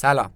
[0.00, 0.30] سلام.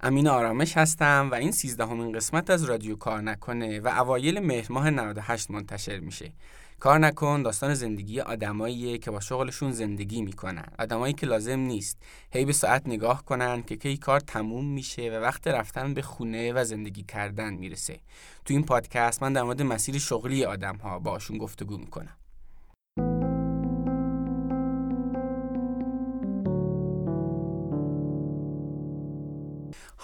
[0.00, 4.90] امین آرامش هستم و این سیزدهمین قسمت از رادیو کار نکنه و اوایل مهر ماه
[4.90, 6.32] 98 منتشر میشه.
[6.80, 10.66] کار نکن داستان زندگی آدماییه که با شغلشون زندگی می‌کنن.
[10.78, 11.98] آدمایی که لازم نیست.
[12.32, 16.52] هی به ساعت نگاه کنن که کی کار تموم میشه و وقت رفتن به خونه
[16.52, 18.00] و زندگی کردن می‌رسه.
[18.44, 22.16] تو این پادکست من در مورد مسیر شغلی آدم ها باشون گفتگو می‌کنم.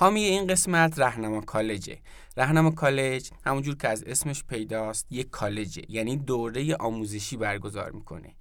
[0.01, 1.99] حامی این قسمت رهنما کالجه.
[2.37, 5.83] رهنما کالج همونجور که از اسمش پیداست یک کالجه.
[5.89, 8.35] یعنی دوره آموزشی برگزار می‌کنه.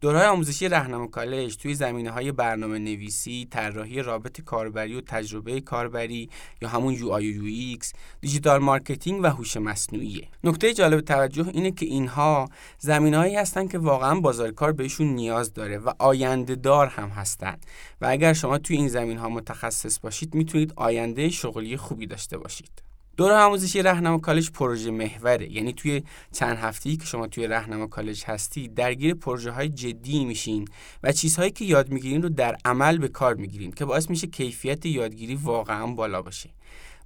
[0.00, 6.30] دوره‌های آموزشی رهنما کالج توی زمینه های برنامه نویسی، طراحی رابط کاربری و تجربه کاربری
[6.62, 10.28] یا همون UI UX، digital marketing و هوش مصنوعیه.
[10.44, 15.78] نکته جالب توجه اینه که اینها زمینه‌هایی هستن که واقعا بازار کار بهشون نیاز داره
[15.78, 17.56] و آینده دار هم هستن
[18.00, 22.89] و اگر شما توی این زمین ها متخصص باشید می‌تونید آینده شغلی خوبی داشته باشید.
[23.20, 25.52] دوره آموزشی رهنما کالج پروژه محوره.
[25.52, 30.68] یعنی توی چند هفته‌ای که شما توی رهنما کالج هستی درگیر پروژه های جدی میشین
[31.02, 34.86] و چیزهایی که یاد می‌گیرین رو در عمل به کار می‌گیرین که باعث میشه کیفیت
[34.86, 36.50] یادگیری واقعا بالا باشه.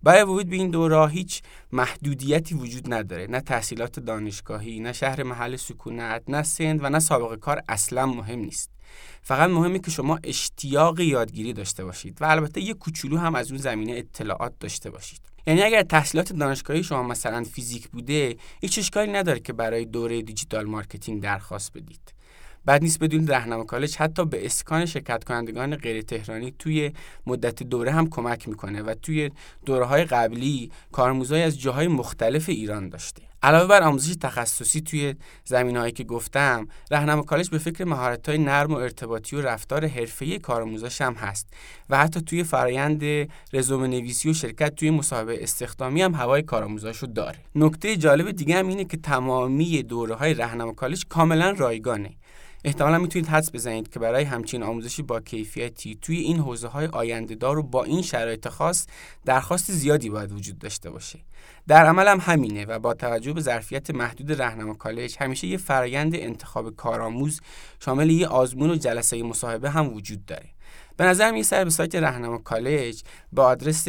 [0.03, 3.27] برای ورود به این دوره هیچ محدودیتی وجود نداره.
[3.27, 8.38] نه تحصیلات دانشگاهی نه شهر محل سکونت نه سند و نه سابقه کار اصلا مهم
[8.38, 8.70] نیست.
[9.22, 13.60] فقط مهمه که شما اشتیاق یادگیری داشته باشید و البته یه کوچولو هم از اون
[13.60, 15.33] زمینه اطلاعات داشته باشید.
[15.47, 20.64] یعنی اگر تحصیلات دانشگاهی شما مثلا فیزیک بوده هیچ اشکالی نداره که برای دوره digital
[20.64, 22.14] marketing درخواست بدید.
[22.64, 26.92] بد نیست بدونید رهنما کالج حتی به اسکان شرکت کنندگان غیر تهرانی توی
[27.27, 29.31] مدت دوره هم کمک می‌کنه و توی
[29.67, 33.22] دوره های قبلی کارآموزایی از جاهای مختلف ایران داشته.
[33.45, 35.14] علاوه بر آموزش تخصصی توی
[35.45, 39.87] زمین هایی که گفتم رهنما کالج به فکر مهارت های نرم و ارتباطی و رفتار
[39.87, 41.47] حرفه‌ای کارآموزاش هم هست
[41.91, 47.39] و حتی توی فرایند رزومه نویسی و شرکت توی مصاحبه استخدامی هم هوای کارآموزاشو داره.
[47.55, 52.10] نکته جالب دیگه هم اینه که تمامی دوره های رهنما کالج کاملا رایگانه.
[52.64, 57.34] احتمالا می‌تونید حدس بزنید که برای همچین آموزشی با کیفیتی توی این حوزه های آینده
[57.34, 58.86] دار و با این شرایط خاص
[59.25, 61.19] درخواست زیادی باید وجود داشته باشه.
[61.69, 66.14] در عمل هم همینه و با توجه به ظرفیت محدود رهنما کالج همیشه یه فرایند
[66.14, 67.41] انتخاب کارآموز
[67.80, 70.48] شامل یه آزمون و جلسه مصاحبه هم وجود داره.
[70.97, 73.88] به نظرم یه سر به سایت رهنما کالج به آدرس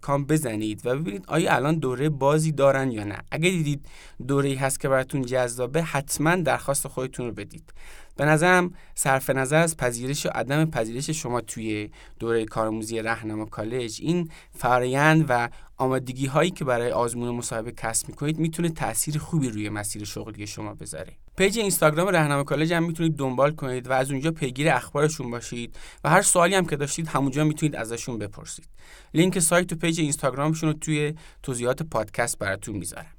[0.00, 3.18] کام بزنید و ببینید آیا الان دوره بازی دارن یا نه.
[3.30, 3.86] اگه دیدید
[4.28, 7.72] دوره هست که براتون جذابه حتما درخواست خودتون رو بدید.
[8.16, 13.98] به نظرم صرف نظر از پذیرش و عدم پذیرش شما توی دوره کارآموزی رهنما کالج
[14.02, 19.68] این فرایند و آمادگی هایی که برای آزمون مصاحبه کسب می‌کنید می‌تونه تاثیر خوبی روی
[19.68, 21.12] مسیر شغلی شما بذاره.
[21.36, 26.10] page اینستاگرام رهنما کالج هم می‌تونید دنبال کنید و از اونجا پیگیر اخبارشون باشید و
[26.10, 28.68] هر سوالی هم که داشتید همونجا می‌تونید ازشون بپرسید.
[29.14, 33.15] لینک سایت و page اینستاگرامشون رو توی توضیحات پادکست براتون می‌ذارم.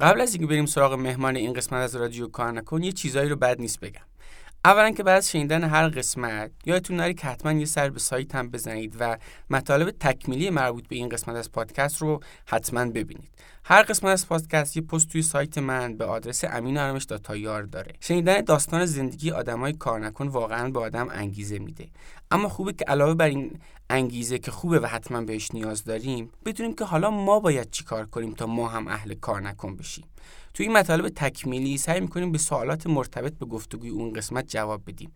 [0.00, 3.36] قبل از اینکه بریم سراغ مهمان این قسمت از رادیو کار نکن یه چیزایی رو
[3.36, 4.00] بد نیست بگم.
[4.64, 8.50] اولا که بعد شنیدن هر قسمت یادتون نره که حتما یه سر به سایت هم
[8.50, 9.18] بزنید و
[9.50, 13.30] مطالب تکمیلی مربوط به این قسمت از پادکست رو حتما ببینید.
[13.64, 17.92] هر قسمت از پادکست یه پست توی سایت من به آدرس امین تایار داره.
[18.00, 21.88] شنیدن داستان زندگی آدمای کار نکن واقعا به آدم انگیزه میده.
[22.30, 26.74] اما خوبه که علاوه بر این انگیزه که خوبه و حتما بهش نیاز داریم بدونیم
[26.74, 30.04] که حالا ما باید چیکار کنیم تا ما هم اهل کار نکن بشیم.
[30.58, 35.12] توی این مطالب تکمیلی سعی می‌کنیم به سوالات مرتبط به گفتگوی اون قسمت جواب بدیم.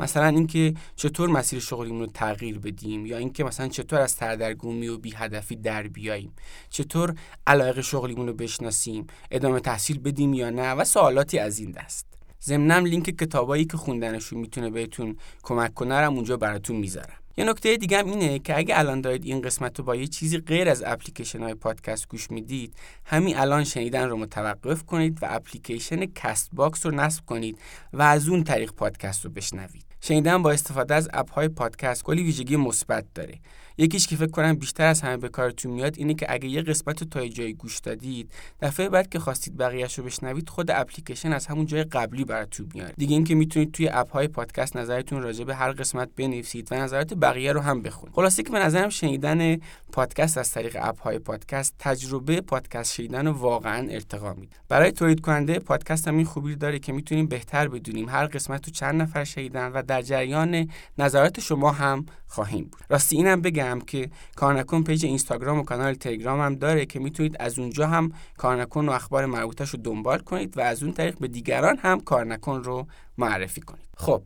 [0.00, 4.98] مثلا اینکه چطور مسیر شغلیمون رو تغییر بدیم یا اینکه مثلا چطور از سردرگمی و
[4.98, 6.32] بی هدفی در بیاییم.
[6.70, 7.14] چطور
[7.46, 12.06] علاقه شغلیمون رو بشناسیم ادامه تحصیل بدیم یا نه و سوالاتی از این دست.
[12.42, 17.23] ضمنم لینک کتابایی که خوندنشون می‌تونه بهتون کمک کنه اونجا براتون می‌ذارم.
[17.36, 20.38] یه نکته دیگه هم اینه که اگه الان دارید این قسمت رو با یه چیزی
[20.38, 22.74] غیر از اپلیکیشن های پادکست گوش می‌دید
[23.04, 27.58] همین الان شنیدن رو متوقف کنید و اپلیکیشن Castbox رو نصب کنید
[27.92, 29.84] و از اون طریق پادکست رو بشنوید.
[30.00, 33.34] شنیدن با استفاده از اپ های پادکست کلی ویژگی مثبت داره.
[33.78, 37.02] یکیش که فکر کنم بیشتر از همه به کارتون میاد اینه که اگه یه قسمت
[37.02, 38.30] رو تا جایی گوش دادید
[38.60, 42.94] دفعه بعد که خواستید بقیه‌اش رو بشنوید خود اپلیکیشن از همون جای قبلی براتون میاره
[42.96, 47.14] دیگه اینکه می‌تونید توی اپ های پادکست نظرتون راجع به هر قسمت بنویسید و نظرات
[47.14, 48.14] بقیه رو هم بخونید.
[48.14, 49.56] خلاصه که به نظرم شنیدن
[49.92, 54.56] پادکست از طریق اپ های پادکست تجربه پادکست شنیدن رو واقعا ارتقا میده.
[54.68, 58.70] برای تولید کننده پادکست هم این خوبی داره که می‌تونیم بهتر بدونیم هر قسمت رو
[58.70, 62.82] چند نفر شنیدن و در جریان نظرات شما هم خواهیم بود.
[62.88, 67.58] راستی اینم بگم که کارنکن page اینستاگرام و کانال تلگرام هم داره که می‌تونید از
[67.58, 71.76] اونجا هم کارنکن و اخبار مربوطش رو دنبال کنید و از اون طریق به دیگران
[71.76, 72.86] هم کارنکن رو
[73.18, 73.88] معرفی کنید.
[73.96, 74.22] خب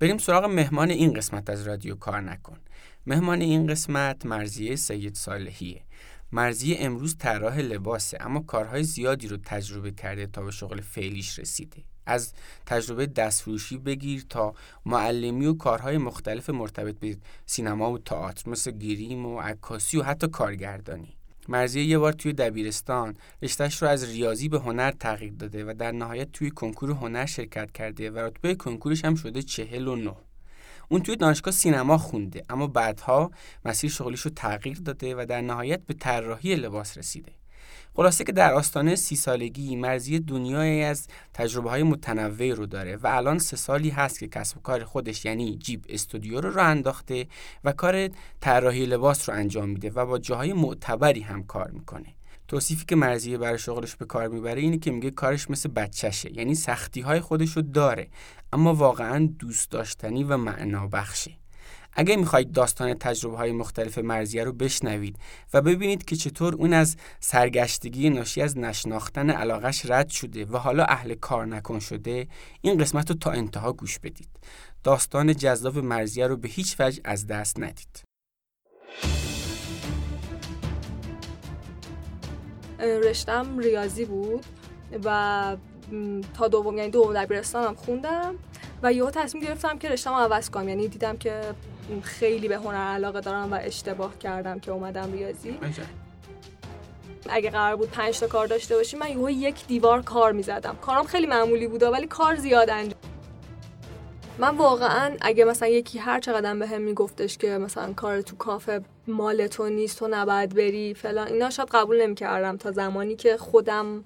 [0.00, 2.58] بریم سراغ مهمان این قسمت از رادیو کار نکن
[3.06, 5.82] مهمان این قسمت مرزیه سید صالحیه.
[6.32, 11.82] مرزیه امروز طراح لباسه اما کارهای زیادی رو تجربه کرده تا به شغل فعلیش رسیده.
[12.06, 12.32] از
[12.66, 14.54] تجربه دستفروشی بگیر تا
[14.86, 20.28] معلمی و کارهای مختلف مرتبط به سینما و تئاتر مثل گریم و عکاسی و حتی
[20.28, 21.16] کارگردانی.
[21.48, 25.92] مرزیه یه بار توی دبیرستان رشتهش رو از ریاضی به هنر تغییر داده و در
[25.92, 30.16] نهایت توی کنکور هنر شرکت کرده و رتبه کنکورش هم شده چهل و نه.
[30.88, 33.30] اون توی دانشگاه سینما خونده اما بعدها
[33.64, 37.32] مسیر شغلیش رو تغییر داده و در نهایت به طراحی لباس رسیده.
[37.94, 43.06] خلاصه که در آستانه سی سالگی مرزی دنیایی از تجربه های متنوعی رو داره و
[43.06, 47.26] الان سه سالی هست که کسب و کار خودش یعنی جیب استودیو رو راه انداخته
[47.64, 48.08] و کار
[48.40, 52.14] طراحی لباس رو انجام میده و با جاهای معتبری هم کار می‌کنه.
[52.48, 56.32] توصیفی که مرزیه برای شغلش به کار می‌بره اینه که میگه کارش مثل بچهشه.
[56.32, 58.08] یعنی سختی های خودش رو داره
[58.52, 61.30] اما واقعا دوست داشتنی و معنا بخشه
[61.92, 65.18] اگه می‌خواید داستان تجربه های مختلف مرزیه رو بشنوید
[65.54, 70.84] و ببینید که چطور اون از سرگشتگی ناشی از نشناختن علاقش رد شده و حالا
[70.84, 72.28] اهل کار نکن شده
[72.60, 74.28] این قسمت رو تا انتها گوش بدید.
[74.84, 78.02] داستان جذاب مرزیه رو به هیچ وجه از دست ندید.
[82.78, 84.44] رشتم ریاضی بود
[85.04, 85.56] و
[86.38, 88.34] تا دوم یعنی دوم دبیرستانم خوندم
[88.82, 90.68] و یهو تصمیم گرفتم که رشتم عوض کنم.
[90.68, 91.40] یعنی دیدم که
[92.02, 95.58] خیلی به هنر علاقه دارم و اشتباه کردم که اومدم ریاضی.
[97.28, 100.76] اگه قرار بود پنج تا کار داشته باشیم من یهو یک دیوار کار می‌زدم.
[100.80, 103.00] کارم خیلی معمولی بود ولی کار زیاد انجام
[104.38, 108.80] من واقعا اگه مثلا یکی هر چقدر به هم میگفتش که مثلا کار تو کافه
[109.06, 114.04] مال تو نیست تو نباید بری فلان اینا شاید قبول نمی‌کردم تا زمانی که خودم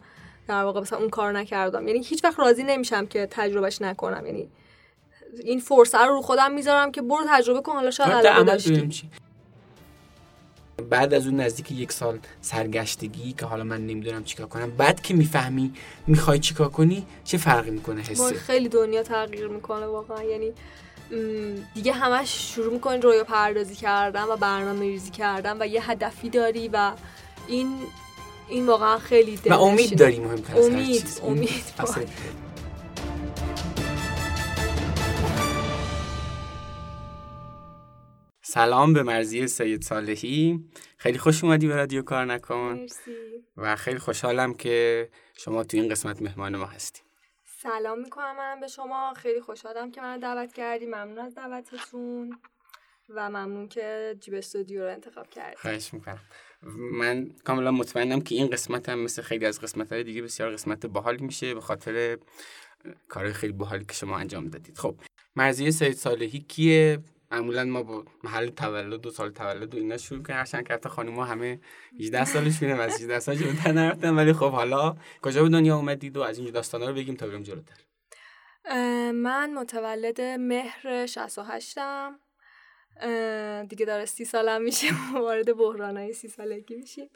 [0.49, 1.89] در واقع مثلا اون کار نکردم.
[1.89, 4.27] یعنی هیچ وقت راضی نمیشم که تجربهش نکنم.
[4.27, 4.49] یعنی
[5.45, 9.11] این فرصت رو رو خودم می‌ذارم که برو تجربه کن حالا شاید علاقه داشتی
[10.81, 15.15] بعد از اون نزدیک یک سال سرگشتگی که حالا من نمی‌دونم چیکار کنم بعد که
[15.15, 15.73] می‌فهمی
[16.07, 20.23] می‌خوای چیکار کنی چه فرقی می‌کنه حسه خیلی دنیا تغییر می‌کنه واقعا.
[20.23, 20.53] یعنی
[21.75, 26.69] دیگه همش شروع می‌کنی رویا پردازی کردن و برنامه ریزی کردن و یه هدفی داری
[26.69, 26.93] و
[27.49, 27.69] این
[28.49, 31.65] این واقعا خیلی و امید داری مهم امید امید
[38.53, 40.65] سلام به مرزی سید صالحی.
[40.97, 42.79] خیلی خوش اومدی به رادیو کار نکن.
[42.81, 43.11] مرسی.
[43.57, 47.01] و خیلی خوشحالم که شما تو این قسمت مهمان ما هستی
[47.45, 49.15] سلام می‌کنم من به شما.
[49.17, 50.87] خیلی خوشحالم که من دعوت کردی.
[50.87, 52.39] ممنون از دعوتتون.
[53.09, 55.57] و ممنون که جیب استودیو رو انتخاب کردی.
[55.57, 56.21] خواهش می‌کنم.
[56.93, 60.87] من کاملا مطمئنم که این قسمت هم مثل خیلی از قسمت های دیگه بسیار قسمت
[60.87, 62.19] باحال میشه به خاطر
[63.09, 64.79] کارهای خیلی باحالی که شما انجام دادید.
[64.79, 64.95] خب
[65.37, 66.99] مرزی سید صالحی کیه؟
[67.31, 71.15] معمولا ما با محل تولد و سال تولد و اینا شروع کنیم هرچند که خانم
[71.15, 71.61] ها همه
[72.01, 74.17] 18 سالشونه از 18 سال جلوتر نرفتن.
[74.17, 77.43] ولی خب حالا کجا به دنیا اومدید و از این داستانا رو بگیم تا بریم
[77.43, 77.77] جلوتر.
[79.13, 82.19] من متولد مهر 68 م
[83.69, 84.87] دیگه داره سی سالم میشه.
[85.15, 87.11] وارد های سی سالگی میشیم.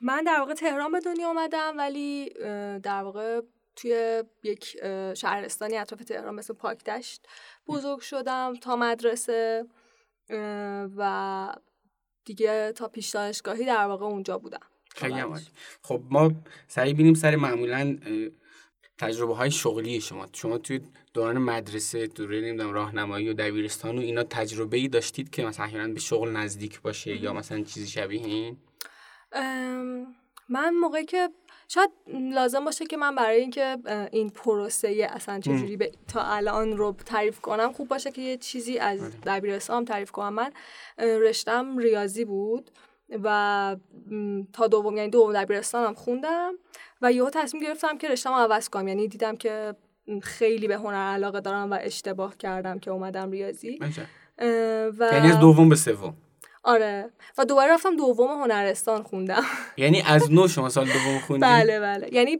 [0.00, 2.30] من در واقع تهران به دنیا آمدم ولی
[2.82, 3.40] در واقع
[3.76, 4.64] توی یک
[5.14, 7.26] شهرستانی اطراف تهران مثل پاکدشت
[7.66, 9.66] بزرگ شدم تا مدرسه
[10.96, 11.56] و
[12.24, 14.66] دیگه تا پیش دانشگاهی در واقع اونجا بودم.
[14.94, 15.22] خیلی
[15.82, 16.32] خب ما
[16.68, 17.98] سریع بینیم سر معمولا
[18.98, 20.26] تجربه های شغلی شما.
[20.32, 20.80] شما توی
[21.14, 26.00] دوران مدرسه دوره نمی‌دونم راهنمایی و دبیرستان و اینا تجربه ای داشتید که مثلا به
[26.00, 28.56] شغل نزدیک باشه یا مثلا چیزی شبیه این؟
[30.48, 31.28] من موقعی که
[31.74, 31.90] شاید
[32.34, 33.76] لازم باشه که من برای اینکه
[34.12, 38.78] این پروسه اصلا چجوری به تا الان رو تعریف کنم خوب باشه که یه چیزی
[38.78, 39.12] از آره.
[39.26, 40.34] دبیرستان تعریف کنم.
[40.34, 40.52] من
[40.98, 42.70] رشتم ریاضی بود
[43.24, 43.76] و
[44.52, 46.52] تا دوم یعنی دوم دبیرستانم خوندم
[47.02, 48.88] و یهو تصمیم گرفتم که رشتم عوض کنم.
[48.88, 49.74] یعنی دیدم که
[50.22, 53.78] خیلی به هنر علاقه دارم و اشتباه کردم که اومدم ریاضی.
[54.98, 56.14] و یعنی از دوم به سوم.
[56.64, 57.10] آره.
[57.38, 59.42] و دوباره رفتم دوم هنرستان خوندم.
[59.76, 62.08] یعنی از نو شما سال دوم خوندی؟ بله بله.
[62.12, 62.36] یعنی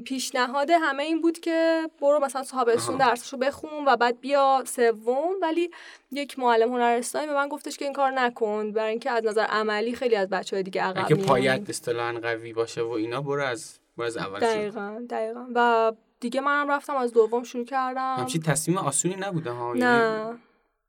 [0.00, 5.32] پیشنهاد همه این بود که برو مثلا تابستون درسشو بخون و بعد بیا سوم.
[5.42, 5.70] ولی
[6.12, 9.94] یک معلم هنرستانی به من گفتش که این کار نکن برای اینکه از نظر عملی
[9.94, 13.78] خیلی از بچه های دیگه عقب که پایت اصطلاحا قوی باشه و اینا برو از
[13.96, 15.46] برو از اول دقیقا دقیقا.
[15.54, 18.16] و دیگه منم رفتم از دوم شروع کردم.
[18.18, 20.34] همچین تصمیم آسونی نبوده ها؟ نه.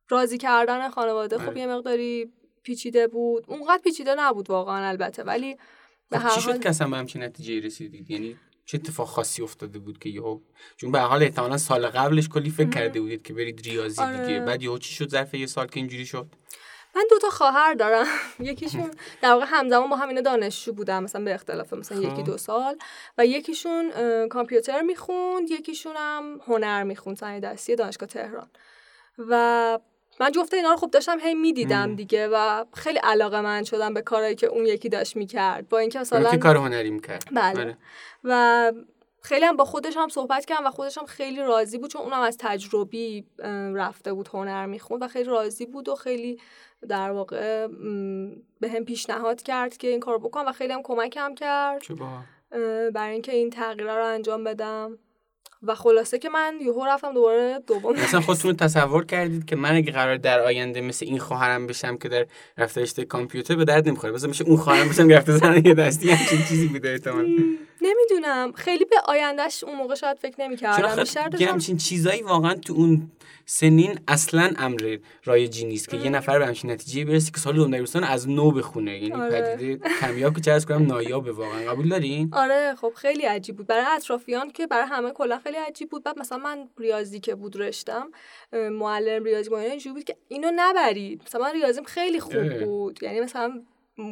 [0.10, 1.38] راضی کردن خانواده.
[1.38, 1.60] خب آره.
[1.60, 2.34] یه مقداری
[2.66, 3.46] پیچیده بود.
[3.48, 5.24] اونقدر پیچیده نبود واقعا البته.
[5.24, 5.58] ولی
[6.10, 9.42] به خب هر چی شد که اصلا به همچین نتیجه رسیدید؟ یعنی چه اتفاق خاصی
[9.42, 10.40] افتاده بود که یهو
[10.78, 14.26] چون به حال احتمالا سال قبلش کلی فکر کرده بودید که برید ریاضی آره.
[14.26, 14.40] دیگه.
[14.40, 16.28] بعد یهو چی شد؟ ظرف یه سال که اینجوری شد؟
[16.96, 18.06] من دو تا خواهر دارم.
[18.40, 18.92] یکیشون
[19.22, 22.14] در واقع همزمان با همین دانشجو بودم مثلا به اختلاف مثلا خب.
[22.14, 22.78] یکی دو سال.
[23.18, 23.92] و یکیشون
[24.28, 28.50] کامپیوتر می‌خوند یکیشون هم هنر می‌خوند صنایع دستی دانشگاه تهران.
[29.18, 29.80] و
[30.20, 31.96] من جفت اینا رو خب داشتم هی می‌دیدم.
[31.96, 36.00] دیگه و خیلی علاقه من شدم به کارهایی که اون یکی داشت می‌کرد با اینکه
[36.00, 37.60] مثلا که کار هنری می‌کرد بله.
[37.60, 37.78] آره.
[38.24, 38.72] و
[39.22, 42.22] خیلی هم با خودش هم صحبت کردم و خودش هم خیلی راضی بود چون اونم
[42.22, 43.26] از تجربی
[43.74, 46.40] رفته بود هنر می‌خوند و خیلی راضی بود و خیلی
[46.88, 47.68] در واقع
[48.60, 52.24] به هم پیشنهاد کرد که این کار بکنم و خیلی هم کمکم کرد چه باحال.
[52.52, 54.98] اه، برای اینکه این تغییرها رو انجام بدم
[55.68, 59.92] و خلاصه که من یهو رفتم دوباره دوم مثلا خودتون تصور کردید که من اگه
[59.92, 62.26] قرار در آینده مثل این خواهرم بشم که در
[62.58, 66.10] رفته کامپیوتر به درد نمی‌خوره؟ مثلا میشه اون خواهرم بشم که رفته زنه یه دستی
[66.10, 67.26] همچین چیزی بوده احتمال
[67.82, 68.51] نمی‌دونم.
[68.51, 70.96] خیلی به آیندهش اون موقع شاید فکر نمی‌کردم.
[70.96, 73.12] بیشتر خیلی داشتم همچین چیزایی واقعا تو اون
[73.46, 77.72] سنین اصلا امر رایجی نیست که یه نفر به همچین نتیجه برسه که سال دوم
[77.72, 79.00] دبیرستان از نو بخونه.
[79.00, 79.55] یعنی آره.
[79.55, 81.72] پدیده کمیاب که چه کنم نایابه واقعا.
[81.72, 82.75] قبول دارین؟ آره.
[82.75, 83.67] خب خیلی عجیب بود.
[83.67, 86.03] برای اطرافیان که برای همه کلا خیلی عجیب بود.
[86.03, 88.12] بعد مثلا من ریاضی که بود رشتم
[88.72, 91.22] معلم ریاضی ما اینجوری بود که اینو نبرید.
[91.25, 92.63] مثلا من ریاضیم خیلی خوب.
[92.63, 93.03] بود.
[93.03, 93.62] یعنی مثلا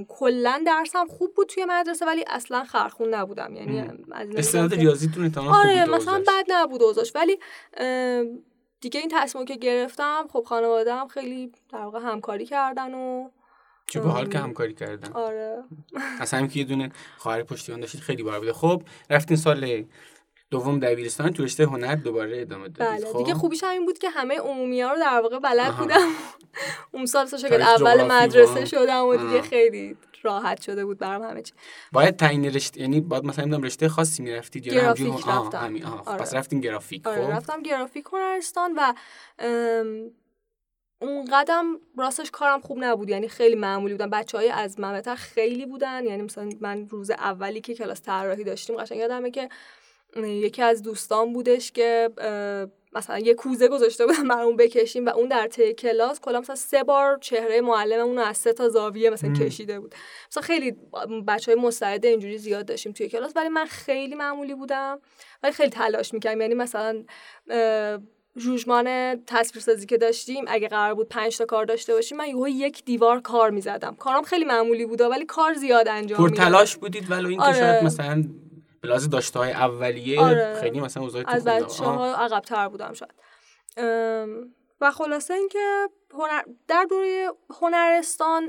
[0.07, 3.79] کلا درسم خوب بود توی مدرسه ولی اصلا خرخون نبودم یعنی.
[4.11, 6.19] از استعداد که- ریاضیتون خوب آره بوده مثلا.
[6.27, 7.37] بد نبود اوضاعش ولی
[8.81, 13.29] دیگه این تصمیم که گرفتم خب خانواده هم خیلی در واقع همکاری کردن و
[13.87, 14.43] چه باحال که ام.
[14.43, 15.63] همکاری کردن آره
[16.19, 19.85] اصلا همین که یه دونه خواهر پشتیبان داشتید خیلی بار بوده خب رفتین سال
[20.53, 23.17] دوم دبیرستان تو رشته هنر دوباره ادامه دادید بله خب.
[23.17, 25.77] دیگه خوبیش هم این بود که همه عمومی ها رو در واقع بلد.
[25.77, 26.07] بودم.
[26.93, 29.41] اون سال تاریخ، اول مدرسه و- شدم و دیگه آه.
[29.41, 31.53] خیلی راحت شده بود برام همه چی.
[31.91, 35.57] باید تعیین رشته یعنی باید مثلا نمی‌دونم رشته خاصی می‌رفتید یا گرافیک آها، رفتم.
[35.57, 36.03] همین آها.
[36.05, 36.19] آره.
[36.19, 37.31] پس رفتین گرافیک آره خب.
[37.31, 38.93] رفتم گرافیک هنرستان و
[39.39, 40.11] ام،
[41.01, 41.65] اون قدم
[41.97, 43.09] راستش کارم خوب نبود.
[43.09, 46.05] یعنی خیلی معمولی بودن بچه های از من خیلی بودن.
[46.05, 49.49] یعنی مثلا من روز اولی که کلاس طراحی داشتیم قشنگ یادمه که
[50.17, 52.09] یکی از دوستان بودش که
[52.95, 56.83] مثلا یه کوزه گذاشته بودن برامون بکشیم و اون در طی کلاس کلا مثلا سه
[56.83, 59.35] بار چهره معلممون رو از سه تا زاویه مثلا مم.
[59.35, 59.95] کشیده بود
[60.31, 60.75] مثلا خیلی
[61.27, 64.99] بچه های مستعد اینجوری زیاد داشتیم توی کلاس ولی من خیلی معمولی بودم
[65.43, 67.03] ولی خیلی تلاش می‌کردم یعنی مثلا
[68.37, 72.85] جوجمان تصویرسازی که داشتیم اگه قرار بود پنج تا کار داشته باشیم من یهو یک
[72.85, 77.11] دیوار کار می‌زدم کارم خیلی معمولی بوده ولی کار زیاد انجام پر می‌دادم تلاش بودید
[77.11, 77.53] ولو اینکه آره.
[77.53, 78.23] شاید مثلا
[78.83, 80.57] به لحاظ داشته های اولیه آره.
[80.61, 81.43] خیلی مثلا اوضاعتون از.
[81.43, 81.83] بچه.
[81.83, 83.13] ها عقب تر بودم شاید
[84.81, 88.43] و خلاصه اینکه هنر در دوره هنرستان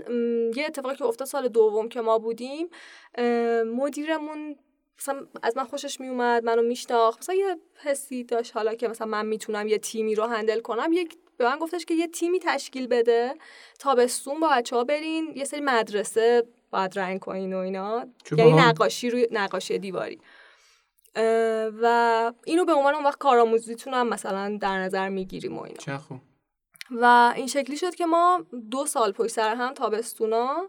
[0.57, 2.69] یه اتفاقی که افتاد سال دوم که ما بودیم
[3.67, 4.57] مدیرمون
[4.99, 9.27] مثلا از من خوشش میومد منو میشناخت مثلا یه حسی داشت حالا که مثلا من
[9.27, 13.35] می‌تونم یه تیمی رو هندل کنم یک به من گفتش که یه تیمی تشکیل بده
[13.79, 16.43] تابستون با بچه ها برین یه سری مدرسه
[16.75, 18.07] باید رنگ کنین و اینا.
[18.37, 18.53] یعنی.
[18.53, 20.21] نقاشی روی نقاشی دیواری.
[21.83, 25.77] و اینو به عنوان اون وقت کارآموزیتون هم مثلا در نظر می‌گیریم و اینا.
[25.77, 26.21] چه خوب.
[26.91, 30.69] و این شکلی شد که ما دو سال پشت سر هم تابستونا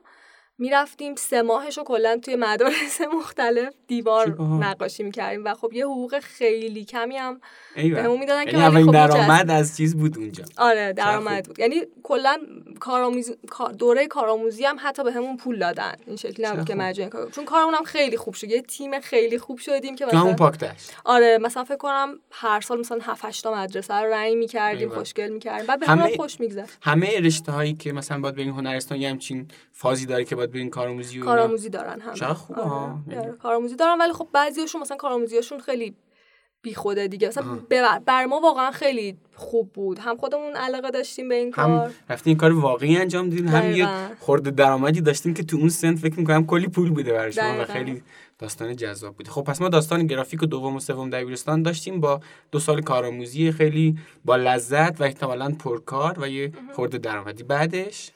[0.57, 4.41] می‌رفتیم سه ماهش رو کلا توی مدارس مختلف دیوار.
[4.41, 7.41] نقاشی می‌کردیم و خب یه حقوق خیلی کمی هم.
[7.75, 10.93] بهمون می‌دادن که یعنی ولی اولین خب درآمد از چیز بود اونجا آره.
[10.93, 12.37] درآمد بود یعنی کلا
[12.79, 16.75] کارآموزی کار- دوره کارآموزی هم حتی بهمون پول دادن این شکلی نبود که.
[16.75, 20.21] مجانی کار چون کارمون هم خیلی خوب شد یه تیم خیلی خوب شدیم که همون
[20.21, 24.37] مثلا پاکتش آره مثلا فکر کنم هر سال مثلا 7 8 تا مدرسه رو رنگ
[24.37, 24.89] می‌کردیم.
[24.89, 28.49] خوشگل می‌کردیم بعد به همه- همه خوش می‌گذشت همه رشته هایی که مثلا باید برین
[28.49, 31.35] هنرستان یه همچین فازی داره که باید برین کارآموزی و اینا.
[31.35, 32.81] کارآموزی دارن همه چقدر خوبه ها.
[32.85, 32.93] آره.
[33.15, 35.95] یعنی- آره، کارآموزی دارن ولی خب بعضیاشون مثلا کارآموزیاشون خیلی
[36.61, 37.57] بی خوده دیگه مثلا آها.
[37.69, 41.91] بر, بر ما واقعا خیلی خوب بود هم خودمون علاقه داشتیم به این کار هم
[42.09, 43.87] رفتین این کار واقعی انجام دیدین هم یه.
[44.19, 47.65] خورده درآمدی داشتین که تو اون سن فکر می‌کنم کلی پول بوده برای شما و.
[47.65, 48.03] خیلی
[48.39, 52.19] داستان جذاب بوده خب پس ما داستان گرافیک و دوم و سوم دبیرستان داشتیم با
[52.51, 58.11] دو سال کارآموزی خیلی با لذت و احتمالاً پرکار و یه خورده درآمدی بعدش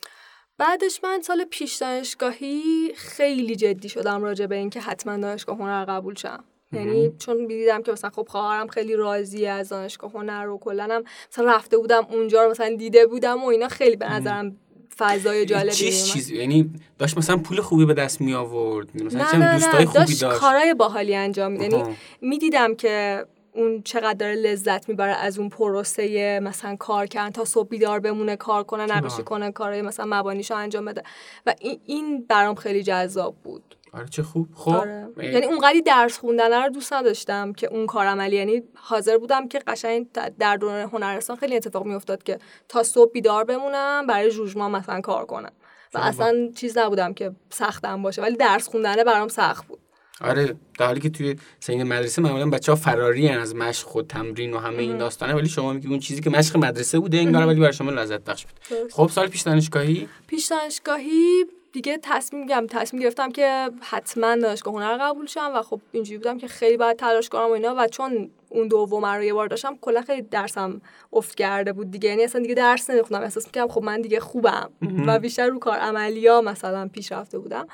[0.59, 6.15] بعدش من سال پیش دانشگاهی خیلی جدی شدم راجع به اینکه حتما دانشگاه هنر قبول
[6.15, 6.43] شم.
[6.71, 11.03] یعنی چون دیدم که مثلا خب خواهرم خیلی راضی از دانشگاه هنر رو کلا هم
[11.31, 14.55] مثلا رفته بودم اونجا رو مثلا دیده بودم و اینا خیلی به نظرم
[14.97, 16.05] فضای جالبی چیز.
[16.05, 19.85] چیز؟ یعنی داشت مثلا پول خوبی به دست می آورد مثلا نه نه دوستای نه
[19.85, 21.83] خوبی داشت داشت؟ کارهای باحالی انجام یعنی.
[22.21, 27.69] می‌دیدم که اون چقدر داره لذت می‌بره از اون پروسه مثلا کار کردن تا صبح
[27.69, 31.03] بیدار بمونه کار کنه نقاشی کنه کارهای مثلا مبانیشو انجام بده.
[31.45, 33.75] و این, این برام خیلی جذاب بود.
[33.93, 34.47] آره چه خوب.
[34.53, 35.07] خب آره.
[35.17, 39.59] یعنی اونقدی درس خوندن رو دوست نداشتم که اون کار عملی یعنی حاضر بودم که
[39.59, 40.07] قشنگ
[40.39, 45.25] در دوران هنرستان خیلی اتفاق میافتاد که تا صبح بیدار بمونم برای جوجما مثلا کار
[45.25, 45.51] کنم.
[45.93, 49.78] و اصلا چیز نبودم که سختم باشه ولی درس خوندنه برام سخت بود.
[50.21, 54.53] آره در حالی که توی سین مدرسه معمولا بچه ها فراری از مشق خود تمرین
[54.53, 57.59] و همه این داستانه ولی شما میگی اون چیزی که مشق مدرسه بوده انگار ولی
[57.59, 58.91] برای شما لذت بخش بود.
[58.91, 64.97] خب سال پیش دانشگاهی؟ پیش دانشگاهی دیگه تصمیم گرفتم تصمیم گرفتم که حتما دانشگاه هنر
[64.97, 68.29] قبول شم و خب اینجوری بودم که خیلی باید تلاش کنم و اینا و چون
[68.49, 70.81] اون دوم رو یه بار داشتم کلا خیلی درسم
[71.13, 72.09] افت کرده بود دیگه.
[72.09, 73.23] یعنی اصلا دیگه درس نمیخوندم.
[73.23, 74.69] احساس می‌کردم خب من دیگه خوبم
[75.07, 77.67] و بیشتر رو کار عملیا مثلا پیش رفته بودم.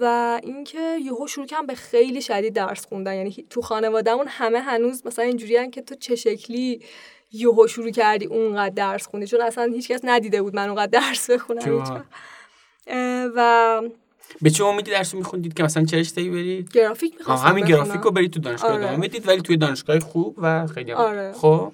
[0.00, 3.14] و اینکه یهو شروع کردم به خیلی شدید درس خوندن.
[3.14, 6.82] یعنی تو خانوادهمون همه هنوز مثلا اینجوریان که تو چه شکلی
[7.32, 12.04] یهو شروع کردی اونقدر درس خوندی؟ چون اصلا هیچکس ندیده بود من اونقدر درس بخونم.
[13.36, 13.80] و
[14.42, 18.10] به چه امیدی درس میخوندید که مثلا چه رشته‌ای برید گرافیک می‌خواستم همین گرافیک رو
[18.10, 18.70] برید تو دانشگاه.
[18.70, 18.86] آره.
[18.86, 21.32] ادامه بدید ولی توی دانشگاه خوب و خیلی آره.
[21.32, 21.72] خب؟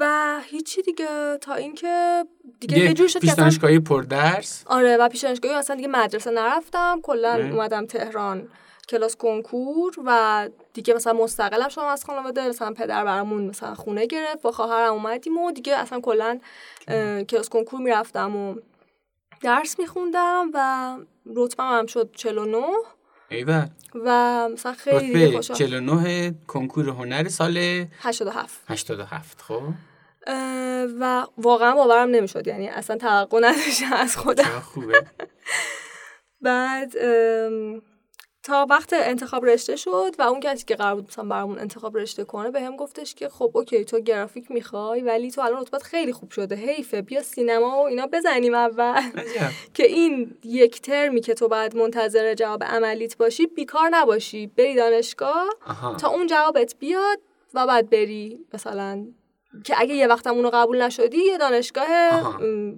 [0.00, 2.24] و هیچی دیگه تا اینکه
[2.60, 6.30] دیگه یه جور شد پیش دانشگاهی پر درس آره و پیش دانشگاهی اصلا دیگه مدرسه
[6.30, 7.00] نرفتم.
[7.02, 8.48] کلا اومدم تهران
[8.88, 12.48] کلاس کنکور و دیگه مثلا مستقلم شدم از خانواده.
[12.48, 16.38] مثلا پدر برامون مثلا خونه گرفت با خواهرم اومدیم و دیگه اصلا کلا
[17.28, 18.54] کلاس کنکور می‌رفتم و
[19.42, 20.96] درس میخوندم و
[21.36, 22.66] رتبه هم شد 49
[23.30, 23.66] ایول.
[23.94, 27.58] و مثلا خیلی دیگه خوشحال 49 کنکور هنر سال
[28.00, 29.62] 87 87 خب.
[31.00, 34.44] و واقعا باورم نمی‌شد یعنی اصلا توقع نداشتم از خودم.
[34.44, 35.06] خوبه.
[36.40, 36.92] بعد
[38.48, 42.24] تا وقت انتخاب رشته شد و اون کسی که قرار بود مثلا برامون انتخاب رشته
[42.24, 46.12] کنه به هم گفتش که خب اوکی تو گرافیک می‌خوای ولی تو الان رتبت خیلی
[46.12, 46.54] خوب شده.
[46.54, 49.02] حیفه بیا سینما و اینا بزنیم اول.
[49.74, 54.46] که این یک ترمی که تو بعد منتظر جواب عملیت باشی بیکار نباشی.
[54.46, 55.48] بری دانشگاه
[56.00, 57.18] تا اون جوابت بیاد
[57.54, 59.06] و بعد بری مثلا
[59.64, 61.86] که اگه یه وقت اونو قبول نشدی یه دانشگاه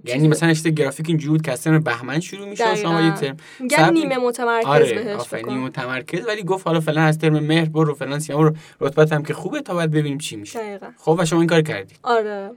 [0.05, 3.93] یعنی مثلا اشته گرافیک اینجوری بود که اصلا بهمن شروع میشه شما یه ترم میگن
[3.93, 6.27] نیمه متمرکز آره بهش نیمه متمرکز.
[6.27, 9.61] ولی گفت حالا فلان از ترم مهر برو فلان سیما رو رتبت هم که خوبه
[9.61, 10.59] تا بعد ببینیم چی میشه.
[10.59, 10.87] دقیقا.
[10.99, 11.95] خب و شما این کار کردی.
[12.03, 12.51] آره.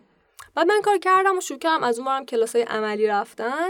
[0.55, 3.69] بعد من کار کردم و شروع کردم از اونورم کلاسای عملی رفتن.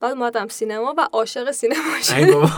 [0.00, 2.50] بعد اومدم سینما و عاشق سینما شدم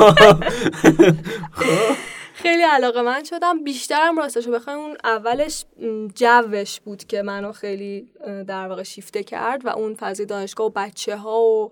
[2.43, 3.65] خیلی علاقه من شدم.
[3.65, 5.65] بیشترم راستشو بخوایم اون اولش
[6.15, 8.13] جوش بود که منو خیلی
[8.47, 11.71] در واقع شیفته کرد و اون فضای دانشگاه و بچه ها و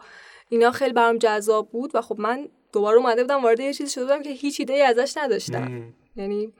[0.48, 1.90] اینا خیلی برام جذاب بود.
[1.94, 5.16] و خب من دوباره اومده بودم وارد یه چیزی شده بودم که هیچ ایده ازش
[5.16, 5.94] نداشتم.
[6.16, 6.52] یعنی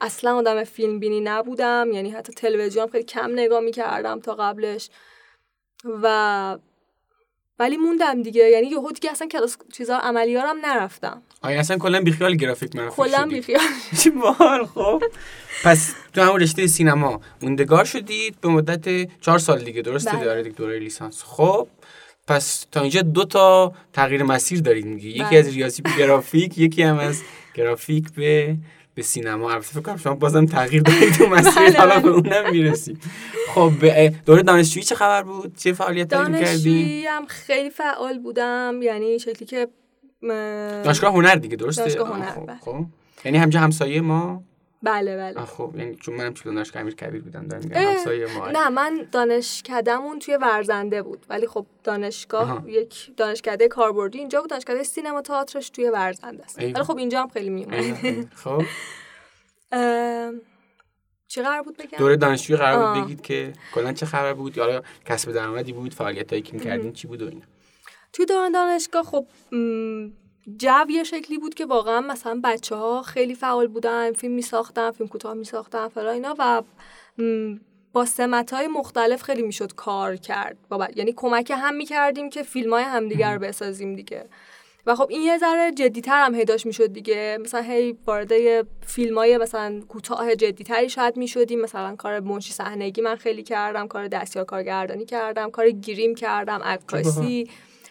[0.00, 1.88] اصلا آدم فیلم بینی نبودم.
[1.92, 4.90] یعنی حتی تلویزیون خیلی کم نگاه می‌کردم تا قبلش.
[6.02, 6.58] و
[7.58, 8.48] ولی موندم دیگه.
[8.50, 11.22] یعنی یهو دیگه اصلا کلاس چیزا عملیارم نرفتم.
[11.42, 13.60] آیا اصلا کلا بیخیال گرافیک من کلا بیخیال.
[14.02, 15.02] چی بال خب.
[15.64, 20.24] پس تو همون رشته سینما موندگار شدید به مدت چهار سال دیگه درسته؟ بله.
[20.24, 21.22] داره دیگه دوره لیسانس.
[21.26, 21.68] خب
[22.26, 25.08] پس تا اینجا دو تا تغییر مسیر دارید میگی.
[25.08, 25.38] یکی بله.
[25.38, 27.22] از ریاضی به گرافیک یکی هم از
[27.54, 28.56] گرافیک به
[28.98, 29.50] به سینما.
[29.50, 31.52] البته فکر کنم شما بازم تغییر دادید تو مسیر.
[31.52, 32.02] بله، حالا بله.
[32.02, 33.00] به اونم می‌رسیم.
[33.54, 33.72] خب
[34.26, 38.80] دوره دانشجویی چه خبر بود؟ چه فعالیت کردی دانشجویی هم خیلی فعال بودم.
[38.82, 39.68] یعنی شکلی که
[40.84, 42.58] دانشگاه هنر دیگه درسته؟ دانشگاه هنر، خب بله.
[42.60, 42.86] خب.
[43.24, 44.42] یعنی همجا همسایه ما؟
[44.82, 45.44] بله بله.
[45.44, 48.50] خب یعنی چون منم چون دانشگاه امیر کبیر بودم دارم میگم همسایه ما.
[48.50, 52.68] نه من دانشکدهمون توی ورزنده بود ولی خب دانشگاه آها.
[52.68, 56.58] یک دانشکده کاربردی اینجا بود دانشکده سینما تئاترش توی ورزنده است.
[56.58, 58.34] ولی خب اینجا هم خیلی میومد.
[58.34, 58.62] خب.
[61.28, 63.04] چی قرار بود بگم؟ دوره دانشجویی قرار بود.
[63.04, 67.22] بگید که کلا چه خبر بود؟ یا کسب درآمدی بود؟ فعالیتایی که می‌کردین چی بود
[67.22, 67.46] و اینا؟
[68.12, 69.26] توی دوران دانشگاه خب
[70.56, 74.90] جو یه شکلی بود که واقعا مثلا بچه ها خیلی فعال بودن فیلم می ساختن
[74.90, 76.62] فیلم کوتاه می ساختن فلا اینا و
[77.92, 80.56] با سمت های مختلف خیلی می‌شد کار کرد.
[80.68, 84.28] با ب- یعنی کمک هم می کردیم که فیلم های همدیگر رو بسازیم دیگه.
[84.86, 87.38] و خب این یه ذره جدیتر هم هیداش می‌شد دیگه.
[87.40, 88.32] مثلا هی وارد
[88.86, 91.60] فیلم های مثلا کوتاه جدیتری شاید می‌شدیم.
[91.60, 97.50] مثلا کار منشی صحنگی من خیلی کردم کار دستیار کارگردانی کردم کار گیریم کردم عکاسی.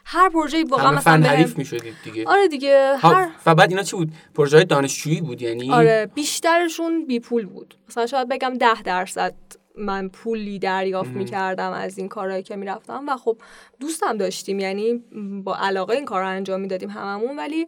[0.10, 2.24] هر پروژه واقعا مثلا فن حریف می‌شدید دیگه.
[2.28, 7.06] آره دیگه ها، هر و بعد اینا چی بود؟ پروژه دانشجویی بود یعنی؟ آره بیشترشون
[7.06, 7.76] بی پول بود.
[7.90, 9.36] مثلا شاید بگم ده درصد
[9.78, 13.38] من پولی دریافت می کردم از این کارهایی که می‌رفتم و خب
[13.80, 15.04] دوستم داشتیم یعنی
[15.44, 17.68] با علاقه این کار رو انجام می‌دادیم هممون ولی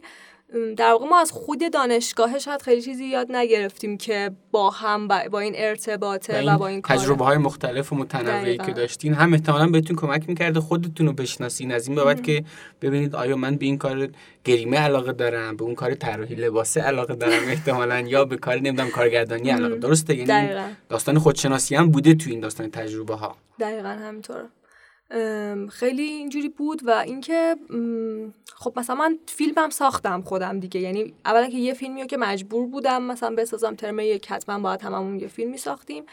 [0.76, 5.40] در واقع ما از خود دانشگاه شاید خیلی چیزی یاد نگرفتیم که با هم با,
[5.40, 9.96] این ارتباطه و, با این تجربه های مختلف و متنوعی که داشتین هم احتمالا بهتون
[9.96, 12.44] کمک می‌کرده خودتون رو بشناسین از این بابت که
[12.82, 14.08] ببینید آیا من به این کار
[14.44, 18.90] گریمه علاقه دارم به اون کار طراحی لباسه علاقه دارم احتمالا یا به کار نمی‌دونم
[18.90, 19.76] کارگردانی علاقه.
[19.76, 20.48] درسته؟ یعنی
[20.88, 24.44] داستان خودشناسی هم بوده تو این داستان تجربه ها دقیقا همینطوره.
[25.70, 27.56] خیلی اینجوری بود و اینکه
[28.54, 30.80] خب مثلا من فیلمم ساختم خودم دیگه.
[30.80, 35.20] یعنی اولا که یه فیلمی که مجبور بودم مثلا بسازم ترم یک حتما باید هممون
[35.20, 36.04] یه فیلمی ساختیم.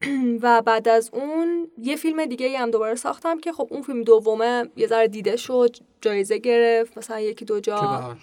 [0.42, 4.68] و بعد از اون یه فیلم دیگه هم دوباره ساختم که خب اون فیلم دومه
[4.76, 8.16] یه ذره دیده شد جایزه گرفت مثلا یکی دو جا.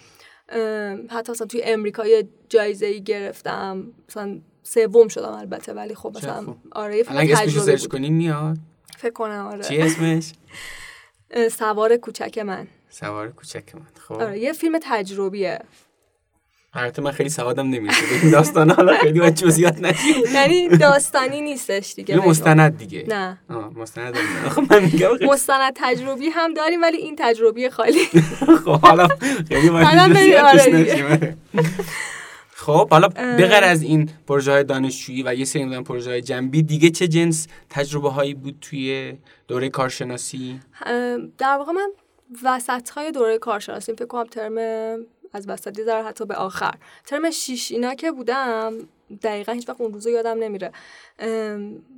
[1.08, 3.92] حتی مثلا توی امریکا یه جایزه ای گرفتم.
[4.08, 8.58] مثلا سوم شدم البته ولی خب مثلا آره یه فیلم تجربه میاد؟
[8.98, 9.64] فکر کنم آره.
[9.64, 10.32] چی اسمش؟
[11.50, 12.66] سوار کوچک من.
[12.90, 13.86] سوار کوچک من.
[14.08, 14.14] خب.
[14.14, 15.58] آره یه فیلم تجربیه.
[16.72, 18.30] البته من خیلی سوادم نمیشه.
[18.32, 19.76] داستان حالا خیلی باید جزئیات
[20.34, 23.04] یعنی داستانی نیستش دیگه مستند دیگه.
[23.08, 23.38] نه.
[23.76, 24.14] مستند
[24.50, 28.04] خب من میگم مستند تجربی هم داریم ولی این تجربی خالی.
[28.64, 29.08] خب حالا
[29.48, 31.38] خیلی باید
[32.58, 36.90] خب حالا بغیر از این پروژه های دانشجویی و یه سری پروژه های جنبی دیگه
[36.90, 39.14] چه جنس تجربه هایی بود توی
[39.48, 40.60] دوره کارشناسی؟
[41.38, 41.90] در واقع من
[42.42, 44.56] وسط های دوره کارشناسی فکر کنم ترم
[45.32, 46.74] از وسط یه حتی به آخر.
[47.06, 48.72] ترم شیش اینا که بودم
[49.22, 50.72] دقیقا هیچ وقت اون روزو یادم نمیره.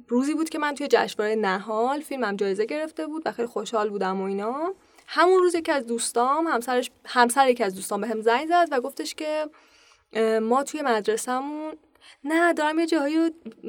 [0.08, 4.20] روزی بود که من توی جشنواره نهال فیلمم جایزه گرفته بود و خیلی خوشحال بودم
[4.20, 4.74] و اینا.
[5.06, 8.80] همون روز که از دوستام همسرش همسر یکی از دوستان بهم به زنگ زد و
[8.80, 9.46] گفتش که
[10.42, 11.72] ما توی مدرسهمون
[12.24, 13.16] نه دارم یه جاهایی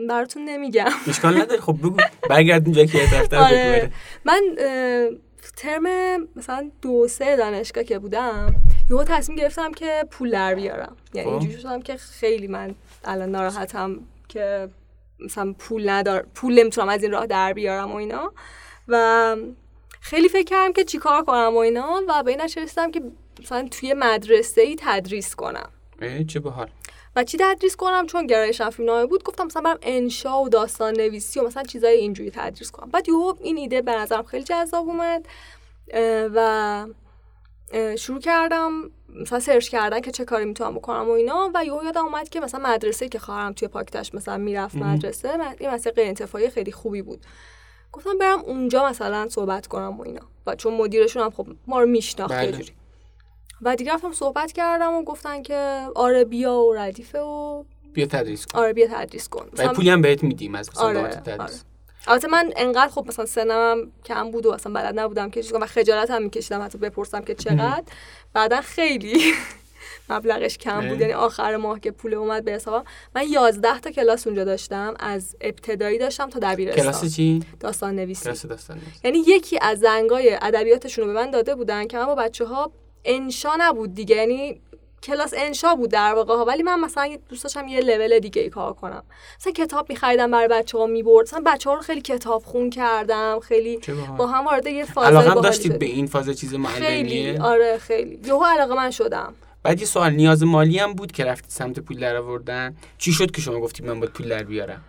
[0.10, 0.90] براتون نمیگم.
[1.08, 1.98] اشکال نداره خب بگو.
[2.30, 3.92] برگرد اینجا که دفتر آره.
[4.26, 4.42] من
[5.58, 5.84] ترم
[6.36, 8.56] مثلا دو سه دانشگاه که بودم
[8.90, 10.96] یهو تصمیم گرفتم که پول در بیارم.
[11.14, 11.36] یعنی خب.
[11.36, 12.76] اینجوری شدم که خیلی من
[13.06, 14.70] الان ناراحتم که
[15.20, 18.34] مثلا پول ندار پول نمی‌تونم از این راه در بیارم و اینا.
[18.88, 19.36] و
[20.02, 22.02] خیلی فکر کردم که چیکار کنم و اینا.
[22.08, 23.02] و به این رسیدم که
[23.42, 25.70] مثلا توی مدرسه ای تدریس کنم.
[26.28, 26.70] چه بحال
[27.16, 31.40] و چی تدریس کنم؟ چون گرایشم فیلمنامه بود گفتم مثلا برم انشا و داستان نویسی
[31.40, 32.90] و مثلا چیزای اینجوری تدریس کنم.
[32.90, 35.26] بعد یهو این ایده به نظرم خیلی جذاب اومد
[36.36, 36.88] و
[37.98, 41.52] شروع کردم مثلا سرچ کردن که چه کاری می‌تونم بکنم و اینا.
[41.56, 45.70] و یهو یادم اومد که مثلا مدرسه که خواهرم توی پاکتش مثلا می‌رفت مدرسه این
[45.70, 47.26] مثلا غیر انتفاعی خیلی خوبی بود.
[47.92, 50.22] گفتم برم اونجا مثلا صحبت کنم و اینا.
[50.48, 52.66] و چون مدیرشون هم خب ما رو میشناخت بله.
[53.62, 58.46] و دیگه رفتم صحبت کردم و گفتن که آره بیا و ردیفه و بیا تدریس
[58.46, 58.60] کن.
[58.60, 59.50] آره بیا تدریس کن.
[59.58, 61.52] و پولی هم بهت میدیم از مثلا آره، تدریس آره.
[62.08, 66.12] البته من انقدر خب مثلا سنم کم بود و اصلا بلد نبودم که و خجالت
[66.12, 67.84] هم میکشیدم حتی بپرسم که چقدر.
[68.34, 69.22] بعدا خیلی
[70.10, 71.02] مبلغش کم بود.
[71.02, 74.94] یعنی آخر ماه که پول اومد به حساب من 11 تا کلاس اونجا داشتم.
[75.00, 76.84] از ابتدایی داشتم تا دبیرستان.
[76.84, 81.32] کلاس چی؟ داستان نویسی کلاس داستان نویسی یعنی یکی از زنگای ادبیاتشون رو به من
[81.32, 82.72] داده بودن که من با بچه ها
[83.06, 84.16] انشا نبود دیگه.
[84.16, 84.62] یعنی
[85.04, 86.46] کلاس انشا بود در واقع ها.
[86.46, 89.04] ولی من مثلا دوست داشتم یه لول دیگه ای کار کنم.
[89.40, 91.28] مثلا کتاب میخریدم برای بچه ها می‌برد.
[91.28, 93.40] مثلا بچه ها رو خیلی کتاب خون کردم.
[93.40, 93.80] خیلی
[94.18, 97.38] با هم وارد یه فاز علاقه داشتید به این فاز چیز معلمیه خیلی.
[97.38, 98.20] آره خیلی.
[98.26, 99.34] یهو علاقه من شدم.
[99.64, 103.32] بعد یه سوال نیاز مالی هم بود که رفتید سمت پول در آوردن؟ چی شد
[103.32, 104.82] که شما گفتید من باید پول در بیارم؟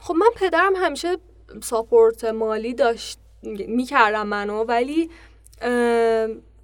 [0.00, 1.16] خب من پدرم همیشه
[1.62, 3.18] ساپورت مالی داشت
[3.68, 4.64] می‌کردم منو.
[4.64, 5.10] ولی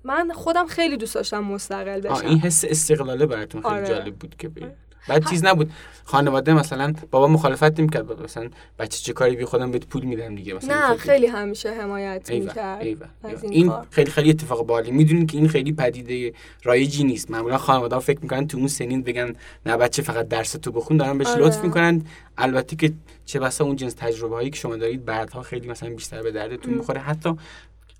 [0.04, 2.26] من خودم خیلی دوست داشتم مستقل بشم.
[2.26, 3.88] این حس استقلاله براتون خیلی آره.
[3.88, 4.84] جالب بود که بید.
[5.08, 5.70] بعد چیز نبود.
[6.04, 10.54] خانواده مثلا بابا مخالفت نمی‌کرد مثلا بچه چه کاری بی خودم بهت پول میدم دیگه
[10.54, 10.88] مثلا.
[10.88, 12.98] نه خیلی همیشه حمایت می‌کرد این,
[13.42, 14.90] این خیلی خیلی اتفاق بالی.
[14.90, 17.30] می‌دونین که این خیلی پدیده رایجی نیست.
[17.30, 19.32] معمولا خانواده فکر می‌کنن تو اون سنین بگن
[19.66, 21.44] نه بچه فقط درس تو بخون دارن بهش آره.
[21.44, 22.02] لطف می‌کنن.
[22.38, 22.92] البته که
[23.24, 26.74] چه بسا اون جنس تجربه هایی که شما دارید بعدها خیلی مثلا بیشتر به دردتون
[26.74, 27.00] می‌خوره.
[27.00, 27.36] حتی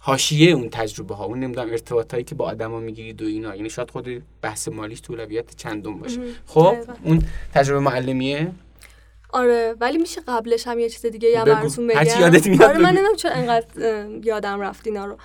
[0.07, 3.57] حاشیه اون تجربه ها اون نمی‌دونم ارتباطایی که با آدما می‌گیرید و اینا.
[3.57, 6.21] یعنی شاید خود بحث مالیش تو اولویت چندم باشه.
[6.47, 7.23] خب اون
[7.55, 8.53] تجربه معلمیه؟
[9.33, 11.99] آره ولی میشه قبلش هم یه چیز دیگه یا براتون بگم.
[11.99, 13.67] هرچی یادت میاد آره من نمی‌دونم چرا انقدر
[14.23, 15.17] یادم رفت اینا رو.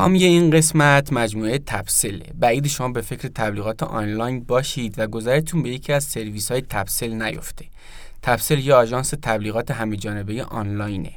[0.00, 5.70] حامی این قسمت مجموعه تپسله بعید شما به فکر تبلیغات آنلاین باشید و گذارتون به
[5.70, 7.64] یکی از سرویس های تپسل نیفته.
[8.22, 11.12] تپسل یا آژانس تبلیغات همهجانبه آنلاینه.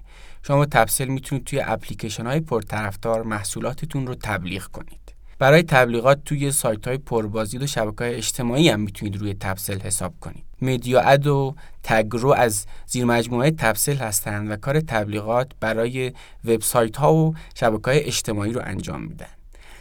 [0.47, 5.02] شما با تپسل می‌تونید توی اپلیکیشن های پرطرفدار محصولاتتون رو تبلیغ کنید.
[5.43, 10.13] برای تبلیغات توی سایت های پربازدید و شبکه های اجتماعی هم می‌تونید روی تپسل حساب
[10.21, 10.43] کنید.
[10.61, 16.11] مدیا اد و تگرو از زیر مجموعه تپسل هستند و کار تبلیغات برای
[16.45, 19.25] وبسایت ها و شبکه های اجتماعی رو انجام میدن.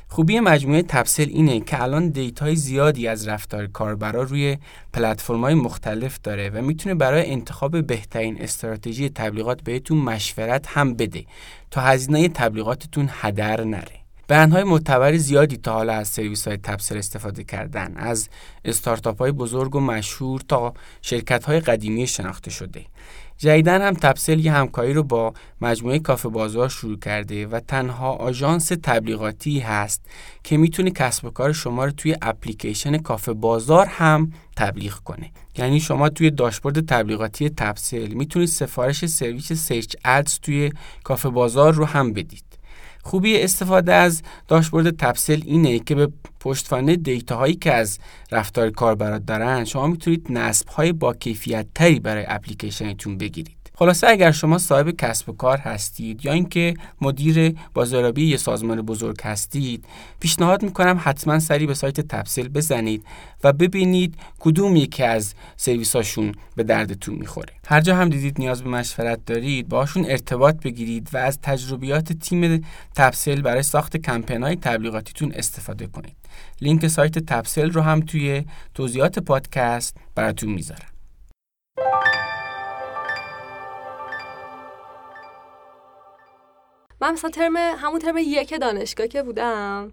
[0.08, 4.58] خوبی مجموعه تپسل اینه که الان data ی زیادی از رفتار کاربرا روی
[5.28, 11.24] های مختلف داره و می‌تونه برای انتخاب بهترین استراتژی تبلیغات بهتون مشورت هم بده
[11.70, 14.01] تا هزینه تبلیغاتتون هدر نره.
[14.28, 18.28] برندهای معتبر زیادی تا حالا از سرویس های تپسل استفاده کردن از
[18.64, 22.84] استارتاپ های بزرگ و مشهور تا شرکت های قدیمی شناخته شده.
[23.38, 28.72] جدیدا هم تپسل یه همکاری رو با مجموعه کافه بازار شروع کرده و تنها آژانس
[28.82, 30.06] تبلیغاتی هست
[30.44, 35.30] که می‌تونه کسب و کار شما رو توی اپلیکیشن کافه بازار هم تبلیغ کنه.
[35.56, 40.72] یعنی شما توی داشبورد تبلیغاتی تپسل می‌تونید سفارش سرویس search ads توی
[41.04, 42.51] کافه بازار رو هم بدید.
[43.02, 46.08] خوبی استفاده از داشبورد تپسل اینه که به
[46.40, 47.98] پشتوانه data هایی که از
[48.32, 53.61] رفتار کاربرا دارن شما می‌تونید نصب های با کیفیت تری برای اپلیکیشنتون بگیرید.
[53.82, 59.16] خلاصه اگر شما صاحب کسب و کار هستید یا اینکه مدیر بازاریابی یه سازمان بزرگ
[59.22, 59.84] هستید
[60.20, 63.04] پیشنهاد می‌کنم حتما سری به سایت تپسل بزنید
[63.44, 67.52] و ببینید کدوم یکی از سرویساشون به دردتون می‌خوره.
[67.66, 72.66] هر جا هم دیدید نیاز به مشورت دارید باشون ارتباط بگیرید و از تجربیات تیم
[72.96, 76.16] تپسل برای ساخت کمپینای تبلیغاتیتون استفاده کنید.
[76.60, 80.91] لینک سایت تپسل رو هم توی توضیحات پادکست براتون می‌ذارم.
[87.02, 89.92] من مثلا ترم همون ترم یک دانشگاه که بودم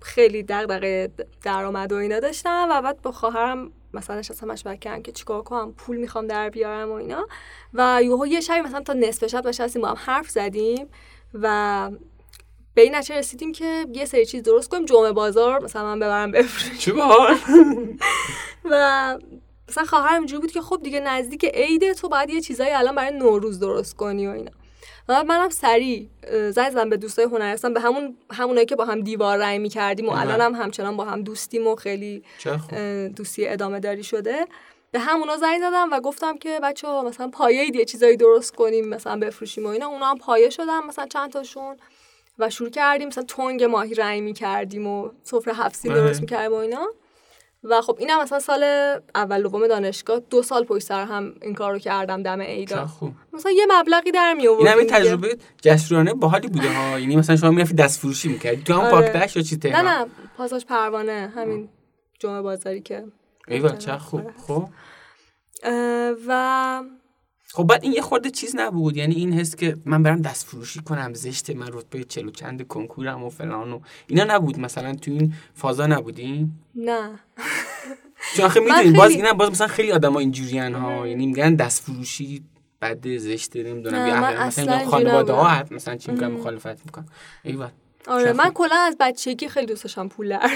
[0.00, 1.10] خیلی دغدغه
[1.42, 5.72] درآمد و اینا داشتم و بعد با خواهرم مثلا نشستم مشورت کردم که چیکار کنم
[5.72, 7.26] پول می‌خوام در بیارم و اینا.
[7.74, 10.86] و یهو یه شبی مثلا تا نصف شب نشستیم با هم حرف زدیم
[11.34, 11.90] و
[12.74, 16.30] به این نتیجه رسیدیم که یه سری چیز درست کنیم جمعه بازار مثلا من ببرم
[16.30, 16.92] بفروشم چه
[18.70, 19.18] و
[19.68, 23.18] مثلا خواهرم اینجوری بود که خب دیگه نزدیک عیده تو باید یه چیزایی الان برای
[23.18, 24.50] نوروز درست کنی و اینا.
[25.08, 26.08] و منم سریع
[26.50, 30.12] زنگ زدم به دوستای هنرستان به همون همونایی که با هم دیوار رای می‌کردیم و
[30.12, 32.22] الان هم همچنان با هم دوستیم و خیلی
[33.16, 34.46] دوستی ادامه داری شده.
[34.90, 38.88] به همونا زنگ زدم و گفتم که بچه ها مثلا پایه یه چیزایی درست کنیم
[38.88, 39.86] مثلا بفروشیم و اینا.
[39.86, 41.76] اونا هم پایه شدن مثلا چند تاشون
[42.38, 46.20] و شروع کردیم مثلا تنگ ماهی رنگ می‌کردیم و سفره هفت درست بله.
[46.20, 46.86] می‌کردیم و اینا.
[47.64, 48.64] و خب اینم مثلا سال
[49.14, 52.88] اول دوم دانشگاه دو سال پشت سر هم این کارو کردم دم ایدا
[53.32, 56.98] مثلا یه مبلغی در می آوردم این تجربه جسورانه باحالی بوده ها.
[56.98, 58.62] یعنی مثلا شما می‌رفتی دست فروشی می‌کردی.
[58.62, 59.30] تو هم آره.
[59.36, 61.68] یا چی نه نه پاساژ پروانه همین
[62.18, 63.04] جمعه بازاری که
[63.48, 64.20] ایوه چه خوب.
[64.20, 64.34] آره.
[64.46, 64.68] خب.
[66.28, 66.82] و
[67.54, 68.96] خب بعد این یه خورده چیز نبود.
[68.96, 73.24] یعنی این حس که من برم دست فروشی کنم زشت من رتبه چلو چند کنکورم
[73.24, 74.60] و فلان و اینا نبود.
[74.60, 77.10] مثلا تو این فازا نبودین نه.
[78.36, 81.06] چون آخه می‌دونید باز اینم باز مثلا خیلی آدما اینجوریان ها.
[81.06, 82.42] یعنی میگن دست فروشی
[82.82, 87.06] بد زشت نمی‌دونم یا مثلا خانواده ها مثلا چی میگن مخالفت می‌کنن.
[87.42, 87.68] ایول
[88.06, 90.50] آره من کلا از بچگی خیلی دوست داشتم پول در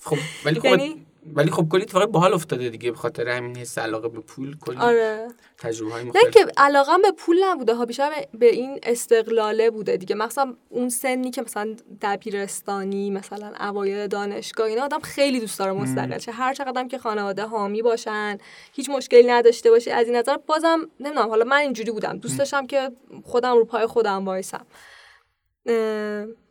[0.00, 3.78] خب ولی خب یعنی ولی خب کلی اتفاقی باحال افتاده دیگه به خاطر همین حس
[3.78, 5.28] علاقه به پول کلی آره.
[5.58, 6.24] تجربه های مختلف.
[6.24, 10.14] نه که علاقه به پول نبوده ها بیشتر به این استقلاله بوده دیگه.
[10.14, 16.18] مثلا اون سنی که مثلا دبیرستانی مثلا اوایل دانشگاه اینا آدم خیلی دوست داره مستقل
[16.18, 18.38] چه هر چقدرم که خانواده حامی باشن
[18.72, 21.28] هیچ مشکلی نداشته باشه از این نظر بازم نمی‌دونم.
[21.28, 22.18] حالا من اینجوری بودم.
[22.18, 22.90] دوست داشتم که
[23.24, 24.66] خودم رو پای خودم وایسم.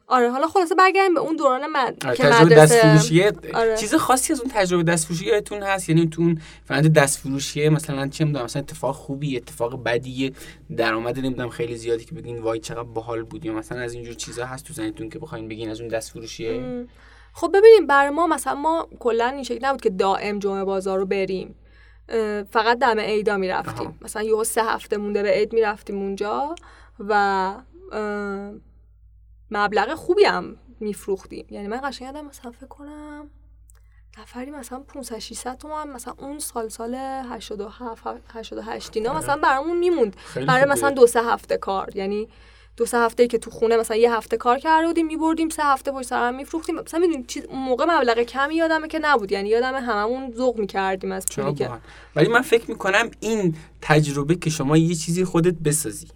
[0.10, 3.34] آره حالا خلاصه برگردیم به اون دوران من آره که تجربه مدرسه.
[3.54, 3.78] آره.
[3.78, 8.26] چیز خاصی از اون تجربه دستفروشی یادتون هست؟ یعنی تو اون فند دستفروشی مثلا چه
[8.26, 10.34] می‌دونم مثلا اتفاق خوبی اتفاق بدی
[10.78, 14.46] درآمد نمی‌دونم خیلی زیادی که بگین وای چقدر باحال بود یا مثلا از اینجور چیزا
[14.46, 16.86] هست تو ذهنتون که بخواین بگین از اون دستفروشیه
[17.34, 21.06] خب ببینیم برای ما مثلا ما کلا این شکل نبود که دائم جمعه بازار رو
[21.06, 21.56] بریم.
[22.52, 24.00] فقط دم عیدا می‌رفتیم.
[24.02, 26.56] مثلا یهو سه هفته مونده به عید می‌رفتیم اونجا
[27.00, 27.54] و
[29.52, 31.46] مبلغ خوبی هم میفروختیم.
[31.50, 33.30] یعنی من قشنگ یادم مثلا فکر کنم
[34.20, 40.16] نفری مثلا 500 600 تومن مثلا اون سال سال 87 88 اینا مثلا برامون میموند.
[40.48, 41.96] برای مثلا دو سه هفته کار.
[41.96, 42.28] یعنی
[42.78, 45.92] دو سه هفته که تو خونه مثلا یه هفته کار کرده بودیم میبردیم سه هفته
[45.92, 46.76] پشت سر هم میفروختیم.
[46.76, 49.32] مثلا می‌دونید چیز موقع مبلغ کمی یادمه که نبود.
[49.32, 51.70] یعنی یادم هممون ذوق می‌کردیم از پولی که
[52.16, 56.08] ولی من فکر می‌کنم این تجربه که شما یه چیزی خودت بسازی.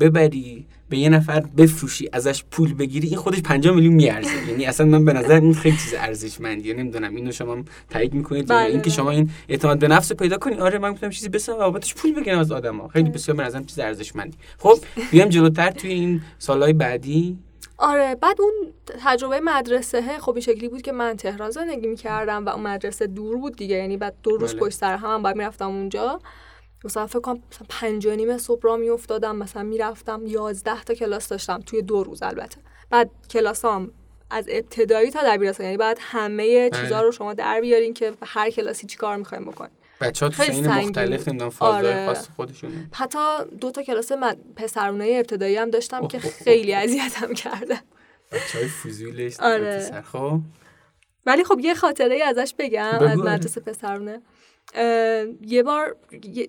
[0.00, 4.48] ببری به یه نفر بفروشی ازش پول بگیری این خودش 5 میلیون میارزه.
[4.48, 6.74] یعنی اصلا من به نظر این خیلی چیز ارزشمندیه.
[6.74, 8.70] نمی‌دونم اینو شما تایید می‌کنید بله.
[8.70, 10.54] این که شما این اعتماد به نفس رو پیدا کنی.
[10.54, 13.64] آره من می‌تونم چیزی بسازم و بابتش پول بگیرم از آدما خیلی بسیار به نظرم
[13.64, 14.38] چیز ارزشمندی.
[14.58, 14.78] خب
[15.10, 17.38] بیام جلوتر توی این سالهای بعدی.
[17.78, 18.52] آره بعد اون
[19.04, 23.36] تجربه مدرسه خب این شکلی بود که من تهران زندگی می‌کردم و اون مدرسه دور
[23.36, 23.76] بود دیگه.
[23.76, 24.60] یعنی بعد دو روز بله.
[24.60, 26.20] پشت سر هم, هم باید می‌رفتم اونجا.
[26.84, 31.28] مثلا فکر کنم مثلا پنج و نیم صبح را میافتادم مثلا می‌رفتم یازده تا کلاس
[31.28, 32.56] داشتم توی دو روز البته
[32.90, 33.90] بعد کلاسام
[34.30, 36.70] از ابتدایی تا دبیرستان یعنی بعد همه.
[36.70, 40.42] چیزا رو شما در بیارین که هر کلاسی چی کار می‌خوایم بکنیم بچه ها تو
[40.42, 41.28] سنگین مختلف.
[41.28, 42.06] نمی‌دونم فازهای آره.
[42.06, 43.18] خاص خودشونه حتی
[43.60, 44.38] دو تا کلاس مد...
[44.56, 46.32] پسرونه ابتدایی هم داشتم که اوه،.
[46.32, 47.80] خیلی اذیتم کرده
[48.32, 50.02] بچه های فضولش آره.
[50.12, 50.40] خب
[51.26, 53.18] ولی خب یه خاطره ای ازش بگم از.
[53.18, 54.22] مدرسه پسرونه
[55.46, 55.96] یه بار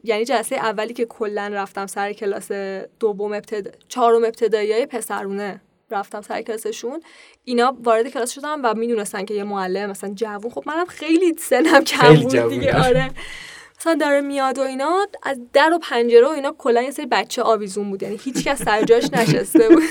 [0.03, 2.51] یعنی جلسه اولی که کلا رفتم سر کلاس
[2.99, 7.01] دوم ابتدا چهارم ابتدایی های پسرونه رفتم سر کلاسشون.
[7.43, 10.51] اینا وارد کلاس شدم و می‌دونستن که یه معلم مثلا جوون.
[10.51, 12.49] خب منم خیلی سنم کم بود.
[12.49, 12.85] دیگه.
[12.85, 13.11] آره.
[13.81, 17.43] مثلا داره میاد و اینا از در و پنجره و اینا کلا یه سری بچه
[17.43, 18.03] آویزون بود.
[18.03, 19.83] یعنی هیچ کس سر جاش نشسته بود.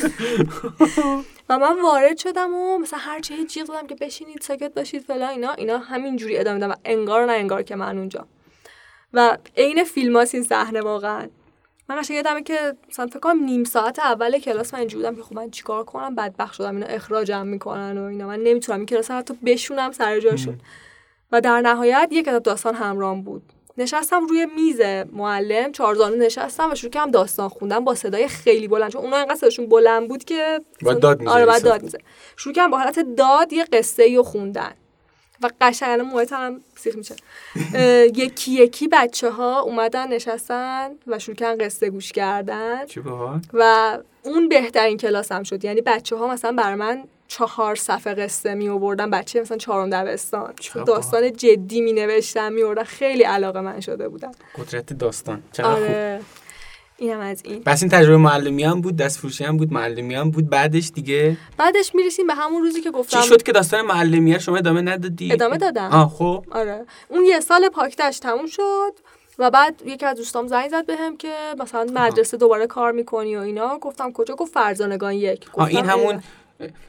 [1.48, 5.28] و من وارد شدم و مثلا هر چه جیغ زدم که بشینید ساکت باشید فلان
[5.28, 8.26] اینا اینا همینجوری ادامه دادن و انگار نه انگار که من اونجا.
[9.12, 11.28] و عین فیلم این صحنه واقعا.
[11.88, 15.22] من قشنگ یادمه که مثلا فکر کنم نیم ساعت اول کلاس من اینجوری بودم که
[15.22, 18.26] خب من چیکار کنم؟ بدبخت شدم اینا اخراجم می‌کنن و اینا.
[18.26, 20.60] من نمی‌تونم این کلاس حتی بشونم سر جاشون
[21.32, 23.42] و در نهایت یک کتاب داستان همراهم بود.
[23.78, 24.80] نشستم روی میز
[25.12, 29.34] معلم چهارزانو نشستم و شروع کردم داستان خوندم با صدای خیلی بلند چون اونا انقدر
[29.34, 31.70] صداشون بلند بود که داد آره صدا.
[31.70, 31.98] داد میزه
[32.36, 34.72] شروع کردم با حالت داد یه قصه ای رو خوندن.
[35.42, 37.14] و قشنگ الان موهایت هم سیخ میشه.
[38.14, 42.86] یکی یکی بچه ها اومدن نشستن و شروع کردن قصه گوش کردن.
[43.52, 45.64] و اون بهترین کلاسم شد.
[45.64, 50.54] یعنی بچه ها مثلا بر من چهار صفحه قصه می آوردن بچه مثلا چهارم دبستان.
[50.86, 55.42] داستان جدی می نوشتن می آوردن خیلی علاقه من شده بودم قدرت داستان.
[55.52, 55.82] چقدر خوب.
[55.82, 56.20] آره
[56.96, 57.62] اینم از این.
[57.62, 60.50] پس این تجربه معلمی هم بود دست فروشی هم بود معلمی هم بود.
[60.50, 63.20] بعدش دیگه بعدش می‌رسیم به همون روزی که گفتم.
[63.20, 65.90] چی شد که داستان معلمیه شما ادامه ندادی؟ ادامه دادم.
[65.90, 66.44] آه خب.
[66.50, 66.86] آره.
[67.08, 68.92] اون یه سال پاکتش تموم شد
[69.38, 73.40] و بعد یکی از دوستام زنگ زد بهم که مثلا مدرسه دوباره کار می‌کنی و
[73.40, 73.78] اینا.
[73.78, 75.46] گفتم کجا؟ گفت فرزانگان یک.
[75.52, 76.22] آه این گفتم همون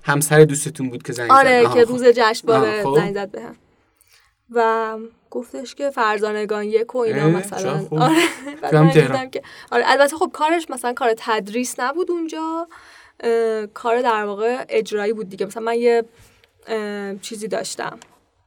[0.04, 1.36] همسر دوستتون بود که زنگ زد.
[1.36, 1.92] آره که خب.
[1.92, 2.96] روز جشنواره آه، خب.
[2.96, 3.56] زنگ زد بهم.
[4.52, 4.98] و
[5.32, 7.78] گفتش که فرزانگان یک و اینا مثلا.
[7.78, 8.82] خوب؟ آره
[9.12, 12.68] من که آره البته خب کارش مثلا کار تدریس نبود اونجا.
[13.74, 15.46] کار در واقع اجرایی بود دیگه.
[15.46, 16.04] مثلا من یه
[17.22, 18.00] چیزی داشتم.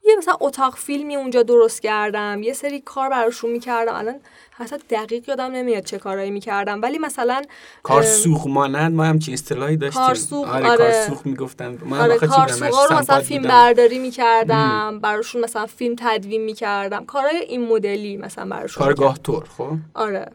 [0.07, 5.29] یه مثلا اتاق فیلمی اونجا درست کردم یه سری کار براشون می‌کردم الان حتی دقیق
[5.29, 7.43] یادم نمیاد چه کارایی می‌کردم ولی مثلا
[7.83, 10.77] کار اه، سوخ مانند ما هم چه اصطلاحی داشتیم کارسوخ، آره, آره.
[10.77, 13.55] کارسوخ می‌گفتن من آره آخه چی کار بودم؟ سوقا رو مثلا فیلم بودم.
[13.55, 19.19] برداری می‌کردم براشون مثلا فیلم تدوین می‌کردم کارهای این مدلی مثلا براشون کارگاه.
[19.19, 20.27] طور خب آره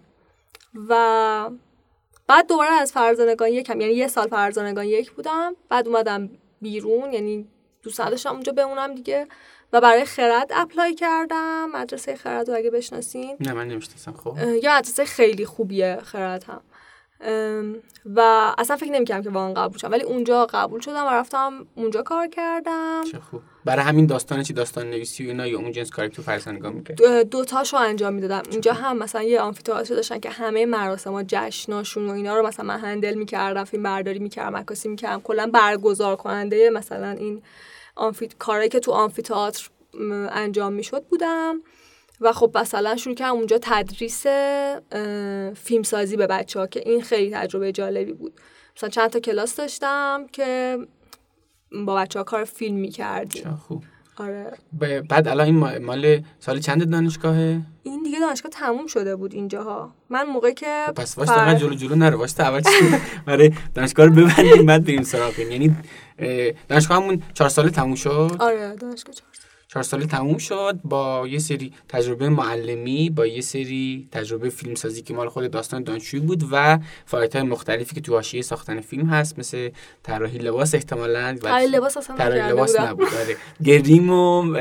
[0.89, 1.49] و
[2.27, 6.29] بعد دوباره از فرزانگان یکم یعنی یه سال فرزانگان یک بودم بعد اومدم
[6.61, 7.47] بیرون یعنی
[7.83, 9.27] دوست نداشتم اونجا بمونم دیگه
[9.73, 11.69] و برای خرد اپلای کردم.
[11.73, 13.37] مدرسه خرد رو اگه بشناسین.
[13.39, 14.37] نه من نمی‌شناسم خب.
[14.63, 16.61] یه مدرسه خیلی خوبیه خرد هم.
[18.15, 18.21] و
[18.57, 19.91] اصلا فکر نمی‌کردم که واقعا قبول شدم.
[19.91, 23.03] ولی اونجا قبول شدم و رفتم اونجا کار کردم.
[23.11, 23.41] چه خوب.
[23.65, 26.95] برای همین داستان چی؟ داستان نویسی و اینا یا اون جنس کاری تو فرزانگان میگه
[26.95, 28.43] دو- دوتاشو انجام می‌دادم.
[28.51, 32.65] اینجا هم مثلا یه آمفی‌تئاتر داشتن که همه مراسم ها جشناشون و اینا رو مثلا
[32.65, 37.41] من هندل می‌کردم فیلم برداری می‌کردم عکاسی می‌کردم کلا برگزار کننده مثلا این
[37.99, 41.61] آمفی کارهایی که تو آمفی‌تئاتر م، انجام می‌شد بودم.
[42.21, 47.31] و خب مثلا شروع کردم اونجا تدریس اه، فیلمسازی به بچه ها که این خیلی
[47.35, 48.33] تجربه جالبی بود.
[48.77, 50.77] مثلا چند تا کلاس داشتم که
[51.85, 53.59] با بچه ها کار فیلم می‌کردیم.
[53.67, 53.83] خوب.
[54.17, 54.51] آره.
[55.09, 59.93] بعد الان این ما- مال سال چند دانشگاهه این دیگه دانشگاه تموم شده بود اینجاها.
[60.09, 62.69] من موقع که خب پس واسه فر- جلو جلو نرو واسه اول چی؟
[63.25, 65.75] برای دانشگاه رو ببندیم بعد بریم سراغ یعنی
[66.67, 69.29] دانشگاه همون چهار ساله تموم شد آره دانشگاه چهار.
[69.67, 75.13] چهار ساله تموم شد با یه سری تجربه معلمی با یه سری تجربه فیلمسازی که
[75.13, 79.39] مال خود داستان دانشجویی بود و فعالیت های مختلفی که تو حاشیه ساختن فیلم هست
[79.39, 79.69] مثل
[80.03, 82.79] طراحی لباس احتمالاً طراحی لباس اصلا طراحی لباس.
[82.79, 84.57] نبود آره گریم و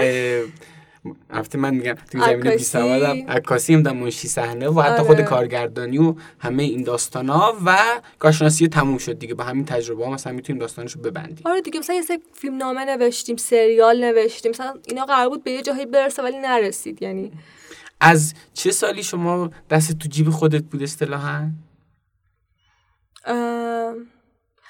[1.31, 2.57] البته من میگم تو زمینه عکاسی.
[2.57, 5.25] بی سوادم عکاسی هم منشی صحنه و حتی خود آره.
[5.25, 7.79] کارگردانی و همه این داستان ها و
[8.19, 9.35] کارشناسی تموم شد دیگه.
[9.35, 11.43] با همین تجربه ها مثلا می‌تونیم داستانش رو ببندیم.
[11.45, 15.51] آره دیگه مثلا یه سری فیلم نامه نوشتیم سریال نوشتیم مثلا اینا قرار بود به
[15.51, 17.03] یه جایی برسه ولی نرسید.
[17.03, 17.33] یعنی
[18.01, 21.51] از چه سالی شما دست تو جیب خودت بود اصطلاحا؟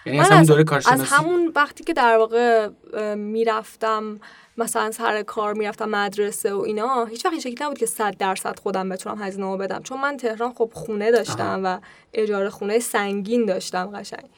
[0.06, 2.68] یعنی از همون دوره کارشناسی؟ از همون وقتی که در واقع
[3.14, 4.20] می‌رفتم
[4.58, 8.58] مثلا سر کار می‌رفتم مدرسه و اینا هیچ وقت این شکلی نبود که صد درصد
[8.58, 9.82] خودم بتونم هزینه بدم.
[9.82, 11.78] چون من تهران خب خونه داشتم و
[12.14, 14.30] اجاره خونه سنگین داشتم قشنگ.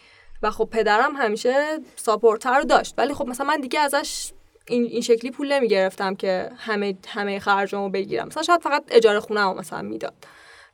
[0.42, 2.94] و خب پدرم همیشه ساپورتر رو داشت.
[2.98, 4.32] ولی خب مثلا من دیگه ازش
[4.66, 8.26] این, این شکلی پول نمی گرفتم که همه همه خرجامو بگیرم.
[8.26, 10.14] مثلا شاید فقط اجاره خونه هم مثلا می‌داد.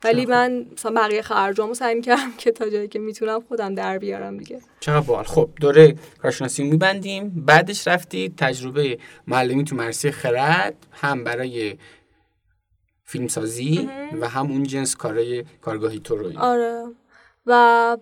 [0.04, 4.36] ولی من مثلا بقیه خرجامو سعی می‌کردم که تا جایی که می‌تونم خودم در بیارم
[4.36, 4.60] دیگه.
[4.80, 11.76] چقدر بال خب دوره کارشناسی میبندیم بعدش رفتی تجربه معلمی تو مرسی خرد هم برای
[13.04, 13.88] فیلمسازی
[14.20, 16.84] و هم اون جنس کارای کارگاهی تو روی آره.
[17.46, 17.96] و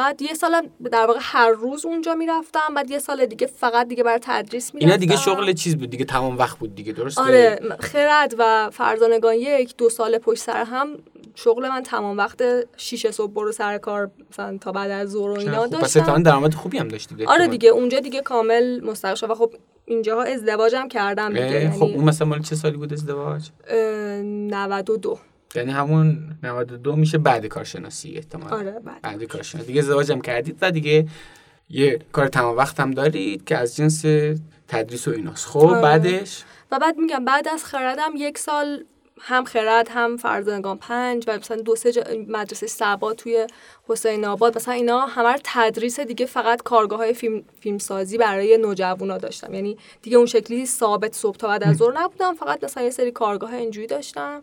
[0.00, 4.02] بعد یه سال در واقع هر روز اونجا می‌رفتم بعد یه سال دیگه فقط دیگه
[4.02, 7.60] برای تدریس می‌رفتم اینا دیگه شغل چیز بود دیگه تمام وقت بود دیگه درسته؟ آره
[7.80, 10.88] خرد و فرزانگان یک دو سال پشت سر هم
[11.34, 12.42] شغل من تمام وقت
[12.76, 16.00] 6 صبح برو سر کار مثلا تا بعد از ظهر و اینا داشتم.
[16.00, 19.54] پس درآمد خوبی هم داشتی آره دیگه اونجا دیگه کامل مستقل شد و خب
[19.86, 25.18] اینجاها ازدواجم کردم دیگه یعنی خب اون مثلا مال چه سالی بود ازدواج؟ 92
[25.54, 29.66] یعنی همون 92 میشه بعد کارشناسی احتمال آره بعد, بعد کارشناسی.
[29.66, 31.08] دیگه ازدواجم کردید و دیگه
[31.70, 34.04] یه کار تمام وقت هم دارید که از جنس
[34.68, 35.46] تدریس و ایناست.
[35.46, 35.82] خب آره.
[35.82, 38.84] بعدش؟ و بعد میگم بعد از خردم یک سال
[39.20, 43.46] هم خرد هم فرزانگان پنج و مثلا دو سه مدرسه سبا توی
[43.88, 44.56] حسین آباد.
[44.56, 49.54] مثلا اینا همه تدریس دیگه فقط کارگاه های فیلم, فیلم سازی برای نوجوانا داشتم.
[49.54, 52.34] یعنی دیگه اون شکلی ثابت صبح تا بعد از ظهر نبودم.
[52.34, 54.42] فقط مثلا یه سری کارگاه اینجوری داشتم.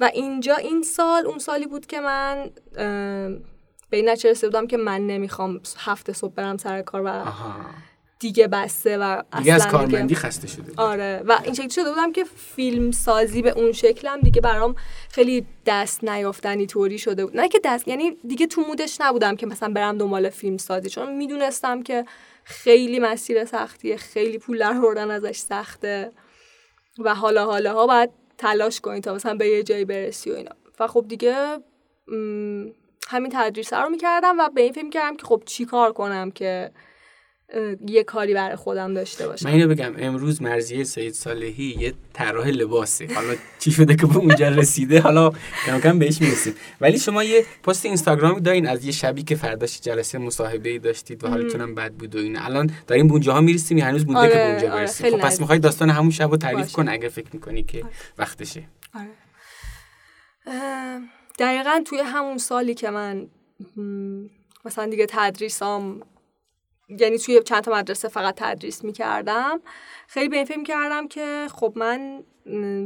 [0.00, 2.50] و اینجا این سال اون سالی بود که من
[3.90, 7.24] به این نتیجه رسیده بودم که من نمی‌خوام هفته صبح برم سر کار و
[8.20, 11.22] دیگه بسته و دیگه از کارمندی خسته شده آره.
[11.26, 14.74] و این شکلی شده بودم که فیلم سازی به اون شکلم دیگه برام
[15.10, 17.36] خیلی دست نیافتنی طوری شده بود.
[17.36, 21.16] نه که دست یعنی دیگه تو مودش نبودم که مثلا برم دنبال فیلم سازی چون
[21.16, 22.04] می‌دونستم که
[22.44, 26.12] خیلی مسیر سختیه خیلی پول در ازش سخته.
[26.98, 30.50] و حالا حالا ها باید تلاش کنی تا مثلا به یه جایی برسی و اینا.
[30.80, 31.58] و خب دیگه
[33.08, 36.70] همین تدریس رو می‌کردم و به این فکر کردم که خب چی کار کنم که
[37.86, 39.48] یه کاری برای خودم داشته باشم.
[39.48, 43.14] من اینو بگم امروز مرزیه سید صالحی یه طراح لباسه.
[43.14, 45.32] حالا چی شده که به اونجا رسیده حالا
[45.66, 46.54] کم کم بهش می‌رسیم.
[46.80, 51.24] ولی شما یه پست اینستاگرامی دارین از یه شبی که فرداش جلسه مصاحبه ای داشتید
[51.24, 54.34] و حالتونم بد بود و این الان داریم به اونجاها می‌رسیم هنوز مونده آره، که
[54.34, 55.10] به اونجا آره، برسیم.
[55.10, 57.92] خب پس می‌خوای داستان همون شب رو تعریف کن اگر فکر می‌کنی که آره.
[58.18, 58.62] وقتشه.
[58.94, 59.10] آره.
[61.38, 63.26] دقیقا توی همون سالی که من
[64.64, 66.02] مثلا دیگه تدریسام
[66.88, 69.60] یعنی توی چند تا مدرسه فقط تدریس می‌کردم.
[70.06, 72.24] خیلی به این فکر کردم که خب من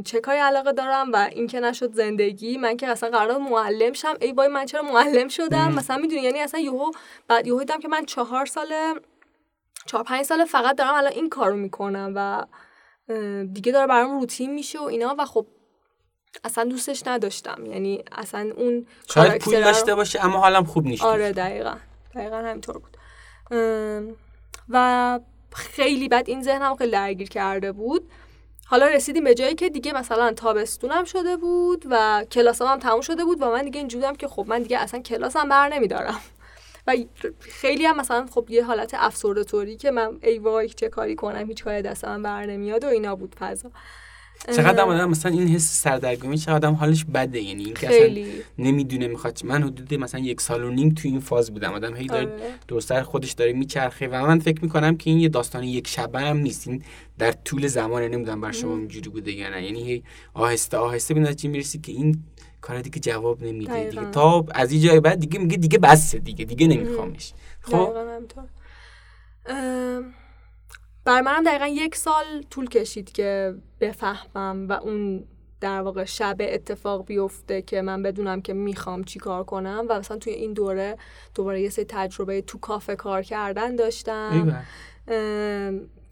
[0.05, 4.13] چه کاری علاقه دارم و این که نشد زندگی من که اصلا قرار معلم شم.
[4.21, 6.91] ای بای من چرا معلم شدم؟ مثلا می‌دونی یعنی اصلا یهو
[7.27, 8.73] بعد یهو دیدم که من چهار سال
[9.85, 12.45] چهار پنج سال فقط دارم الان این کارو می‌کنم و
[13.53, 15.45] دیگه داره برام روتین میشه و اینا و خب
[16.43, 17.65] اصلا دوستش نداشتم.
[17.65, 21.03] یعنی اصلا اون شاید پول داشته باشه اما حالم خوب نیست.
[21.03, 21.75] آره دقیقا.
[22.15, 22.92] دقیقا همینطور بود.
[24.69, 25.19] و
[25.53, 28.09] خیلی بد این ذهنم خیلی درگیر کرده بود.
[28.65, 33.25] حالا رسیدیم به جایی که دیگه مثلا تابستونم شده بود و کلاسام هم تموم شده
[33.25, 36.19] بود و من دیگه اینجوریم که خب من دیگه اصلا کلاسم بر نمیدارم.
[36.87, 36.95] و
[37.39, 41.47] خیلی هم مثلا خب یه حالت افسرده طوری که من ای وای چه کاری کنم
[41.47, 43.71] هیچ کاری دستم بر نمیاد و اینا بود فضا.
[44.51, 47.41] چقدر آدم مثلا این حس سردرگمی چقدر آدم حالش بده.
[47.41, 48.23] یعنی این اصلا
[48.57, 51.73] نمی‌دونه می‌خواد من حدود مثلا یک سال و نیم تو این فاز بودم.
[51.73, 52.53] آدم هی داره آره.
[52.67, 56.37] دوستر خودش داره میچرخه و من فکر می‌کنم که این یه داستان یک شبه هم
[56.37, 56.67] نیست.
[56.67, 56.83] این
[57.17, 59.63] در طول زمان نمی‌دونم بر شما اینجوری بوده یا نه.
[59.63, 62.23] یعنی هی آهسته آهسته به چی می‌رسی که این
[62.61, 64.11] کار دیگه جواب نمیده دیگه.
[64.11, 66.45] تا از این جای بعد دیگه میگه دیگه بسه دیگه.
[66.45, 67.33] دیگه نمیخوامش.
[67.61, 67.93] خب؟
[71.05, 75.23] بر منم دقیقا یک سال طول کشید که بفهمم و اون
[75.61, 79.85] در واقع شب اتفاق بیفته که من بدونم که می‌خوام چی کار کنم.
[79.89, 80.97] و مثلا توی این دوره
[81.35, 84.63] دوباره یه سری تجربه تو کافه کار کردن داشتم.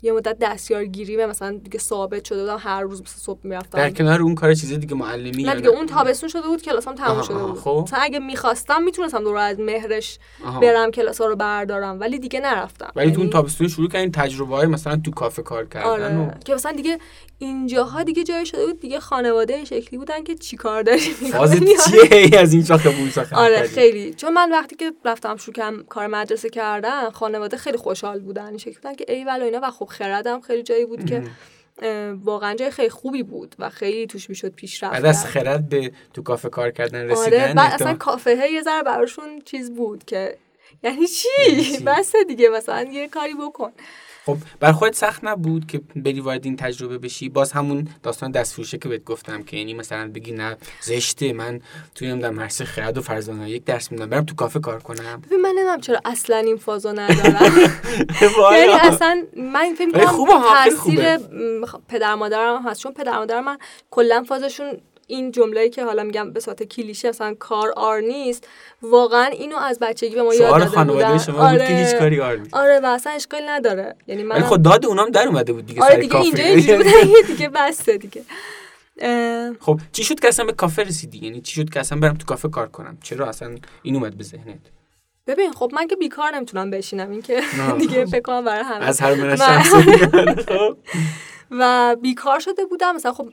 [0.02, 3.90] یه مدت دستیارگیری و مثلا دیگه ثابت شده بودم هر روز مثلا صبح می‌رفتم در
[3.90, 7.38] کنار اون کار چیز دیگه معلمی نه دیگه اون تابستون شده بود کلاسام تموم شده
[7.38, 7.84] بود خب.
[7.88, 10.60] مثلا اگه می‌خواستم می‌تونستم دور از مهرش آها.
[10.60, 14.12] برم کلاس ها رو بردارم ولی دیگه نرفتم ولی تو اون یعنی تابستون شروع کردین
[14.12, 16.28] تجربه های مثلا تو کافه کار کردن آره.
[16.28, 16.40] و...
[16.46, 17.00] که مثلا دیگه
[17.42, 21.00] اینجاها دیگه جای شده بود دیگه خانواده این شکلی بودن که چیکار داری؟
[21.90, 24.14] چیه از این شاخه بون آره خیلی.
[24.14, 28.74] چون من وقتی که رفتم شروع کار مدرسه کردن خانواده خیلی خوشحال بودن این شکلی
[28.74, 31.24] بودن که ای و اینا و خب خردم خیلی جایی بود که
[32.24, 36.22] واقعا جای خیلی خوبی بود و خیلی توش می‌شد پیشرفت بعد از خرد به تو
[36.22, 40.38] کافه کار کردن رسیدن آره بعد اصلا کافه یه ذره براشون چیز بود که
[40.84, 41.28] یعنی چی؟
[41.88, 43.72] بس دیگه مثلا یه کاری بکن.
[44.26, 48.78] خب بر خودت سخت نبود که بری وارد این تجربه بشی؟ باز همون داستان دستفروشه
[48.78, 51.60] که بهت گفتم که یعنی مثلا بگی نه زشته من
[51.96, 55.22] توی نمی‌دونم مرسی خرد و فرزانه یک درس میدم برم تو کافه کار کنم.
[55.26, 57.54] ببین من نمی‌دونم چرا اصلا این فازو ندارم.
[58.52, 61.18] یعنی اصلا من فکر می‌کنم تاثیر
[61.88, 62.82] پدر مادرم هست.
[62.82, 63.58] چون پدر مادر من
[63.92, 64.82] کلا فازشون
[65.12, 68.48] این جمله‌ای که حالا میگم به صورت کلیشه مثلا کار آر نیست
[68.82, 72.22] واقعا اینو از بچگی به ما یاد داده خانواده شما آره بود که هیچ کاری
[72.22, 72.54] آر نیست.
[72.54, 73.96] آره و اصلا اشکال نداره.
[74.08, 77.98] یعنی من خود داد اونام در اومده بود دیگه آره دیگه اینجا اینجوری دیگه بسته
[77.98, 78.24] دیگه.
[79.60, 82.26] خب چی شد که اصلا به کافه رسیدی؟ یعنی چی شد که اصلا برم تو
[82.26, 84.60] کافه کار کنم؟ چرا اصلا این اومد به ذهنت؟
[85.28, 87.12] ببین خب من که بیکار نمی‌تونم بشینم.
[87.12, 87.42] این که
[87.80, 88.86] دیگه فکر کنم برای همه.
[88.86, 89.36] از هر
[90.50, 90.78] خب.
[91.52, 92.96] و بیکار شده بودم.
[92.96, 93.30] مثلا خب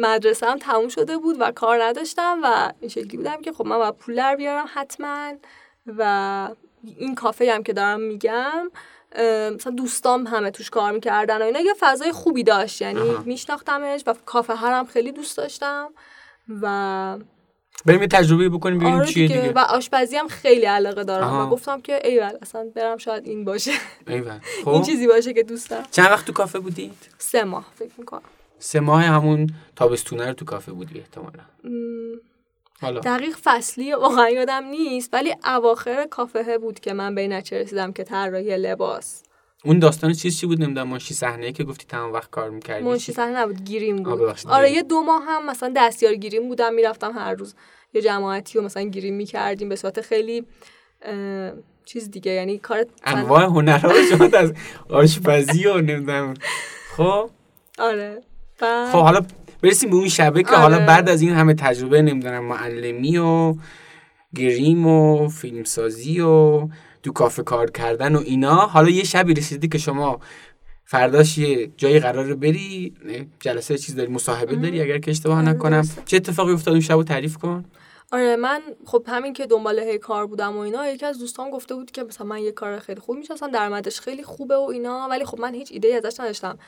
[0.00, 3.78] مدرسه هم تموم شده بود و کار نداشتم و این شکلی بودم که خب من
[3.78, 5.32] باید پول در بیارم حتما
[5.86, 6.48] و
[6.84, 8.70] این کافه هم که دارم میگم
[9.54, 12.82] مثلا دوستام همه توش کار می‌کردن و اینا یه فضای خوبی داشت.
[12.82, 15.92] یعنی میشناختمش و کافه هرم خیلی دوست داشتم
[16.62, 17.16] و
[17.86, 19.52] بریم یه تجربه بکنیم ببینیم آره چیه دیگه.
[19.52, 23.72] و آشپزی هم خیلی علاقه دارم و گفتم که ایول اصلا برم شاید این باشه.
[24.08, 24.38] ایول.
[24.64, 24.68] خب.
[24.68, 25.84] این چیزی باشه که دوست دارم.
[25.90, 28.22] چند وقت تو کافه بودید؟ سه ماه فکر می‌کنم.
[28.58, 31.42] سه ماه همون تابستونه رو تو کافه بودی احتمالا.
[32.80, 33.00] حالا.
[33.00, 38.04] دقیق فصلی واقعا یادم نیست ولی اواخر کافه بود که من به نچه رسیدم که
[38.04, 39.22] طراحی لباس.
[39.64, 42.84] اون داستان چیز چی بود؟ نمی‌دونم منشی صحنه که گفتی تمام وقت کار می‌کردی.
[42.84, 44.20] منشی صحنه نبود گیریم بود.
[44.48, 47.54] آره یه دو ماه هم مثلا دستیار گیریم بودم می‌رفتم هر روز
[47.94, 49.68] یه جماعتی و مثلا گیریم می‌کردیم.
[49.68, 50.44] به صورت خیلی
[51.84, 54.52] چیز دیگه یعنی کار انواع هنرها شما از
[54.88, 56.34] آشپزی و نمی‌دونم.
[56.96, 57.30] خب؟
[57.78, 58.22] آره.
[58.60, 59.20] خب حالا
[59.62, 60.86] برسیم به اون شبه که حالا آره.
[60.86, 63.54] بعد از این همه تجربه نمی‌دونم معلمی و
[64.34, 66.68] گریم و فیلمسازی و
[67.02, 68.54] تو کافه کار کردن و اینا.
[68.54, 70.20] حالا یه شبی رسیدی که شما
[70.84, 72.94] فرداش یه جایی قرار بری
[73.40, 75.88] جلسه چیز داری مصاحبه داری اگر که اشتباه نکنم.
[76.06, 77.64] چه اتفاقی افتاد اون شب تعریف کن؟
[78.12, 81.74] آره من خب همین که دنبال هی کار بودم و اینا یکی از دوستان گفته
[81.74, 85.24] بود که مثلا من یه کار خیلی خوب می‌شناسم درآمدش خیلی خوبه و اینا ولی
[85.24, 86.58] خب من هیچ ایده ازش نداشتم.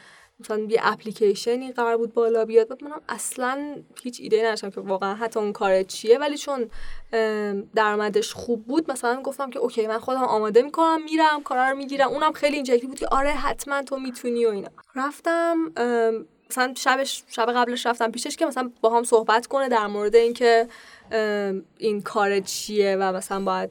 [0.41, 2.69] مثلا یه اپلیکیشنی قرار بود بالا بیاد.
[2.69, 6.19] بعد منم اصلا هیچ ایده نداشتم که واقعا حتی اون کار چیه.
[6.19, 6.71] ولی چون
[7.75, 12.09] درآمدش خوب بود مثلا گفتم که اوکی من خودم آماده می‌کنم میرم کارا رو می‌گیرم.
[12.09, 14.69] اونم خیلی این بود که آره حتما تو می‌تونی و اینا.
[14.95, 15.57] رفتم
[16.51, 20.69] مثلا شبش شب قبلش رفتم پیشش که مثلا با هم صحبت کنه در مورد اینکه
[21.79, 23.71] این کار چیه و مثلا باید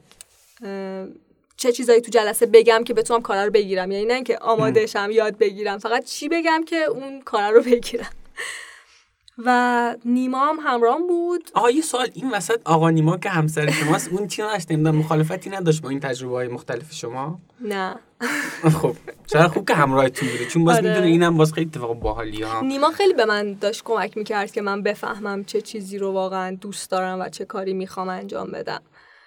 [1.56, 3.90] چه چیزایی تو جلسه بگم که بتونم کارا رو بگیرم.
[3.90, 5.78] یعنی نه اینکه آماده شم یاد بگیرم.
[5.78, 8.10] فقط چی بگم که اون کارا رو بگیرم.
[9.38, 11.50] و نیما هم همرام بود.
[11.54, 12.10] آقا یه سوال.
[12.14, 16.00] این وسط آقا نیما که همسر شماست اون چی نداشت؟ نمی‌دونم مخالفتی نداشت با این
[16.00, 17.96] تجربه های مختلف شما؟ نه.
[18.82, 18.96] خب
[19.26, 20.46] چرا خوب که همراهتون بوده.
[20.46, 20.88] چون باز آره.
[20.88, 22.60] می‌دونه اینم باز خیلی اتفاق باحالی ها.
[22.60, 26.90] نیما خیلی به من داشت کمک می‌کرد که من بفهمم چه چیزی رو واقعا دوست
[26.90, 28.82] دارم و چه کاری می‌خوام انجام بدم.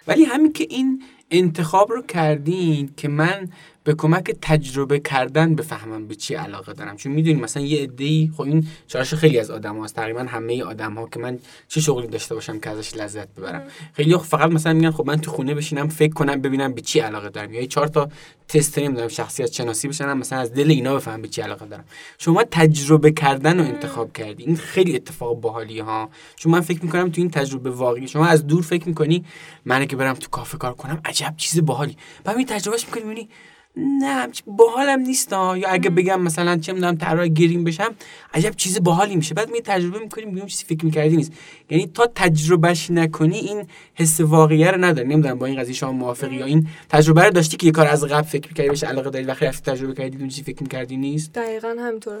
[0.06, 3.48] ولی همین که این انتخاب رو کردین که من
[3.84, 6.96] به کمک تجربه کردن بفهمم به چی علاقه دارم.
[6.96, 10.94] چون می‌دونیم مثلا یه عده‌ای خب این چارش خیلی از آدم هاست تقریبا همه آدم
[10.94, 13.62] ها که من چه شغلی داشته باشم که ازش لذت ببرم.
[13.92, 17.28] خیلی فقط مثلا میگن خب من تو خونه بشینم فکر کنم ببینم به چی علاقه
[17.28, 17.52] دارم.
[17.52, 18.08] یا چهار تا
[18.48, 21.84] تست نمی‌دونم شخصیت شناسی بشنم مثلا از دل اینا بفهمم به چی علاقه دارم.
[22.18, 27.10] شما تجربه کردن رو انتخاب کردی این خیلی اتفاق باحالی ها چون من فکر می‌کنم
[27.10, 29.24] تو این تجربه واقعی شما از دور فکر می‌کنی
[29.64, 31.96] من که برم تو کافه کار کنم عجب چیز باحالی.
[32.24, 33.28] بعد می تجربهش می‌کنی
[33.76, 37.94] نه باحالم نیست یا اگه بگم مثلا چه می‌دونم طراح گریم بشم
[38.34, 39.34] عجب چیز باحالی میشه.
[39.34, 41.32] بعد می تجربه می‌کنیم میگم چیزی فکر می‌کردی نیست.
[41.70, 45.08] یعنی تا تجربهش نکنی این حس واقعیه رو نداری.
[45.08, 48.04] نمی‌دونم با این قضیه شما موافقی یا این تجربه رو داشتی که یه کار از
[48.04, 51.32] قبل فکر می‌کردی بهش علاقه داری وقتی رفتی تجربه کردی اون چیزی فکر می‌کردی نیست؟
[51.32, 52.20] دقیقا همینطور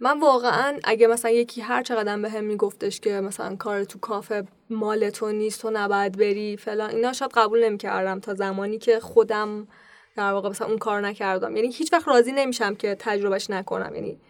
[0.00, 4.44] من واقعا اگه مثلا یکی هر چقدر به هم میگفتش که مثلا کار تو کافه
[4.70, 9.68] مال تو نیست تو نباید بری فلان اینا شاید قبول نمی‌کردم تا زمانی که خودم
[10.16, 11.56] در واقع مثلا اون کار نکردم.
[11.56, 13.94] یعنی هیچ وقت راضی نمیشم که تجربهش نکنم.
[13.94, 14.20] یعنی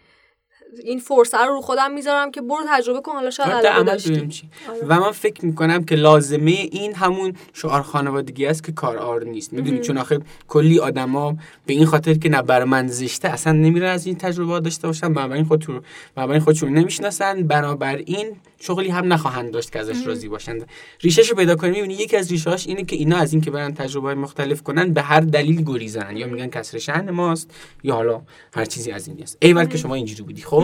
[0.83, 4.79] این فرصت رو رو خودم می‌ذارم که برو تجربه کن حالا شاید علاقه داشتی آره.
[4.87, 9.53] و من فکر می‌کنم که لازمه این همون شعار خانوادگی است که کار آر نیست.
[9.53, 13.89] می‌دونی؟ چون آخه کلی آدما به این خاطر که نه بر من زشته اصلا نمیرن
[13.89, 15.81] از این تجربه داشته باشن بنابراین خودشون
[16.15, 17.47] بنابراین خودشون نمی‌شناسن.
[17.47, 20.67] بنابراین شغلی هم نخواهند داشت که ازش راضی باشند.
[21.01, 24.15] ریشهش رو پیدا کنیم می‌بینی یکی از ریشه‌هاش اینه که اینا از اینکه برن تجربه
[24.15, 27.51] مختلف کنن به هر دلیل گریزن یا میگن کسر شأن ماست
[27.83, 28.21] یا حالا
[28.53, 30.41] هر چیزی از این است ایول که شما اینجوری بودی.
[30.41, 30.54] خب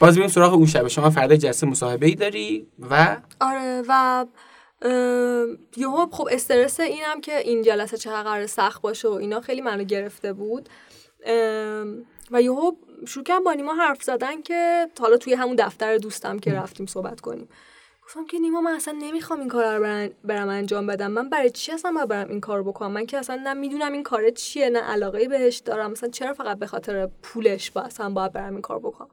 [0.00, 4.26] باز بریم سراغ اون شب شما فردا جلسه مصاحبه ای داری و آره و
[5.76, 9.84] یهو خب استرس اینم که این جلسه چه قرار سخت باشه و اینا خیلی منو
[9.84, 10.68] گرفته بود.
[12.30, 12.72] و یهو
[13.06, 17.20] شروع کردم با نیما حرف زدن که حالا توی همون دفتر دوستم که رفتیم صحبت
[17.20, 17.48] کنیم.
[18.14, 21.10] گفتم که نیما من اصلا نمی‌خوام این کار رو برم, انجام بدم.
[21.10, 24.02] من برای چی اصلا باید برم این کار بکنم؟ من که اصلا نه می‌دونم این
[24.02, 25.90] کار چیه نه علاقه بهش دارم.
[25.90, 29.08] مثلا چرا فقط به خاطر پولش با اصلا باید برم این کار بکنم؟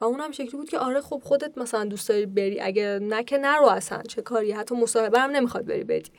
[0.00, 2.60] و اونم شکلی بود که آره خب خودت مثلا دوست داری بری.
[2.60, 4.02] اگه نه که نرو اصلا.
[4.02, 6.10] چه کاری؟ حتی مصاحبه هم نمی‌خواد بری بدی.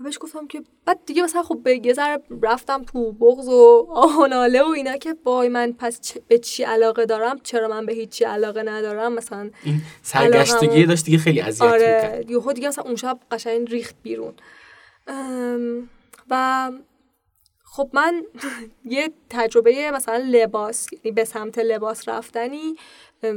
[0.00, 4.62] بهش گفتم که بعد دیگه مثلا خب به یه ذره رفتم تو بغض و آهناله
[4.62, 8.62] و اینا که وای من پس به چی علاقه دارم؟ چرا من به هیچی علاقه
[8.62, 13.70] ندارم؟ مثلا این سرگشتگی داشت دیگه خیلی اذیت آره یهو دیگه مثلا اون شب قشنگ
[13.70, 14.34] ریخت بیرون.
[16.30, 16.70] و
[17.76, 18.22] خب من
[18.84, 22.76] یه تجربه مثلا لباس یعنی به سمت لباس رفتنی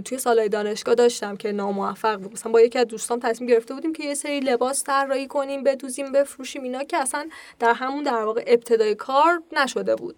[0.05, 2.31] توی سالهای دانشگاه داشتم که ناموفق بود.
[2.31, 6.11] مثلا با یکی از دوستان تصمیم گرفته بودیم که یه سری لباس طراحی کنیم بدوزیم
[6.11, 7.29] بفروشیم اینا که اصلا
[7.59, 10.15] در همون در واقع ابتدای کار نشده بود.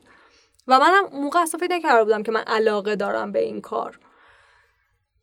[0.67, 3.99] و منم موقع اصلا فکر نکرده بودم که من علاقه دارم به این کار.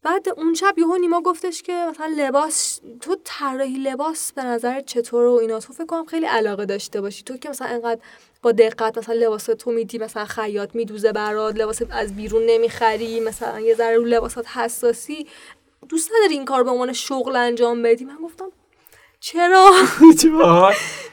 [0.03, 5.27] بعد اون شب یهو نیما گفتش که مثلا لباس تو طراحی لباس به نظر چطور
[5.27, 7.23] و اینا؟ تو فکر کنم خیلی علاقه داشته باشی.
[7.23, 8.01] تو که مثلا انقدر
[8.43, 13.61] با دقت مثلا لباس تو میدی مثلا خیاط میدوزه برات لباس از بیرون نمی‌خری مثلا
[13.61, 15.27] یه ذره رو لباسات حساسی.
[15.89, 18.53] دوست نداری این کار به عنوان شغل انجام بدی؟ من گفتم
[19.21, 19.71] چرا؟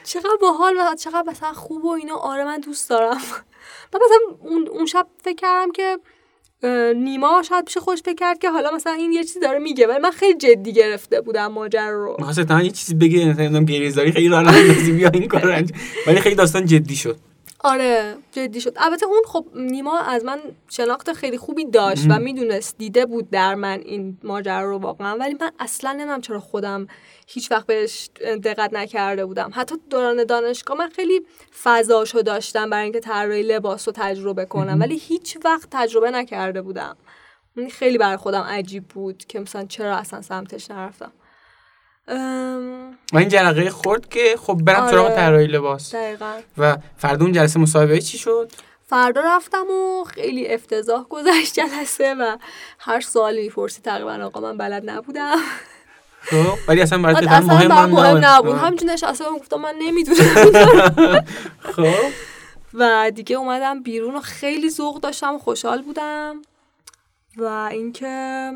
[0.04, 3.20] چقدر باحال و چقدر مثلا خوب و اینا؟ آره من دوست دارم.
[3.92, 5.98] بعد مثلا اون, اون شب فکر کردم که
[6.96, 9.98] نیما شاید پیش خوش فکر کرد که حالا مثلا این یه چیزی داره میگه ولی
[9.98, 12.16] من خیلی جدی گرفته بودم ماجرا رو.
[12.28, 14.44] مثلا یه چیزی بگه نمی‌دونم گریزاری خیلی راه
[14.96, 15.64] بیا این کار
[16.06, 17.16] ولی خیلی داستان جدی شد.
[17.66, 18.72] آره جدی شد.
[18.76, 20.38] البته اون خب نیما از من
[20.68, 25.16] شناخت خیلی خوبی داشت و می‌دونست دیده بود در من این ماجرا رو واقعا.
[25.16, 26.86] ولی من اصلا نمی‌دونم چرا خودم
[27.26, 29.50] هیچ وقت بهش دقت نکرده بودم.
[29.54, 31.20] حتی دوران دانشگاه من خیلی
[31.62, 34.80] فضاشو داشتم برای اینکه طراحی لباس رو تجربه کنم.
[34.80, 36.96] ولی هیچ وقت تجربه نکرده بودم.
[37.70, 41.12] خیلی برای خودم عجیب بود که مثلا چرا اصلا سمتش نرفتم.
[43.12, 44.90] و این جرقه خورد که خب برم آره.
[44.90, 45.94] سراغ طراحی لباس.
[45.94, 46.32] دقیقا.
[46.58, 48.52] و فردا اون جلسه مصاحبه چی شد؟
[48.86, 52.36] فردا رفتم و خیلی افتضاح گذشت جلسه و
[52.78, 55.36] هر سوالی می‌پرسی تقریبا آقا من بلد نبودم.
[56.20, 58.56] خب ولی اصلا برای اصلا مهم, مهم, مهم نبود.
[58.56, 61.24] همچون نشسته گفتم من نمی‌دونم.
[61.76, 62.10] خب.
[62.74, 66.42] و دیگه اومدم بیرون و خیلی ذوق داشتم و خوشحال بودم.
[67.36, 68.50] و اینکه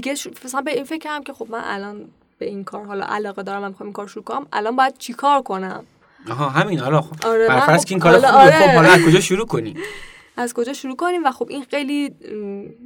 [0.00, 0.12] دیگه
[0.44, 2.04] مثلا به این فکر کردم که خب من الان
[2.38, 5.42] به این کار حالا علاقه دارم من می‌خوام این کار شروع کنم الان باید چیکار
[5.42, 5.84] کنم؟
[6.30, 6.78] آها همین.
[6.78, 8.50] حالا خب آره فرض که این کار خوبه آره.
[8.50, 9.74] خب حالا از کجا شروع کنی؟
[10.38, 12.14] از کجا شروع کنیم؟ و خب این خیلی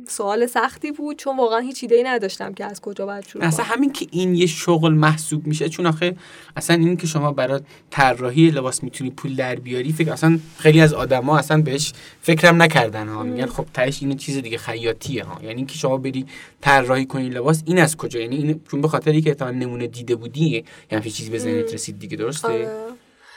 [0.08, 3.64] سوال سختی بود چون واقعا هیچ ایده ای نداشتم که از کجا باید شروع اصلا
[3.64, 6.16] همین که این یه شغل محسوب میشه چون آخه
[6.56, 10.94] اصلا این که شما برای طراحی لباس می‌تونی پول در بیاری فکر اصلا خیلی از
[10.94, 13.22] آدما اصلا بهش فکرم نکردن ها.
[13.22, 15.38] میگن خب تهش این چیز دیگه خیاطیه ها.
[15.42, 16.26] یعنی اینکه شما بری
[16.60, 20.14] طراحی کنی لباس این از کجا؟ یعنی این چون به خاطر اینکه تا نمونه دیده
[20.14, 22.68] بودی یعنی چیزی به ذهنت رسید دیگه درسته؟ آره.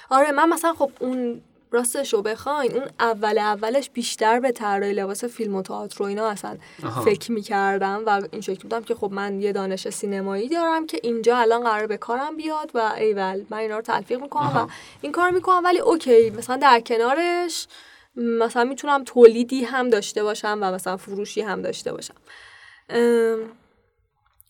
[0.09, 1.41] آره من مثلا خب اون
[1.75, 6.27] راستش رو بخواین اون اول اولش بیشتر به طراحی لباس فیلم و تئاتر و اینا
[6.27, 6.57] اصلا
[7.05, 11.37] فکر می‌کردم و این شکل بودم که خب من یه دانش سینمایی دارم که اینجا
[11.37, 14.67] الان قرار به کارم بیاد و ایول من اینا رو تلفیق می‌کنم و
[15.01, 17.67] این کار می‌کنم ولی اوکی مثلا در کنارش
[18.15, 22.15] مثلا می‌تونم تولیدی هم داشته باشم و مثلا فروشی هم داشته باشم.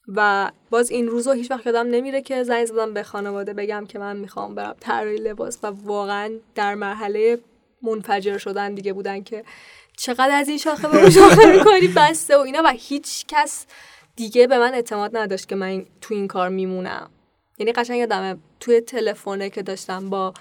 [0.08, 4.00] و باز این روزو هیچ وقت یادم نمیره که زنگ زدم به خانواده بگم که
[4.00, 7.40] من می‌خوام برم طراحی لباس و واقعا در مرحله
[7.82, 9.44] منفجر شدن دیگه بودن که
[9.98, 13.66] چقدر از این شاخه به اون شاخه می‌کنی بسته و اینا و هیچ کس
[14.16, 17.10] دیگه به من اعتماد نداشت که من تو این کار میمونم.
[17.58, 20.34] یعنی قشنگ یادمه توی تلفنه که داشتم با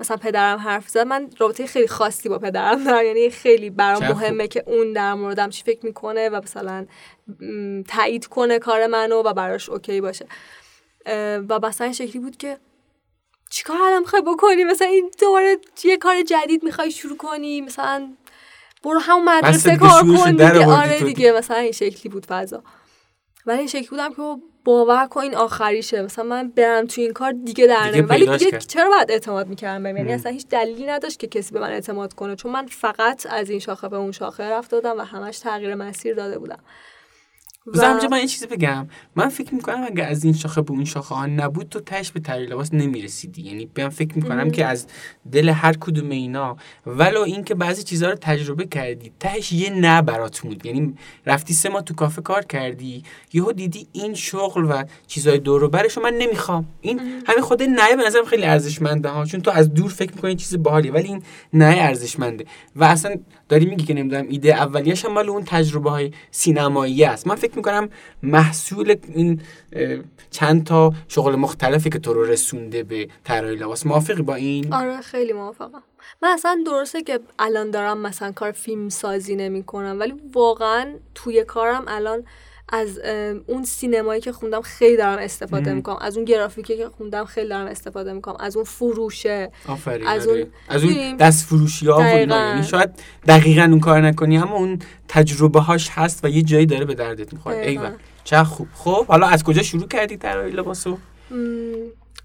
[0.00, 3.06] مثلا پدرم حرف زد من رابطه خیلی خاصی با پدرم دارم.
[3.06, 6.86] یعنی خیلی برام مهمه که اون در موردم چی فکر می‌کنه و مثلا
[7.88, 10.26] تایید کنه کار منو و براش اوکی باشه.
[11.48, 12.58] و مثلا این شکلی بود که
[13.50, 18.12] چیکار الان می‌خوای بکنی؟ مثلا این دوباره یه کار جدید می‌خوای شروع کنی مثلا
[18.84, 20.66] برو همون مدرسه کار کن دیگه.
[20.66, 22.62] آره دیگه مثلا این شکلی بود فضا.
[23.46, 24.22] ولی این شکلی بودم که
[24.66, 26.02] باور کن این آخریشه.
[26.02, 29.96] مثلا من برم تو این کار دیگه در ولی دیگه چرا باید اعتماد می‌کردم بهم
[29.96, 32.36] یعنی اصلا هیچ دلیلی نداشت که کسی به من اعتماد کنه.
[32.36, 36.14] چون من فقط از این شاخه به اون شاخه رفته بودم و همش تغییر مسیر
[36.14, 36.58] داده بودم.
[37.74, 38.88] همجا من این چیزی بگم.
[39.16, 42.20] من فکر می‌کنم اگه از این شاخه به اون شاخه ها نبود تو تش به
[42.20, 43.42] تغییر لباس نمی‌رسیدی.
[43.42, 44.86] یعنی من فکر می‌کنم که از
[45.32, 46.56] دل هر کدوم اینا
[46.86, 50.66] ولو اینکه بعضی چیزها رو تجربه کردی تهش یه نه برات بود.
[50.66, 50.94] یعنی
[51.26, 53.02] رفتی سه ماه تو کافه کار کردی
[53.32, 56.66] یهو دیدی این شغل و چیزای دور و برشو من نمی‌خوام.
[56.80, 60.36] این همین خود نه به نظرم خیلی ارزشمنده ها چون تو از دور فکر می‌کنی
[60.36, 62.44] چیز باحالی ولی این نه ارزشمنده.
[62.76, 63.14] و اصلا
[63.48, 67.26] داری میگی که نمی‌دونم ایده اولیش هم مال اون تجربه های سینمایی است.
[67.26, 67.88] من فکر می‌کنم
[68.22, 69.40] محصول این
[70.30, 73.86] چند تا شغل مختلفی که تو رو رسونده به طراحی لباس.
[73.86, 75.82] موافقی با این؟ آره خیلی موافقم.
[76.22, 81.44] من اصلا درسته که الان دارم مثلا کار فیلم سازی نمی کنم ولی واقعا توی
[81.44, 82.24] کارم الان
[82.68, 83.00] از
[83.46, 85.98] اون سینمایی که خوندم خیلی دارم استفاده می‌کنم.
[86.00, 88.36] از اون گرافیکی که خوندم خیلی دارم استفاده می‌کنم.
[88.40, 89.50] از اون فروشه.
[89.68, 92.90] آفرین از اون, از اون دست فروشی ها یعنی شاید
[93.26, 97.32] دقیقا اون کار نکنی اما اون تجربه هاش هست و یه جایی داره به دردت
[97.32, 97.66] می‌خوره.
[97.66, 98.68] ایوان چه خوب.
[98.74, 100.98] خب حالا از کجا شروع کردی طراحی لباسو؟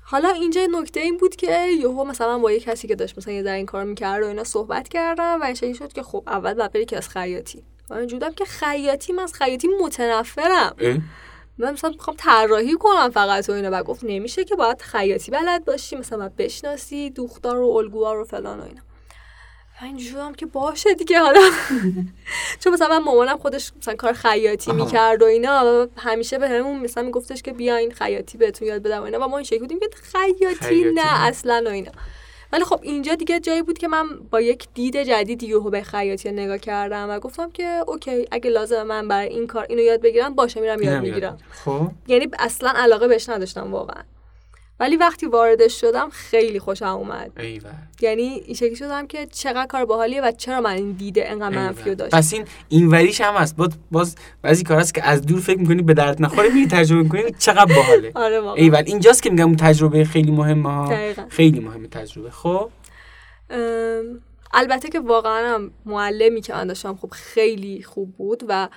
[0.04, 3.44] حالا اینجا نکته این بود که یهو مثلا با یه کسی که داشت مثلا یه
[3.44, 6.72] در این کار می‌کرد و اینا صحبت کردم و این شد که خب اول باید
[6.72, 7.64] بری کلاس خیاطی.
[7.92, 10.76] من جودم که خیاطی من از خیاطی متنفرم.
[11.58, 13.70] من مثلا می‌خوام طراحی کنم فقط و اینا.
[13.72, 18.24] و گفت نمیشه که باید خیاطی بلد باشی مثلا باید بشناسی دوختار و الگوها رو
[18.24, 18.82] فلان و اینا.
[19.82, 21.40] من شدم که باشه دیگه حالا.
[22.60, 27.04] چون مثلا من مامانم خودش مثلا کار خیاطی می‌کرد و اینا همیشه به همون مثلا
[27.04, 29.26] میگفتش که بیاین خیاطی بهتون یاد بدم و اینا.
[29.26, 31.26] و ما این شکل بودیم که خیاطی نه.
[31.28, 31.92] اصلا و اینا.
[32.54, 36.32] ولی خب اینجا دیگه جایی بود که من با یک دید جدید یهو به خیاطی
[36.32, 40.36] نگاه کردم و گفتم که اوکی اگه لازم من برای این کار اینو یاد بگیرم
[40.36, 41.38] باشه میرم یاد می‌گیرم.
[41.52, 44.04] خب؟ یعنی اصلا علاقه بهش نداشتم واقعا.
[44.82, 47.32] ولی وقتی واردش شدم خیلی خوشم اومد.
[47.40, 47.72] ایوه.
[48.02, 51.96] یعنی این شکلی شدم که چقدر کار باحالیه و چرا من این دیده انقدر منفی
[51.96, 53.56] داشت پس این این وریش هم هست.
[53.56, 57.04] باز باز بعضی کار هست که از دور فکر می‌کنی به درد نخوره میری تجربه
[57.04, 58.12] می‌کنی چقدر باحاله.
[58.16, 61.14] آره ایول اینجاست که میگم اون تجربه خیلی مهمه ها.
[61.30, 62.30] خیلی مهمه تجربه.
[62.30, 62.70] خب؟
[64.54, 68.70] البته که واقعا معلمی که من داشتم خب خیلی خوب بود و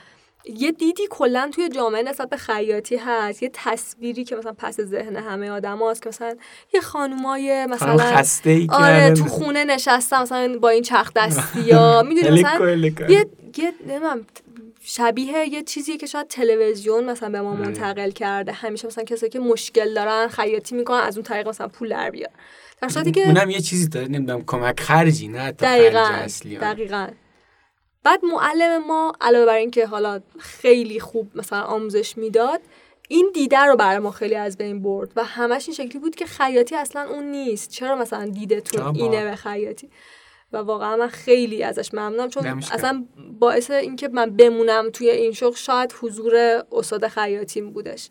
[0.47, 5.16] یه دیدی کلا توی جامعه نسبت به خیاطی هست؟ یه تصویری که مثلا پس ذهن
[5.16, 6.36] همه آدم هست که مثلا
[6.74, 12.03] یه خانومای مثلا خسته ای آره تو خونه نشستم مثلا با این چرخ دستی یا
[12.09, 12.76] می‌دونی مثلا
[13.09, 13.26] یه
[13.59, 13.74] یه
[14.86, 18.53] شبیه یه چیزی که شاید تلویزیون مثلا به ما منتقل کرده.
[18.53, 22.30] همیشه مثلا کسایی که مشکل دارن خیاطی می‌کنن از اون طریق مثلا پول در بیار
[22.82, 27.09] در صورتی که اونم یه چیزی داره نمی‌دونم کمک خرجی نه تا خرج اصلی دقیقاً.
[28.05, 32.61] بعد معلم ما علاوه بر اینکه حالا خیلی خوب مثلا آموزش می‌داد
[33.09, 36.26] این دیده رو برای ما خیلی از بین برد و همش این شکلی بود که
[36.26, 37.70] خیاطی اصلا اون نیست.
[37.70, 39.90] چرا مثلا دیدتون اینه به خیاطی؟
[40.52, 43.07] و واقعا من خیلی ازش ممنونم چون اصلا
[43.38, 48.09] باعث اینکه من بمونم توی این شغل شاید حضور استاد خیاطیم بودش.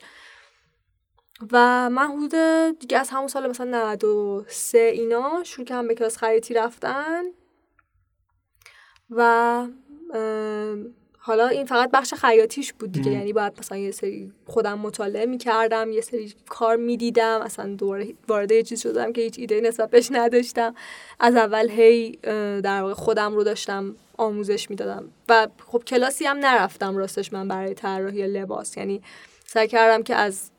[1.51, 2.35] و من حدود
[2.79, 7.23] دیگه از همون سال مثلا 93 اینا شروع کردم به کلاس خیاطی رفتن
[9.09, 9.67] و
[11.25, 13.11] حالا این فقط بخش خیاطیش بود دیگه.
[13.11, 17.77] یعنی باید مثلا یه سری خودم مطالعه می‌کردم یه سری کار می‌دیدم اصلا
[18.27, 20.75] وارد یه چیز شدم که هیچ ایده نسبت بهش نداشتم.
[21.19, 22.19] از اول هی
[22.61, 25.09] در واقع خودم رو داشتم آموزش می‌دادم.
[25.29, 28.77] و خب کلاسی هم نرفتم راستش من برای طراحی لباس.
[28.77, 29.01] یعنی
[29.45, 30.49] سعی کردم که از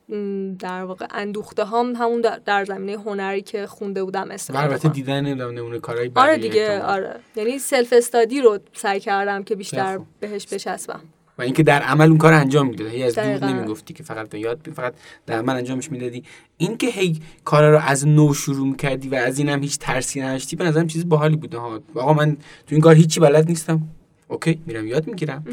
[0.59, 5.79] در واقع اندوخته هم همون در زمینه هنری که خونده بودم استفاده البته دیدن نمونه
[5.79, 7.21] کارهای آره دیگه آره.
[7.37, 11.01] یعنی سلف استادی رو سعی کردم که بیشتر بهش بچسبم.
[11.39, 14.69] و اینکه در عمل اون کار انجام می‌داد هی از دور نمی‌گفتی که فقط یاد
[14.77, 14.95] فقط
[15.27, 16.23] در عمل انجامش می‌دادی.
[16.57, 20.65] اینکه هی کارا رو از نو شروع می‌کردی و از اینم هیچ ترسی نداشتی به
[20.65, 22.41] نظرم چیز باحالی بوده ها آقا من تو
[22.71, 23.83] این کار هیچی بلد نیستم.
[24.29, 25.45] اوکی میرم یاد می‌گیرم.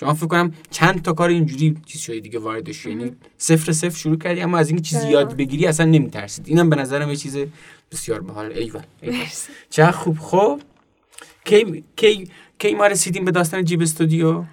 [0.00, 4.18] شما فکر کنم چند تا کار اینجوری چیز شده دیگه وارد یعنی صفر صفر شروع
[4.18, 6.48] کردی اما از اینکه چیزی یاد بگیری اصلا نمیترسید.
[6.48, 7.38] اینم به نظرم یه چیز
[7.92, 8.82] بسیار باحال ایول
[9.70, 10.18] چه خوب.
[10.18, 10.60] خب
[11.44, 14.44] کی کی کی ما رسیدیم به داستان جیب استودیو؟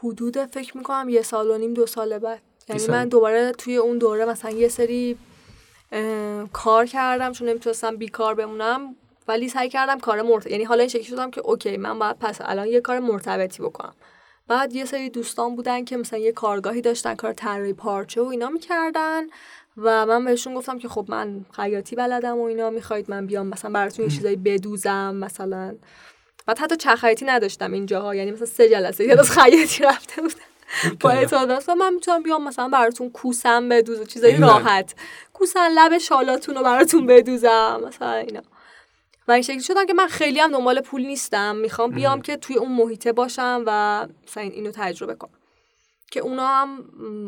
[0.00, 2.42] حدود فکر می‌کنم یه سال و نیم دو سال بعد.
[2.68, 5.16] یعنی من دوباره توی اون دوره مثلا یه سری
[6.52, 8.96] کار کردم چون نمی‌تونستم بیکار بمونم
[9.28, 12.38] ولی سعی کردم کار مرتبط یعنی حالا این شکلی شدم که اوکی من باید پس
[12.40, 13.94] الان یه کار مرتبطی بکنم.
[14.48, 18.48] بعد یه سری دوستان بودن که مثلا یه کارگاهی داشتن کار طراحی پارچه و اینا
[18.48, 19.22] می‌کردن
[19.76, 23.70] و من بهشون گفتم که خب من خیاطی بلدم و اینا می‌خواید من بیام مثلا
[23.70, 25.74] براتون یه چیزایی بدوزم مثلا.
[26.48, 30.34] و حتی چه خیاطی نداشتم اینجاها یعنی مثلا سه جلسه یه خیاطی رفته بودم.
[31.00, 34.94] با اعتماد من می‌تونم بیام مثلا براتون کوسم بدوزم چیزایی راحت.
[35.32, 38.40] کوسن لب شالاتون رو براتون بدوزم مثلا اینا.
[39.28, 39.60] و این شکلی.
[39.60, 43.62] شدم که من خیلی هم دنبال پول نیستم می‌خوام بیام که توی اون محیطه باشم
[43.66, 45.30] و مثلا اینو تجربه کنم.
[46.10, 46.84] که اونا هم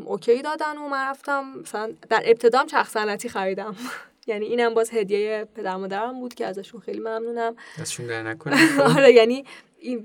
[0.07, 1.45] اوکی دادن و من رفتم.
[1.63, 3.77] مثلا در ابتدام چرخ صنعتی خریدم.
[4.29, 7.57] یعنی اینم باز هدیه پدر مادرم بود که ازشون خیلی ممنونم.
[7.81, 8.57] ازشون در نکنه.
[8.97, 9.45] آره یعنی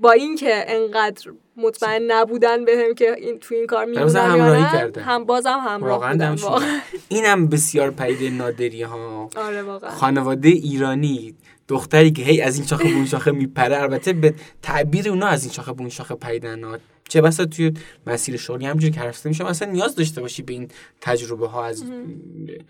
[0.00, 5.02] با اینکه انقدر مطمئن نبودن بهم که این تو این کار کردن.
[5.02, 6.80] هم بازم همراه بودن واقعا.
[7.08, 9.90] اینم بسیار پدیده نادری ها آره واقعا.
[9.90, 11.34] خانواده ایرانی
[11.68, 15.44] دختری که هی از این شاخه به اون شاخه میپره البته به تعبیر اونا از
[15.44, 16.64] این شاخه به اون شاخه پریدن
[17.12, 17.72] چه بسا توی
[18.06, 20.68] مسیر شغلی همجوری که رفته میشه مثلا نیاز داشته باشی به این
[21.00, 21.84] تجربه ها از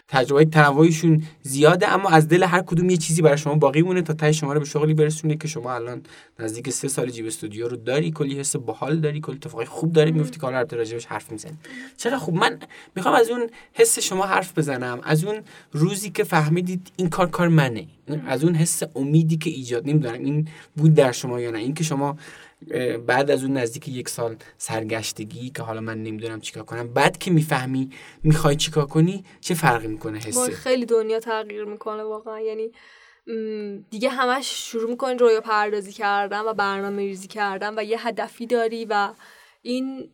[0.09, 4.13] تجربه تنوعیشون زیاده اما از دل هر کدوم یه چیزی برای شما باقی مونه تا
[4.13, 6.03] تای شما رو به شغلی برسونه که شما الان
[6.39, 10.13] نزدیک سه سال جیب استودیو رو داری کلی حس باحال داری کلی اتفاقای خوب داری
[10.13, 11.59] میفتی که حالا راجبش حرف می‌زنی
[11.97, 12.59] چرا خوب؟ من
[12.97, 15.37] می‌خوام از اون حس شما حرف بزنم از اون
[15.73, 17.87] روزی که فهمیدید این کار کار منه.
[18.27, 21.85] از اون حس امیدی که ایجاد نمی‌دونم این بود در شما یا نه این که
[21.85, 22.17] شما
[23.07, 27.31] بعد از اون نزدیک یک سال سرگشتگی که حالا من نمی‌دونم چیکار کنم بعد که
[27.31, 27.91] می‌فهمی
[28.23, 32.41] می‌خوای چیکار کنی چه فرقی می‌کنه حسه خیلی دنیا تغییر می‌کنه واقعا.
[32.41, 32.73] یعنی
[33.91, 38.85] دیگه همش شروع می‌کنی رویا پردازی کردن و برنامه ریزی کردن و یه هدفی داری
[38.85, 39.15] و
[39.63, 40.11] این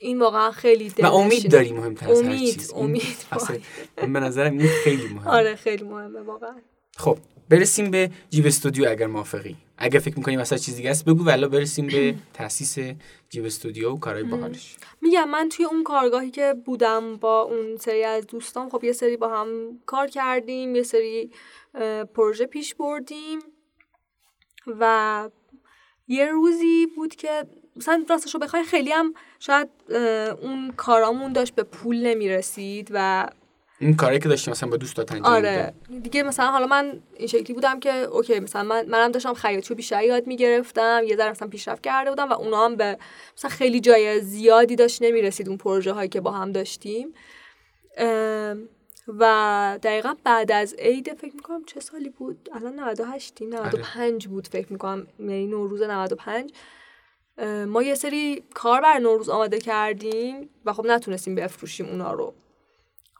[0.00, 3.26] این واقعا خیلی و امید داری مهمتر از امید هر چیز امید
[4.02, 5.30] من به نظرم این خیلی مهمه.
[5.30, 6.54] آره خیلی مهمه واقعا.
[6.96, 7.18] خب
[7.48, 9.56] برسیم به جیب استودیو اگر موافقی.
[9.78, 12.78] اگر فکر می‌کنی مثلا چیز دیگه است بگو ولی برسیم به تاسیس
[13.30, 14.76] جیب استودیو و کارهای باحالش.
[15.00, 19.16] میگم من توی اون کارگاهی که بودم با اون سری از دوستان خب یه سری
[19.16, 21.30] با هم کار کردیم یه سری
[22.14, 23.38] پروژه پیش بردیم
[24.66, 25.28] و
[26.08, 27.44] یه روزی بود که
[27.76, 29.68] مثلا راستش رو بخوای خیلی هم شاید
[30.42, 33.28] اون کارامون داشت به پول نمی‌رسید و
[33.80, 35.74] این کاری که داشتیم مثلا با دوستات انجام آره.
[36.02, 40.02] دیگه مثلا حالا من این شکلی بودم که اوکی مثلا من منم داشتم خیاطی بیشتر
[40.02, 42.98] یاد می‌گرفتم یه ذره مثلا پیشرفت کرده بودم و اونا هم به
[43.36, 47.14] مثلا خیلی جای زیادی داشت نمی‌رسید اون پروژه هایی که با هم داشتیم.
[49.08, 54.34] و دقیقا بعد از عید فکر می‌کنم چه سالی بود؟ الان 98 95 آره.
[54.34, 56.52] بود فکر می‌کنم یعنی نوروز 95
[57.66, 62.34] ما یه سری کار بر نوروز آماده کردیم و خب نتونستیم بفروشیم اونا رو.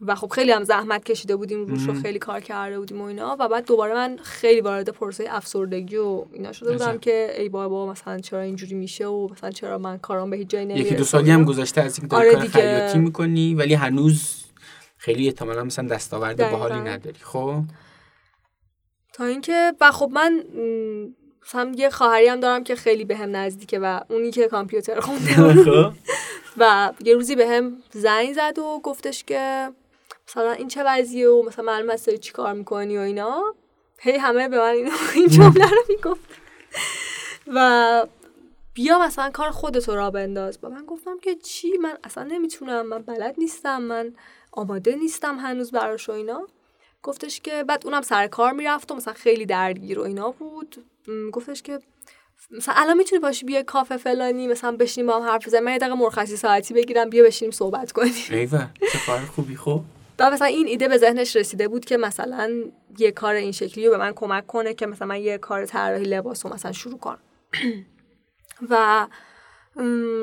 [0.01, 3.37] و خب خیلی هم زحمت کشیده بودیم روش رو خیلی کار کرده بودیم و اینا
[3.41, 7.87] و بعد دوباره من خیلی وارد پروسه افسردگی و اینا شده بودم که ای بابا
[7.87, 11.05] مثلا چرا اینجوری میشه و مثلا چرا من کارام به هیچ جایی نمی‌رسه یکی دو
[11.05, 14.45] سالی هم گذشته از اینکه آره کار خیاطی می‌کنی ولی هنوز
[14.97, 17.19] خیلی احتمالا مثلا دستاورد باحالی نداری.
[17.23, 17.63] خب؟
[19.13, 20.45] تا اینکه و خب من
[21.47, 25.35] مثلا یه خواهری هم دارم که خیلی بهم به نزدیکه و اونی که کامپیوتر خونده
[25.65, 25.93] خب.
[26.61, 29.69] و یه روزی بهم به زنگ زد و گفتش که
[30.29, 33.55] مثلا این چه وضعیه و مثلا معلومه از چی کار می‌کنی و اینا.
[33.99, 34.75] هی همه به من
[35.15, 36.21] این جمله رو می‌گفت.
[37.55, 38.07] و
[38.75, 40.61] بیا مثلا کار خودتو را بنداز.
[40.61, 42.87] با من گفتم که چی؟ من اصلا نمی‌تونم.
[42.87, 43.83] من بلد نیستم.
[43.83, 44.15] من
[44.53, 46.47] آماده نیستم هنوز براش و اینا.
[47.03, 50.85] گفتش که بعد اونم سر کار می‌رفت و مثلا خیلی درگیر و اینا بود.
[51.33, 51.79] گفتش که
[52.51, 55.65] مثلا الان می‌تونی باشی بیا کافه فلانی مثلا بشینیم با هم حرف بزنیم.
[55.65, 58.13] من یه دقیقه مرخصی ساعتی بگیرم بیا بشینیم صحبت کنیم.
[58.31, 59.85] ایوه چه کار خوبی خوب
[60.19, 62.65] و مثلا این ایده به ذهنش رسیده بود که مثلا
[62.99, 66.05] یه کار این شکلی رو به من کمک کنه که مثلا من یه کار طراحی
[66.05, 67.19] لباس رو مثلا شروع کنم.
[68.71, 69.07] و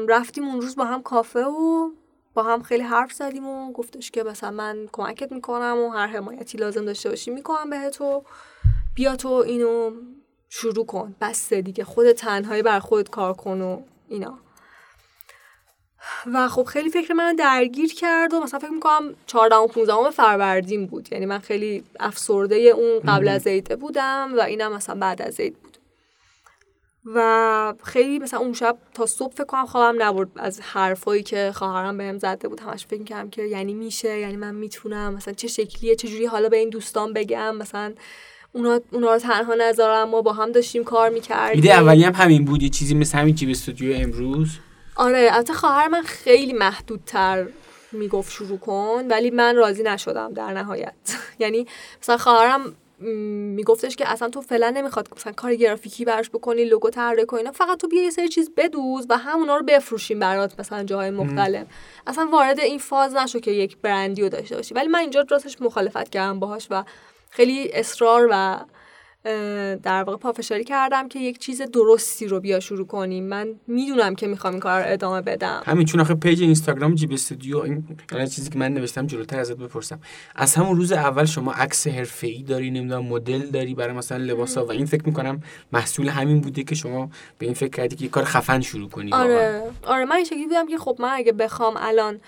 [0.10, 1.90] رفتیم اون روز با هم کافه و
[2.34, 6.58] با هم خیلی حرف زدیم و گفتش که مثلا من کمکت می‌کنم و هر حمایتی
[6.58, 8.24] لازم داشته باشی می‌کنم بهت و
[8.96, 9.92] بیا تو اینو
[10.50, 11.16] شروع کن.
[11.22, 14.40] بسته دیگه خود تنهایی بر خودت کار کن و اینا.
[16.34, 20.86] و خب خیلی فکر من درگیر کرد و مثلا فکر می‌کنم 14 و 15 فروردین
[20.86, 21.08] بود.
[21.12, 25.58] یعنی من خیلی افسرده اون قبل از عید بودم و اینم مثلا بعد از عید
[25.58, 25.78] بود.
[27.16, 31.98] و خیلی مثلا اون شب تا صبح فکر کنم خوابم نبرد از حرفایی که خواهرم
[31.98, 32.60] بهم زده بود.
[32.60, 36.50] همش فکر کردم که یعنی میشه یعنی من می‌تونم مثلا چه شکلیه چه جوری حالا
[36.50, 37.56] به این دوستان بگم.
[37.56, 37.94] مثلا
[38.52, 41.56] اونا اونا رو تنها نذارم ما با هم داشتیم کار می‌کردیم.
[41.56, 44.50] ایده اولی هم همین بود یه چیزی مثل همین چی استودیو امروز؟
[44.96, 47.48] آره البته خواهر من خیلی محدودتر
[47.92, 50.94] می‌گفت شروع کن ولی من راضی نشدم در نهایت.
[51.40, 51.68] یعنی
[52.02, 52.76] مثلا خواهرم
[53.56, 57.78] میگفتش که اصلا تو فعلا نمی‌خواد مثلا کار گرافیکی براش بکنی لوگو طراحی کنی فقط
[57.78, 61.68] تو بیا یه سری چیز بدوز و همونا رو بفروشیم برات مثلا جاهای مختلف.
[62.08, 64.74] اصلا وارد این فاز نشو که یک برندی رو داشته باشی.
[64.74, 66.84] ولی من اینجا راستش مخالفت کردم باهاش و
[67.30, 68.60] خیلی اصرار و
[69.84, 73.24] در واقع پافشاری کردم که یک چیز درستی رو بیا شروع کنیم.
[73.24, 75.62] من می‌دونم که می‌خوام این کار رو ادامه بدم.
[75.66, 80.00] همین چون آخه پیج اینستاگرام جیب استودیو این چیزی که من نوشتم جلوتر ازت بپرسم.
[80.36, 84.72] از همون روز اول شما عکس حرفه‌ای داری نمی‌دونم مدل داری برای مثلا لباسا و
[84.72, 85.42] این فکر می‌کنم
[85.74, 89.14] محصول همین بوده که شما به این فکر کردی که یه کار خفن شروع کنی
[89.14, 89.64] آره.
[89.84, 92.20] آره من این شکلی بودم که خب من اگه بخوام الان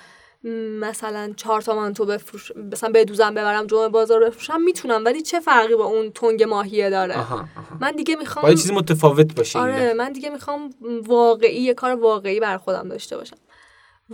[0.80, 5.76] مثلا چهار تا مانتو بفروش مثلا بدوزم ببرم جمعه بازار بفروشم می‌تونم ولی چه فرقی
[5.76, 7.48] با اون تنگ ماهیه داره؟ آها، آها.
[7.82, 10.70] من دیگه می‌خوام باید چیزی متفاوت باشه آره من دیگه می‌خوام
[11.06, 13.38] واقعی یه کار واقعی بر خودم داشته باشم.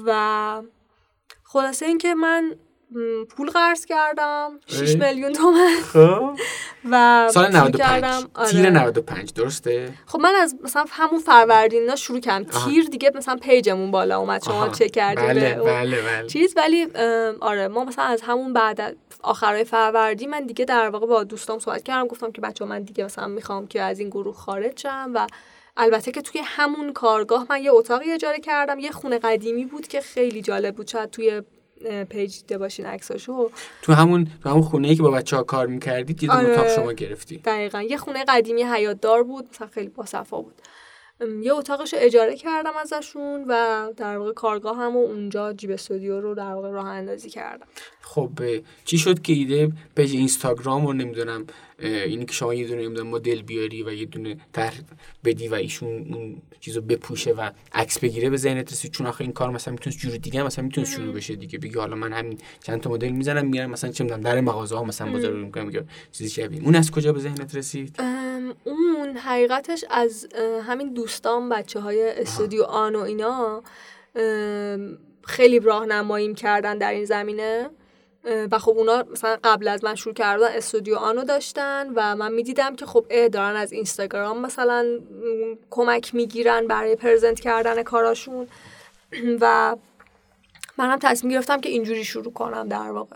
[0.05, 0.61] و
[1.43, 2.55] خلاصه اینکه من
[3.29, 5.07] پول قرض کردم 6 اه.
[5.07, 5.75] میلیون تومن.
[5.93, 6.37] خب.
[6.91, 8.29] و سال شروع 95 کردم.
[8.35, 8.49] آره.
[8.49, 12.65] تیر 95 درسته؟ خب من از مثلا همون فروردین اینا شروع کردم.
[12.65, 14.69] تیر دیگه مثلا پیجمون بالا اومد شما.
[14.69, 15.25] چک کردید.
[15.25, 16.27] بله بله بله.
[16.27, 16.53] چیز.
[16.57, 16.87] ولی
[17.41, 21.83] آره ما مثلا از همون بعد آخرای فروردین من دیگه در واقع با دوستام صحبت
[21.83, 22.07] کردم.
[22.07, 25.11] گفتم که بچه من دیگه مثلا می‌خوام که از این گروه خارج شم.
[25.13, 25.27] و
[25.77, 28.79] البته که توی همون کارگاه من یه اتاقی اجاره کردم.
[28.79, 30.87] یه خونه قدیمی بود که خیلی جالب بود.
[30.87, 31.41] شاید توی
[32.09, 33.51] پیج دیده باشین عکساشو.
[33.81, 36.51] تو همون تو همون خونه ای که با بچه ها کار می‌کردید یه آره.
[36.53, 37.81] اتاق شما گرفتی دقیقا.
[37.81, 40.53] یه خونه قدیمی حیات دار بود مثلا خیلی باصفا بود.
[41.41, 46.35] یه اتاقش اجاره کردم ازشون و در واقع کارگاه هم و اونجا جیب استودیو رو
[46.35, 47.67] در واقع راه اندازی کردم.
[48.01, 48.29] خب
[48.85, 51.45] چی شد که ایده پیج اینستاگرام رو نمی‌دونم
[51.79, 54.79] اینی که شما یه دونه نمی‌دونم مدل بیاری و یه دونه طرح
[55.25, 58.91] بدی و ایشون اون چیزو بپوشه و عکس بگیره به ذهنت رسید.
[58.91, 61.59] چون آخه این کار مثلا می‌تونه جور دیگه هم مثلا می‌تونه شروع بشه دیگه.
[61.59, 64.83] بگی حالا من همین چند تا مدل می‌زنم میرم مثلا چه می‌دونم در مغازه ها
[64.83, 66.63] مثلا بازار رو یا چیزی شبیه.
[66.63, 67.99] اون از کجا به ذهنت رسید؟
[68.63, 70.27] اون حقیقتش از
[70.63, 73.63] همین دوستان بچه های استودیو آن و اینا
[75.23, 77.69] خیلی راهنماییم کردن در این زمینه.
[78.51, 82.75] و خب اونا مثلا قبل از من شروع کردن استودیو آنو داشتن و من می‌دیدم
[82.75, 84.85] که خب اه، دارن از اینستاگرام مثلا
[85.69, 88.47] کمک می‌گیرن برای پرزنت کردن کاراشون.
[89.41, 89.75] و
[90.77, 93.15] منم تصمیم گرفتم که اینجوری شروع کنم در واقع.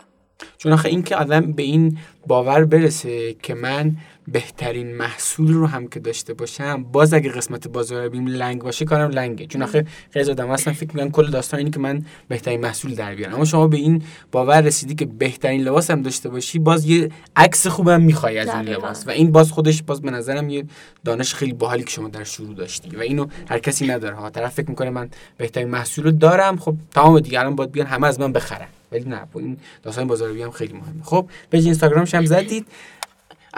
[0.58, 3.92] چون آخه این که آدم به این باور برسه که من
[4.32, 9.10] بهترین محصول رو هم که داشته باشم باز اگه قسمت بازار بیم لنگ باشه کارم
[9.10, 9.46] لنگه.
[9.46, 13.14] چون آخه خیلی آدم اصلا فکر می‌کنن کل داستان اینه که من بهترین محصول در
[13.14, 13.34] بیارم.
[13.34, 14.02] اما شما به این
[14.32, 18.68] باور رسیدی که بهترین لباس هم داشته باشی باز یه عکس خوبم می‌خوای از این.
[18.68, 19.06] لباس.
[19.06, 20.64] و این باز خودش باز به نظرم یه
[21.04, 22.96] دانش خیلی باحالی که شما در شروع داشتی.
[22.96, 24.16] و اینو هر کسی نداره.
[24.16, 27.86] ها طرف فکر می‌کنه من بهترین محصول رو دارم خب تمام دیگه الان باید بیان
[27.86, 28.68] همه از من بخرن.
[28.92, 31.02] ولی نه با این داستان بازاریابی هم خیلی مهمه.
[31.02, 32.66] خب پیج اینستاگرامش هم زدید.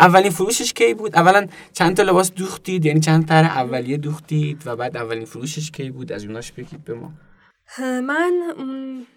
[0.01, 4.76] اولین فروشش کی بود؟ اولا چند تا لباس دوختید؟ یعنی چند تا اولیه دوختید و
[4.76, 7.12] بعد اولین فروشش کی بود؟ از اوناش بگید به ما.
[7.78, 8.32] من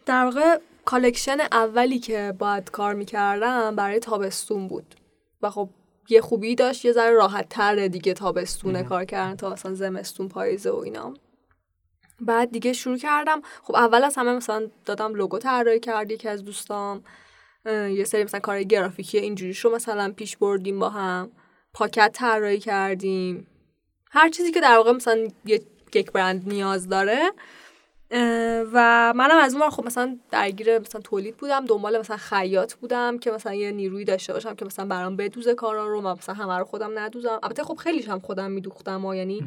[0.05, 4.95] در واقع collection اولی که باید کار می‌کردم برای تابستون بود.
[5.41, 5.69] و خب
[6.09, 10.71] یه خوبی داشت یه ذره راحت تر دیگه تابستونه کار کردن تا مثلا زمستون پاییزه
[10.71, 11.13] و اینا.
[12.21, 13.41] بعد دیگه شروع کردم.
[13.63, 17.03] خب اول از همه مثلا دادم لوگو طراحی کرد یکی از دوستام.
[17.65, 21.31] یه سری مثلا کار گرافیکی اینجوریش رو مثلا پیش بردیم با هم
[21.73, 23.47] پاکت طراحی کردیم.
[24.11, 25.61] هر چیزی که در واقع مثلا یه
[25.95, 27.31] یک برند نیاز داره.
[28.73, 33.31] و منم از اون خب مثلا درگیر مثلا تولید بودم دنبال مثلا خیاط بودم که
[33.31, 36.65] مثلا یه نیروی داشته باشم که مثلا برام بدوزه کارا رو و مثلا همه رو
[36.65, 37.39] خودم ندوزم.
[37.43, 39.43] البته خب خیلیش هم خودم میدوختم و یعنی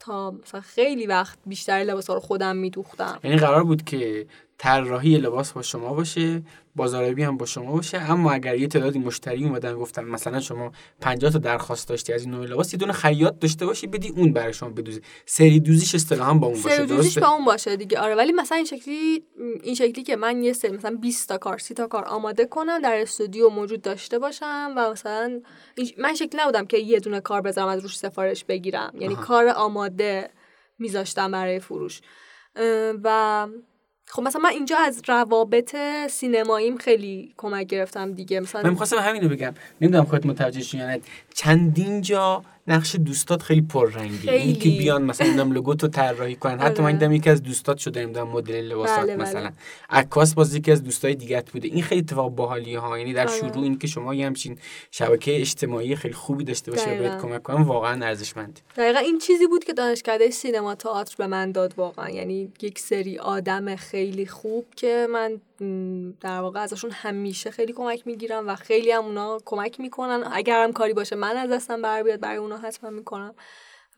[0.00, 3.20] تا مثلا خیلی وقت بیشتر لباسا رو خودم میدوختم.
[3.24, 4.26] یعنی قرار بود که
[4.58, 6.42] طراحی لباس با شما باشه
[6.76, 7.98] بازاریابی هم با شما باشه.
[7.98, 12.30] اما اگر یه تعدادی مشتری اومدن گفتن مثلا شما 50 تا درخواست داشتی از این
[12.30, 15.00] نوع لباس یه دونه خیاط داشته باشی بدی اون برای شما بدوزه.
[15.26, 17.98] سری دوزیش اصطلاحا با اون باشه سرویسیش درسته؟ با اون باشه دیگه.
[17.98, 19.24] آره ولی مثلا این شکلی
[19.62, 22.78] این شکلی که من یه سری مثلا 20 تا کار 30 تا کار آماده کنم
[22.82, 25.40] در استودیو موجود داشته باشم و مثلا
[25.98, 28.92] من شکلی نبودم که یه دونه کار بذارم از روش سفارش بگیرم.
[29.00, 29.22] یعنی آها.
[29.22, 30.30] کار آماده
[30.78, 32.00] میذاشتم برای فروش.
[33.04, 33.46] و
[34.08, 35.76] خب مثلا من اینجا از روابط
[36.10, 38.40] سینماییم خیلی کمک گرفتم دیگه.
[38.40, 39.54] مثلا من می‌خواستم همینو بگم.
[39.80, 41.02] نمی‌دونم خودت متوجه شدی
[41.34, 44.78] چندین جا نقش دوستات خیلی پررنگی این که خیلی.
[44.78, 46.92] بیان مثلا نمی‌دونم لوگو تو طراحی کنن حتی من آره.
[46.92, 49.22] دیدم یکی از دوستات شده نمی‌دونم مدل لباسات بله، بله.
[49.22, 49.50] مثلا
[49.90, 53.38] عکاس باز یکی از دوستای دیگت بوده این خیلی اتفاق باحالیه ها یعنی در آره.
[53.38, 54.58] شروع این که شما یه همچین
[54.90, 57.22] شبکه اجتماعی خیلی خوبی داشته باشه بهت.
[57.22, 61.74] کمک کنن واقعا ارزشمنده دقیقا این چیزی بود که دانشکده سینما تئاتر به من داد
[61.76, 65.40] واقعا یعنی یک سری آدم خیلی خوب که من
[66.20, 70.72] در واقع ازشون همیشه خیلی کمک می‌گیرم و خیلی هم اونا کمک می‌کنن اگر هم
[70.72, 73.34] کاری باشه من از دستم بر بیاد برای اونا حتما می‌کنم.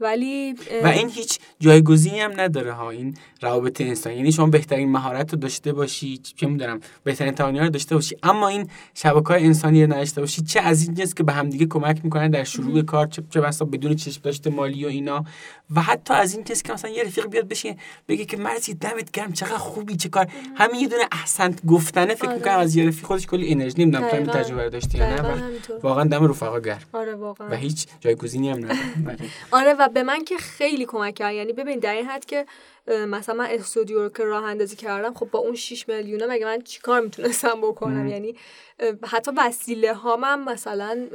[0.00, 0.54] ولی
[0.84, 4.16] و این هیچ جایگزینی هم نداره ها این روابط انسانی.
[4.16, 8.16] یعنی شما بهترین مهارت رو داشته باشی چه می‌دونم بهترین توانایی رو داشته باشی.
[8.22, 10.42] اما این شبکه های انسانی رو نداشته باشی.
[10.42, 13.64] چه از این جنس که به همدیگه کمک می‌کنن در شروع کار چه چه بسا
[13.64, 15.24] بدون چشم داشته مالی و اینا.
[15.76, 17.76] و حتی از این جنس که مثلا یه رفیق بیاد بشه
[18.08, 22.26] بگه که مرسی دمت گرم چقدر خوبی چه کار همین یه دونه احسن گفتنه فکر
[22.26, 22.36] آره.
[22.38, 24.32] می‌کنم از یه رفیق خودش کلی انرژی نمی‌دونم تو.
[24.32, 25.40] تجربه رو داشتی یا نه.
[25.82, 29.18] واقعا دم رفقا گرم آره واقعا و هیچ جایگزینی هم نداره بله.
[29.50, 32.46] آره و به من که خیلی کمک کرد یعنی ببین در این حد که
[33.08, 36.60] مثلا من استودیو رو که راه اندازی کردم خب با اون 6 میلیونه مگه من
[36.60, 38.34] چیکار می‌تونستم بکنم یعنی
[39.06, 41.06] حتی وسیله ها من مثلا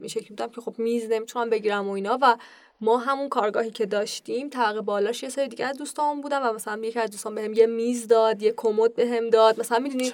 [0.00, 2.36] این شکلی بودم که خب میز نمی‌تونم بگیرم و اینا و
[2.80, 6.80] ما همون کارگاهی که داشتیم طبقه بالاش یه سری دیگه از دوستان بودن و مثلا
[6.84, 9.60] یکی از دوستان بهم یه میز داد یه کمد بهم داد.
[9.60, 10.12] مثلا می‌دونی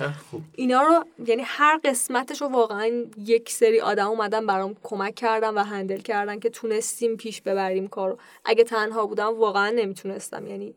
[0.54, 5.58] اینا رو یعنی هر قسمتش رو واقعا یک سری آدم اومدن برام کمک کردن و
[5.58, 8.18] هندل کردن که تونستیم پیش ببریم کارو.
[8.44, 10.46] اگه تنها بودم واقعا نمی‌تونستم.
[10.46, 10.74] یعنی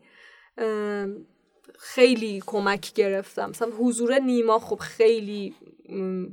[1.78, 3.50] خیلی کمک گرفتم.
[3.50, 5.54] مثلا حضور نیما خب خیلی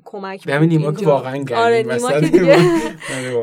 [0.06, 1.06] کمک به همین بود نیما که.
[1.06, 2.54] واقعا گرم آره نیما که دیگه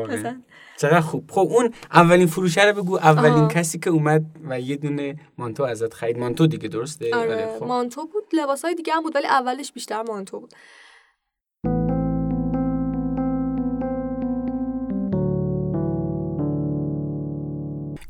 [0.01, 0.13] آره.
[0.13, 0.41] مثلا
[0.79, 1.31] چقدر خوب.
[1.31, 2.95] خب اون اولین فروشه رو بگو.
[2.95, 3.47] اولین آها.
[3.47, 6.17] کسی که اومد و یه دونه مانتو ازت خرید.
[6.17, 7.65] مانتو دیگه درسته؟ آره خب.
[7.65, 8.23] مانتو بود.
[8.33, 10.53] لباس های دیگه هم بود ولی اولش بیشتر مانتو بود.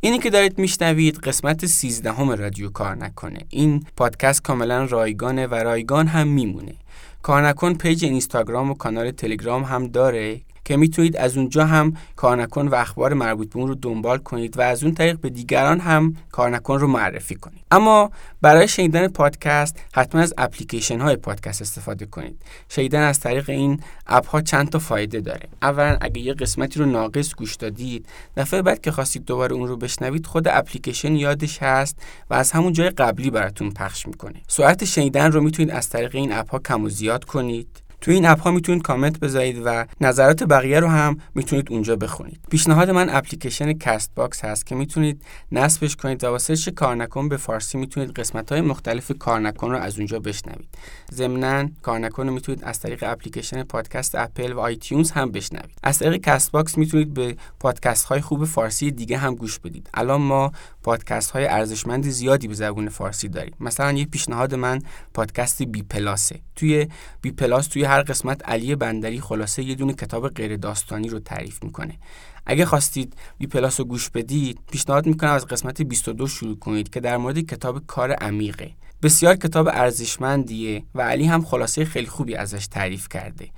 [0.02, 3.40] اینی که دارید میشنوید قسمت 13 همه رادیو کار نکنه.
[3.50, 6.76] این پادکست کاملا رایگانه و رایگان هم میمونه.
[7.22, 10.42] کار نکن page اینستاگرام و کانال تلگرام هم داره.
[10.70, 14.58] که می‌تونید از اونجا هم کار نکن و اخبار مربوط به اون رو دنبال کنید
[14.58, 17.60] و از اون طریق به دیگران هم کار نکن رو معرفی کنید.
[17.72, 18.12] اما
[18.42, 22.42] برای شنیدن پادکست حتما از اپلیکیشن های پادکست استفاده کنید.
[22.70, 25.50] شنیدن از طریق این اپ ها چند تا فایده داره.
[25.62, 28.06] اولا اگه یه قسمتی رو ناقص گوش دادید
[28.38, 32.74] دفعه بعد که خواستید دوباره اون رو بشنوید خود اپلیکیشن یادش هست و از همون
[32.74, 34.42] جای قبلی براتون پخش می‌کنه.
[34.48, 37.89] سرعت شنیدن رو می‌تونید از طریق این اپ ها کم و زیاد کنید.
[38.02, 42.40] تو این اپ ها می‌تونید کامنت بذارید و نظرات بقیه رو هم می‌تونید اونجا بخونید.
[42.50, 45.22] پیشنهاد من اپلیکیشن Castbox هست که می‌تونید
[45.52, 49.72] نصبش کنید و با search کار نکن به فارسی می‌تونید قسمت های مختلف کار نکن
[49.72, 50.70] رو از اونجا بشنوید.
[51.14, 55.80] ضمنا کار نکن رو می‌تونید از طریق اپلیکیشن پادکست اپل و iTunes هم بشنوید.
[55.84, 59.90] از طریق Castbox می‌تونید به پادکست های خوب فارسی دیگه هم گوش بدید.
[59.94, 60.52] الان ما
[60.90, 63.54] پادکست های ارزشمند زیادی به زبان فارسی داریم.
[63.60, 64.82] مثلا یه پیشنهاد من
[65.14, 66.40] پادکست بی پلاسه.
[66.56, 66.88] توی
[67.22, 71.64] بی پلاس توی هر قسمت علی بندری خلاصه یه دونه کتاب غیر داستانی رو تعریف
[71.64, 72.00] می‌کنه.
[72.46, 77.00] اگه خواستید بی پلاس رو گوش بدید پیشنهاد می‌کنم از قسمت 22 شروع کنید که
[77.00, 78.72] در مورد کتاب کار عمیقه.
[79.04, 83.50] بسیار کتاب ارزشمندیه و علی هم خلاصه خیلی خوبی ازش تعریف کرده.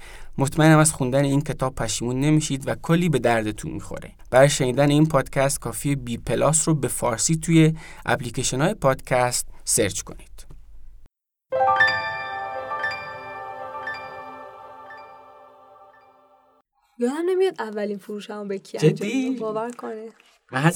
[0.42, 4.12] مطمئنم از خوندن این کتاب پشیمون نمیشید و کلی به دردتون می‌خوره.
[4.32, 7.74] برای شنیدن این پادکست کافی بی پلاس رو به فارسی توی
[8.06, 10.46] اپلیکیشن های پادکست search کنید.
[17.00, 20.10] یادم نمیاد اولین فروشمو به کی جدی؟ انجام دادم، باور کنه.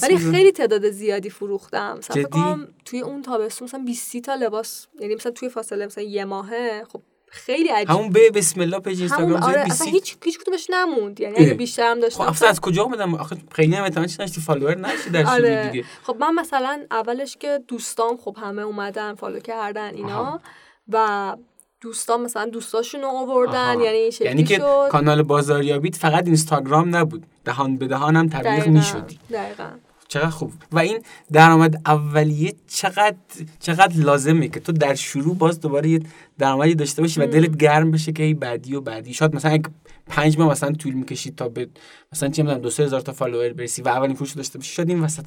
[0.02, 1.98] ولی خیلی تعداد زیادی فروختم.
[1.98, 6.84] مثلا توی اون تابستون مثلا 20 تا لباس یعنی مثلا توی فاصله مثلا یه ماهه.
[6.92, 7.90] خب خیلی عجیب.
[7.90, 11.20] همون به بسم الله page اینستاگرام آره اصلا 20 هیچ هیچ کدومش نموند.
[11.20, 11.54] یعنی اگه.
[11.54, 15.10] بیشتر هم خب داشتم اصلا از کجا اومدم؟ آخه خیلی هم چیز نداشتی follower نداشتی
[15.10, 15.68] دیگه آره.
[15.72, 15.84] دیگه.
[16.02, 20.20] خب من مثلا اولش که دوستام خب همه اومدن follow کردن اینا.
[20.20, 20.40] آها.
[20.88, 21.36] و
[21.80, 23.84] دوستان مثلا دوستاشون رو آوردن آها.
[23.84, 24.88] یعنی این شکلی یعنی که شد.
[24.90, 27.26] کانال بازاریابیت فقط اینستاگرام نبود.
[27.44, 28.66] دهان به دهان هم تبلیغ.
[28.66, 29.70] می‌شدی دقیقاً.
[30.16, 30.52] چقدر خوب.
[30.72, 31.02] و این
[31.32, 33.16] درآمد اولیه چقدر
[33.60, 36.00] چقدر لازمه که تو در شروع باز دوباره یه
[36.38, 39.14] درآمدی داشته باشی و دلت گرم بشه که هی بعدی و بعدی.
[39.14, 39.70] شاید مثلا اگه
[40.06, 41.68] پنج ماه مثلا طول می‌کشید تا به
[42.12, 44.74] مثلا چه می‌دونم دو سه هزار تا فالوور برسی و اولین فروش رو داشته باشی
[44.74, 45.24] شاید این وسط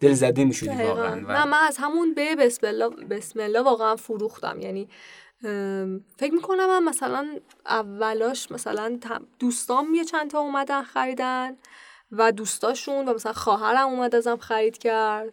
[0.00, 0.94] دل زده می‌شدی دقیقاً.
[0.94, 1.22] واقعا.
[1.28, 4.60] و من از همون به بسم الله بسم الله واقعا فروختم.
[4.60, 4.88] یعنی
[6.16, 7.26] فکر می‌کنم من مثلا
[7.66, 8.98] اولاش مثلا
[9.38, 11.52] دوستام یه چند تا اومدن خریدن.
[12.12, 15.32] و دوستاشون و مثلا خواهرم اومد ازم خرید کرد.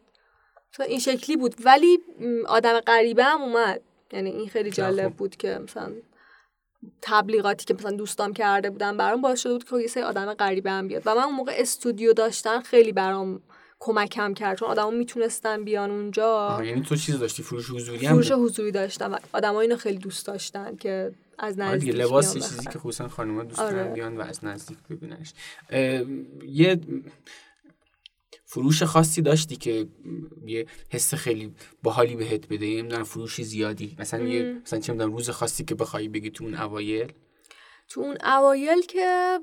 [0.73, 1.55] مثلا این شکلی بود.
[1.65, 1.99] ولی
[2.47, 3.81] آدم غریبه هم اومد.
[4.11, 5.13] یعنی این خیلی جالب.
[5.13, 5.91] بود که مثلا
[7.01, 10.71] تبلیغاتی که مثلا دوستام کرده بودن برام باعث شده بود که یه سری آدم غریبه
[10.71, 11.03] هم بیاد.
[11.05, 13.41] و من اون موقع استودیو داشتن خیلی برام
[13.79, 14.57] کمکم کرد.
[14.57, 16.61] چون آدما می‌تونستن بیان اونجا.
[16.63, 20.27] یعنی تو چیز داشتی؟ فروش حضوری هم فروش؟ حضوری داشتم و آدما اینو خیلی دوست
[20.27, 22.65] داشتن که از آره نزدیک لباس یه بیان چیزی.
[22.65, 23.75] که خصوصا خانم‌ها دوست آره.
[23.75, 25.33] دارن بیان و از نزدیک ببیننش
[26.47, 26.79] یه
[28.45, 29.87] فروش خاصی داشتی که
[30.45, 34.61] یه حس خیلی باحالی بهت بده نمی‌دونم فروش زیادی مثلا یه مم.
[34.61, 37.13] مثلا چه می‌دونم روز خاصی که بخوای بگی تو اون اوایل
[37.89, 39.39] تو اون اوایل که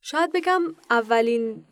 [0.00, 1.64] شاید بگم اولین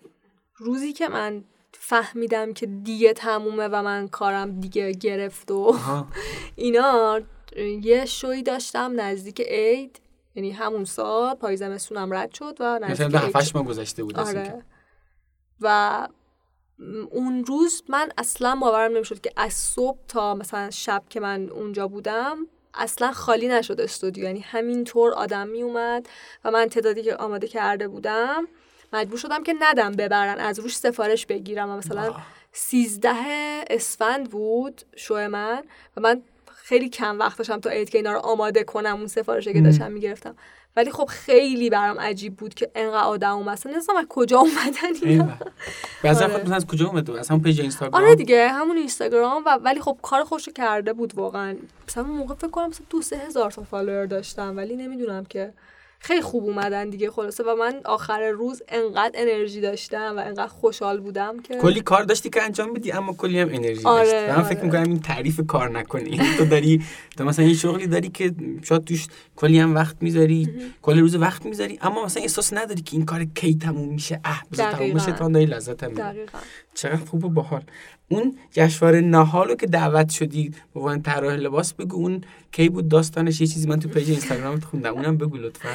[0.57, 1.45] روزی که من
[1.81, 5.77] فهمیدم که دیگه تمومه و من کارم دیگه گرفت و
[6.57, 7.21] اینا
[7.83, 10.01] یه شوی داشتم نزدیک عید
[10.35, 13.57] یعنی همون سال پای زمستونم رد شد و نزدیک عید.
[13.57, 14.63] ما گذشته بود آره.
[15.61, 16.09] و
[17.11, 21.89] اون روز من اصلا باورم نمی‌شد که از صبح تا مثلا شب که من اونجا
[21.89, 26.09] بودم اصلا خالی نشد استودیو یعنی همینطور آدم می اومد
[26.45, 28.49] و من تعدادی که آماده کرده بودم
[28.93, 32.15] مجبور شدم که ندم ببرن از روش سفارش بگیرم و مثلا
[32.53, 35.63] سیزده اسفند بود شو من
[35.97, 39.53] و من خیلی کم وقت داشتم تا عید که اینا رو آماده کنم اون سفارشه
[39.53, 40.37] که داشتم می‌گرفتم.
[40.77, 43.53] ولی خب خیلی برام عجیب بود که انقدر آدم اومد.
[43.53, 45.29] مثلا نمی‌دونم از کجا اومدن اینا.
[46.03, 46.55] بعضی آره.
[46.55, 50.25] از کجا اومد؟ از همون page اینستاگرام؟ آره دیگه همون اینستاگرام و ولی خب کار
[50.25, 51.57] خودشو کرده بود واقعا.
[51.89, 55.53] مثلا موقع فکر کنم مثلا دو سه هزار تا follower داشتم ولی نمی‌دونم که
[56.05, 61.01] خیلی خوب اومدن دیگه خلاصه و من آخر روز انقدر انرژی داشتم و انقدر خوشحال
[61.01, 64.27] بودم که کلی کار داشتی که انجام بدی اما کلی هم انرژی آره، داشتی.
[64.27, 64.43] من آره.
[64.43, 66.21] فکر می‌کنم این تعریف کار نکنی.
[66.39, 66.83] تو داری
[67.17, 69.07] تو مثلا این شغلی داری که شاید توش
[69.37, 70.49] کلی هم وقت می‌ذاری
[70.83, 74.21] کلی روز وقت می‌ذاری اما مثلا احساس نداری که این کار کی تموم میشه.
[74.25, 76.15] اه بذار تموم میشه تا داری لذت هم
[76.75, 77.63] چقدر خوب و باحال.
[78.15, 81.97] اون جشنواره نهال رو که دعوت شدی به عنوان طراح لباس بگو.
[81.97, 82.21] اون
[82.53, 84.95] کی بود داستانش؟ یه چیزی من تو پیج اینستاگرامت خوندم.
[84.95, 85.69] اونم بگو لطفا.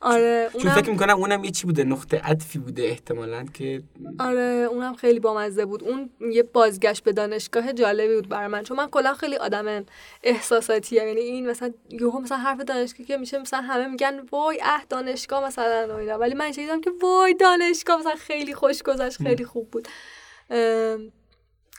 [0.00, 3.82] آره چون فکر می‌کنم اونم یه چی بوده نقطه عطفی بوده احتمالا که
[4.20, 5.84] آره اونم خیلی بامزه بود.
[5.84, 8.62] اون یه بازگشت به دانشگاه جالبی بود برای من.
[8.62, 9.84] چون من کلا خیلی آدم
[10.22, 14.84] احساساتی یعنی این مثلا یهو مثلا حرف دانشگاه که میشه مثلا همه میگن وای اه
[14.88, 16.18] دانشگاه مثلا اینا.
[16.18, 17.98] ولی من شنیدم که وای دانشگاه.
[18.00, 19.88] مثلا خیلی خوش گذشت خیلی خوب بود.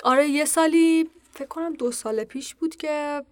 [0.04, 3.24] آره یه سالی فکر کنم دو سال پیش بود که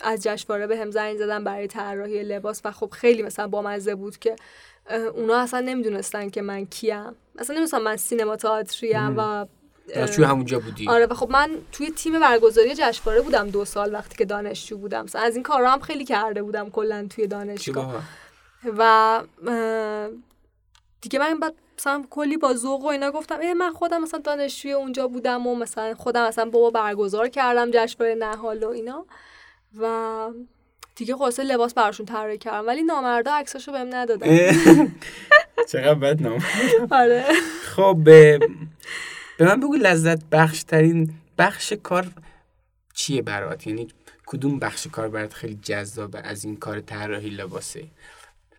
[0.00, 4.18] از جشنواره به هم زنگ زدن برای طراحی لباس و خب خیلی مثلا بامزه بود
[4.18, 4.36] که
[5.14, 7.14] اونا اصلا نمی‌دونستن که من کیم.
[7.38, 9.46] اصلا نمی‌دونستن من سینما تئاتریم و
[10.14, 10.88] توی همونجا بودی.
[10.88, 15.04] آره و خب من توی تیم برگزاری جشنواره بودم دو سال وقتی که دانشجو بودم.
[15.04, 18.02] مثلا از این کارا هم خیلی کرده بودم کلا توی دانشگاه.
[18.78, 19.22] و
[21.00, 24.72] دیگه من بعد مثلا کلی با ذوق و اینا گفتم ای من خودم مثلا دانشجوی
[24.72, 29.06] اونجا بودم و مثلا خودم مثلا بابا برگزار کردم جشنواره نهال و اینا.
[29.80, 30.28] و
[30.96, 34.28] دیگه خلاصه لباس براشون طراحی کردم ولی نامردا عکساشو بهم ندادن.
[35.68, 36.42] چقدر بد نام.
[36.90, 37.24] آره.
[37.64, 38.38] خب به
[39.40, 42.06] من بگو لذت بخش ترین بخش کار
[42.94, 43.88] چیه برات؟ یعنی
[44.26, 47.84] کدوم بخش کار برات خیلی جذابه از این کار طراحی لباسه؟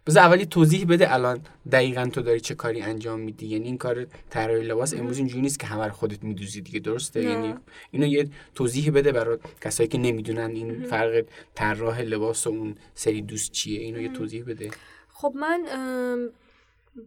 [0.08, 3.48] بذار اولی توضیح بده الان دقیقا تو داری چه کاری انجام میدی.
[3.48, 7.56] یعنی این کار طراحی لباس امروز اینجوری نیست که همه خودت میدوزی دیگه درسته؟ یعنی
[7.92, 11.26] اینو یه توضیح بده برای کسایی که نمی‌دونن این فرق
[11.56, 13.82] طراح لباس و اون سری دوست چیه.
[13.82, 14.72] اینو یه توضیح بده.
[15.14, 15.66] خب من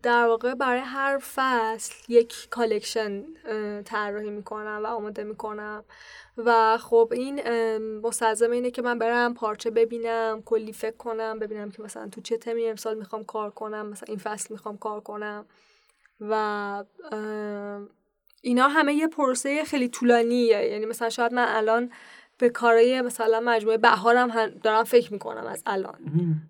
[0.02, 3.24] در واقع برای هر فصل یک collection
[3.84, 5.84] طراحی می‌کنم و آماده می‌کنم.
[6.36, 7.40] و خب این
[7.78, 12.36] مستلزم اینه که من برم پارچه ببینم کلی فکر کنم ببینم که مثلا تو چه
[12.36, 15.46] تمی امسال می‌خوام کار کنم مثلا این فصل می‌خوام کار کنم.
[16.20, 16.84] و
[18.42, 20.66] اینا همه یه پروسه خیلی طولانیه.
[20.66, 21.90] یعنی مثلا شاید من الان
[22.38, 25.98] به کارای مثلا مجموعه بهارم دارم فکر می‌کنم از الان.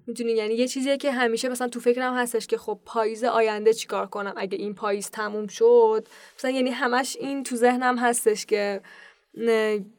[0.06, 4.06] می‌دونی؟ یعنی یه چیزیه که همیشه مثلا تو فکرم هستش که خب پاییز آینده چیکار
[4.06, 6.08] کنم؟ اگه این پاییز تموم شد
[6.38, 8.80] مثلا یعنی همش این تو ذهنم هستش که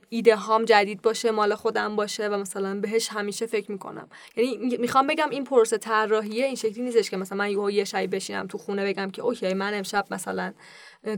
[0.10, 4.10] ایده هام جدید باشه مال خودم باشه و مثلا بهش همیشه فکر می‌کنم.
[4.36, 8.48] یعنی می‌خوام بگم این پروسه طراحیه این شکلی نیستش که مثلا من یه شبی بشینم
[8.48, 10.54] تو خونه بگم که okay من امشب مثلا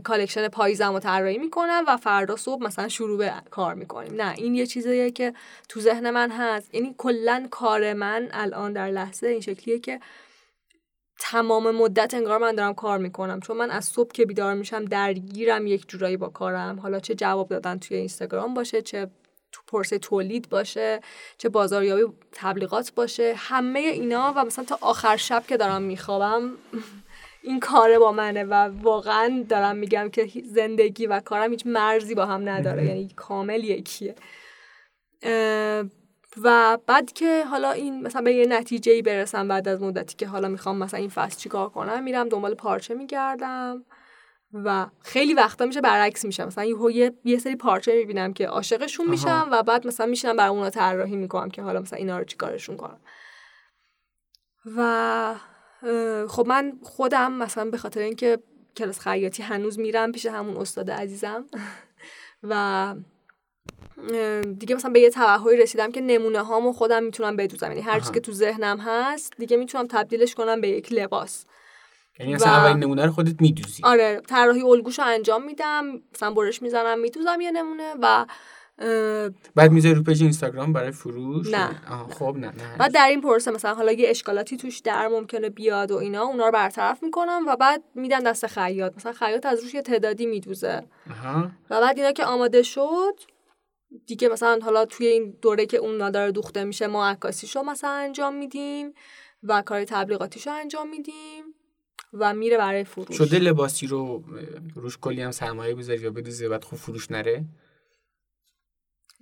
[0.04, 4.22] collection پاییزم رو طراحی می‌کنم و فردا صبح مثلا شروع به کار می‌کنیم.
[4.22, 5.34] نه این یه چیزیه که
[5.68, 6.74] تو ذهن من هست.
[6.74, 10.00] یعنی کلا کار من الان در لحظه این شکلیه که
[11.22, 13.40] تمام مدت انگار من دارم کار می‌کنم.
[13.40, 16.80] چون من از صبح که بیدار میشم درگیرم یک جورایی با کارم.
[16.80, 19.10] حالا چه جواب دادن توی اینستاگرام باشه چه
[19.52, 21.00] تو پرسه تولید باشه
[21.38, 23.34] چه بازاریابی تبلیغات باشه.
[23.36, 26.50] همه اینا و مثلا تا آخر شب که دارم میخوابم
[27.42, 32.26] این کاره با منه و واقعا دارم میگم که زندگی و کارم هیچ مرزی با
[32.26, 32.86] هم نداره.
[32.90, 34.14] یعنی کامل یکیه.
[36.36, 40.26] و بعد که حالا این مثلا به یه نتیجه ای برسم بعد از مدتی که
[40.26, 43.84] حالا می‌خوام مثلا این فصل چیکار کنم میرم دنبال پارچه میگردم
[44.52, 49.48] و خیلی وقتا میشه برعکس میشم مثلا یه یه سری پارچه می‌بینم که عاشقشون میشم
[49.52, 53.00] و بعد مثلا میشینم برای اونا طراحی می‌کنم که حالا مثلا اینا رو چیکارشون کنم.
[54.76, 55.34] و
[56.28, 58.38] خب من خودم مثلا به خاطر اینکه
[58.76, 61.44] کلاس خیاطی هنوز میرم پیش همون استاد عزیزم
[62.50, 62.94] و
[64.58, 67.66] دیگه مثلا به یه توهایی رسیدم که نمونه هامو خودم می‌تونم بدوزم.
[67.66, 71.44] یعنی هر چیزی که تو ذهنم هست دیگه می‌تونم تبدیلش کنم به یک لباس.
[72.18, 73.82] یعنی مثلا اولین نمونه رو خودت میدوزی.
[73.84, 75.84] آره طراحی الگوش رو انجام میدم
[76.14, 78.26] مثلا برش می‌زنم میدوزم یه نمونه و
[79.54, 81.68] بعد می‌ذاری رو پیج اینستاگرام برای فروش؟ نه
[82.18, 82.76] خب نه نه.
[82.78, 86.46] بعد در این پروسه مثلا حالا یه اشکالاتی توش در ممکنه بیاد و اینا اونا
[86.46, 88.96] رو برطرف می‌کنم و بعد میدن دست خیاط.
[88.96, 90.82] مثلا خیاط از روش یه تعدادی میدوزه.
[91.70, 93.20] و بعد اینا که آماده شد
[94.06, 98.34] دیگه مثلا حالا توی این دوره که اون نادار دوخته میشه ما عکاسیشو مثلا انجام
[98.34, 98.94] میدیم
[99.42, 101.44] و کار تبلیغاتیشو انجام میدیم
[102.12, 103.16] و میره برای فروش.
[103.16, 104.24] شده لباسی رو
[104.74, 107.44] روش کلی هم سرمایه بذاری یا بدوزی بعد خوب فروش نره؟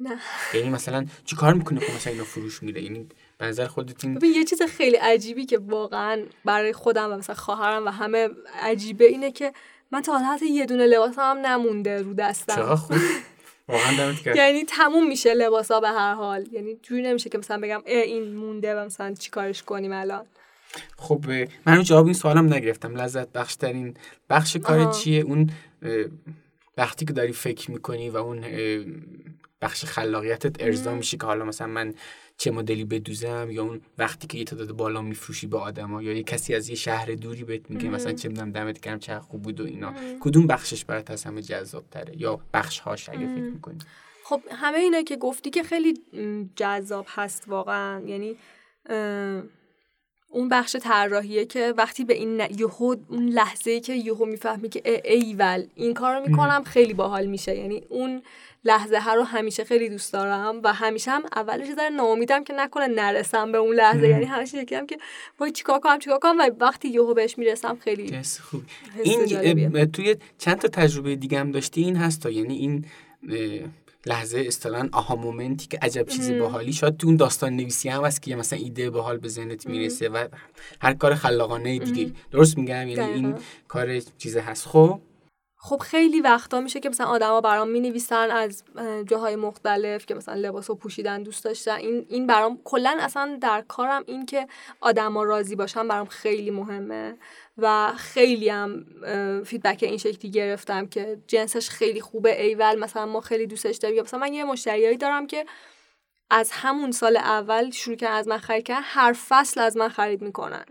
[0.00, 0.18] نه.
[0.54, 3.08] یعنی مثلا چی کار می‌کنه که مثلا اینو فروش میره یعنی
[3.38, 7.86] به نظر خودت این یه چیز خیلی عجیبی که واقعا برای خودم و مثلا خواهرم
[7.86, 8.28] و همه
[8.62, 9.52] عجیبه اینه که
[9.90, 12.54] من تا حتی یه دونه لباس هم نمونده رو دستم.
[12.54, 12.96] چقدر خوب.
[13.68, 16.46] واقعا یعنی تموم میشه لباسا به هر حال.
[16.52, 20.26] یعنی جوری نمیشه که مثلا بگم این مونده و مثلا چیکارش کنیم الان.
[20.96, 21.24] خب
[21.66, 22.96] من جواب این سوالم نگرفتم.
[22.96, 23.94] لذت بخش ترین
[24.30, 25.50] بخش کار چیه؟ اون
[26.76, 28.44] وقتی که داری فکر می‌کنی و اون
[29.62, 31.94] بخش خلاقیتت ارضا میشه که حالا مثلا من
[32.38, 36.22] چه مدلی بدوزم یا اون وقتی که یه تعداد بالا میفروشی به آدما یا یه
[36.22, 39.60] کسی از یه شهر دوری بهت میگه مثلا چه می‌دونم دمت گرم چه خوب بود
[39.60, 39.94] و اینا.
[40.20, 43.78] کدوم بخشش برات از همه جذاب تره یا بخش هاش اگه فکر می‌کنی؟
[44.24, 45.94] خب همه اینا که گفتی که خیلی
[46.56, 48.02] جذاب هست واقعا.
[48.06, 48.36] یعنی
[50.30, 55.02] اون بخش طراحیه که وقتی به این یهو اون لحظه ای که یهو می‌فهمی که
[55.04, 57.56] ایول این کار رو می‌کنم خیلی باحال میشه.
[57.56, 58.22] یعنی اون
[58.64, 62.86] لحظه ها رو همیشه خیلی دوست دارم و همیشه هم اولش داره ناامیدم که نکنه
[62.86, 64.08] نرسم به اون لحظه.
[64.08, 64.98] یعنی همیشه یکم که
[65.40, 68.62] وای چیکار کنم چیکار کنم؟ و وقتی یهو بهش می‌رسم خیلی خوب.
[69.04, 72.84] این توی چند تا تجربه دیگه هم داشتی؟ این هست تا یعنی این
[74.06, 76.72] لحظه اصطلاحا آها مومنتی که عجب چیزی باحالی.
[76.72, 80.28] شاید تو اون داستان نویسی هم هست که مثلا ایده باحال به ذهنت می‌رسه و
[80.80, 82.12] هر کار خلاقانه دیگه.
[82.30, 83.34] درست میگم؟ یعنی این
[83.68, 84.66] کار چیز هست.
[84.66, 85.00] خب
[85.60, 88.64] خب خیلی وقتا میشه که مثلا آدما برام می نویسن از
[89.06, 91.74] جاهای مختلف که مثلا لباسو پوشیدن دوست داشتن.
[91.74, 94.46] این این برام کلا اصلا در کارم این که
[94.80, 97.16] آدما راضی باشن برام خیلی مهمه
[97.58, 98.86] و خیلی هم
[99.44, 104.02] feedback این شکلی گرفتم که جنسش خیلی خوبه ایول مثلا ما خیلی دوستش داریم.
[104.02, 105.46] مثلا من یه مشتریایی دارم که
[106.30, 110.22] از همون سال اول شروع کردن از من خرید کردن هر فصل از من خرید
[110.22, 110.64] می‌کنن.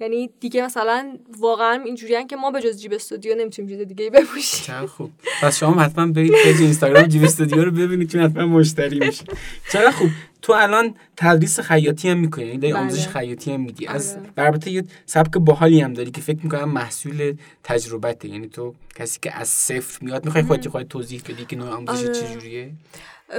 [0.00, 4.60] یعنی دیگه مثلا واقعا اینجوریان که ما به جز جیب استودیو نمی‌تونیم چیز دیگه بپوشیم.
[4.66, 5.10] چقدر خوب.
[5.42, 9.24] پس شما حتما برید page اینستاگرام جیب استودیو رو ببینید چون حتما مشتری میشید.
[9.72, 10.10] چرا خوب.
[10.42, 12.82] تو الان تدریس خیاطی هم می‌کنی یعنی داری بله.
[12.82, 13.86] آموزش خیاطی هم میدی.
[13.86, 14.16] از.
[14.36, 18.28] البته یه سبک باحالی هم داری که فکر می‌کنم محصول تجربته.
[18.28, 22.04] یعنی تو کسی که از صفر میاد می‌خوای خودت خودت توضیح بدی که نوع آموزش
[22.04, 22.14] آره.
[22.14, 22.70] چجوریه؟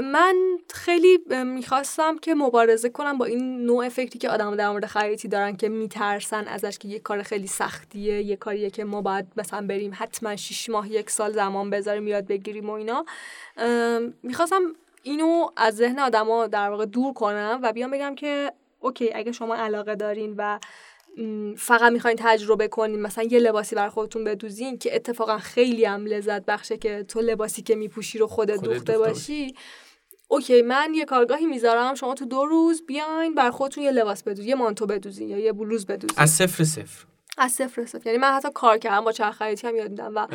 [0.04, 0.36] من
[0.74, 5.56] خیلی می‌خواستم که مبارزه کنم با این نوع فکری که آدم در مورد خیاطی دارن
[5.56, 9.92] که میترسن ازش که یه کار خیلی سختیه یه کاریه که ما باید مثلا بریم
[9.96, 13.06] حتما شیش ماه یک سال زمان بذاریم یاد بگیریم و اینا.
[14.24, 14.62] می‌خواستم
[15.04, 19.56] اینو از ذهن آدما در واقع دور کنم و بیام بگم که okay اگه شما
[19.56, 20.60] علاقه دارین و
[21.58, 26.46] فقط می‌خواین تجربه کنین مثلا یه لباسی بر خودتون بدوزین که اتفاقا خیلی هم لذت
[26.46, 29.56] بخشه که تو لباسی که میپوشی رو خودت خود دوخته باشی.
[30.28, 34.50] okay من یه کارگاهی می‌ذارم شما تو دو روز بیاین بر خودتون یه لباس بدوزین
[34.50, 37.06] یه مانتو بدوزین یا یه بلوز بدوزین از صفر صفر.
[37.38, 38.06] از صفر صفر.
[38.06, 40.28] یعنی من حتی کار کردم با چرخ خیاطی هم یاد میدم و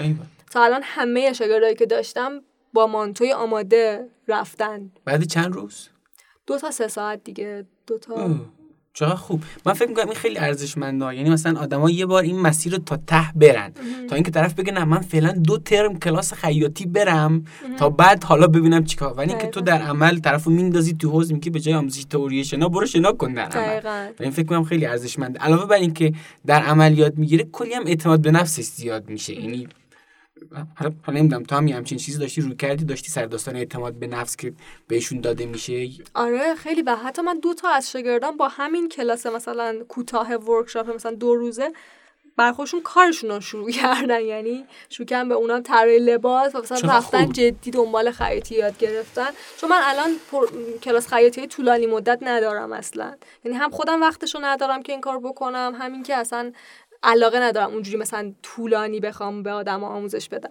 [0.51, 2.41] تا الان همه شاگردایی که داشتم
[2.73, 4.91] با مانتوی آماده رفتن.
[5.05, 5.89] بعد چند روز؟
[6.47, 8.31] دو تا سه ساعت دیگه دو تا
[8.95, 9.43] چقدر خوب.
[9.67, 11.15] من فکر می‌کنم این خیلی ارزشمنده.
[11.17, 13.73] یعنی مثلا آدما یه بار این مسیر رو تا ته برن.
[14.09, 17.45] تا اینکه طرف بگه نه من فعلا دو ترم کلاس خیاطی برم
[17.79, 19.15] تا بعد حالا ببینم چیکار.
[19.15, 22.69] ولی اینکه تو در عمل طرفو میندازی تو حوز میگی به جای آموزش تئوری شنا
[22.69, 24.09] برو شنا کن در عمل.
[24.21, 25.41] این فکر می‌کنم خیلی ارزشمنده.
[25.41, 26.12] علاوه بر اینکه
[26.47, 29.41] در عمل یاد می‌گیره کلی هم اعتماد به نفسش زیاد میشه.
[29.41, 29.69] یعنی
[30.77, 34.07] حالا حالا نمی‌دونم تو هم همچین چیزی داشتی رو کردی داشتی سر داستان اعتماد به
[34.07, 34.53] نفس که
[34.89, 39.27] بهشون داده میشه؟ آره خیلی و حتی من دو تا از شاگردان با همین کلاس
[39.27, 41.73] مثلا کوتاه ورکشاپ مثلا دو روزه
[42.37, 44.21] برخوشون کارشون رو شروع کردن.
[44.21, 49.29] یعنی شروع کردن به اونا طراحی لباس و مثلا رفتن جدی دنبال خیاطی یاد گرفتن.
[49.57, 50.11] چون من الان
[50.83, 53.17] کلاس خیاطی طولانی مدت ندارم اصلا.
[53.45, 56.53] یعنی هم خودم وقتشو ندارم که این کار بکنم همین که اصلا
[57.02, 60.51] علاقه ندارم اونجوری مثلا طولانی بخوام به آدم آموزش بدم.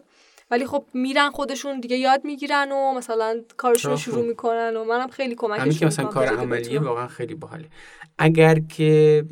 [0.52, 5.36] ولی خب میرن خودشون دیگه یاد می‌گیرن و مثلا کارشون شروع می‌کنن و منم خیلی
[5.36, 7.66] کمکشون همین که مثلا کار عملیه واقعا خیلی باحاله.
[8.18, 9.26] اگر که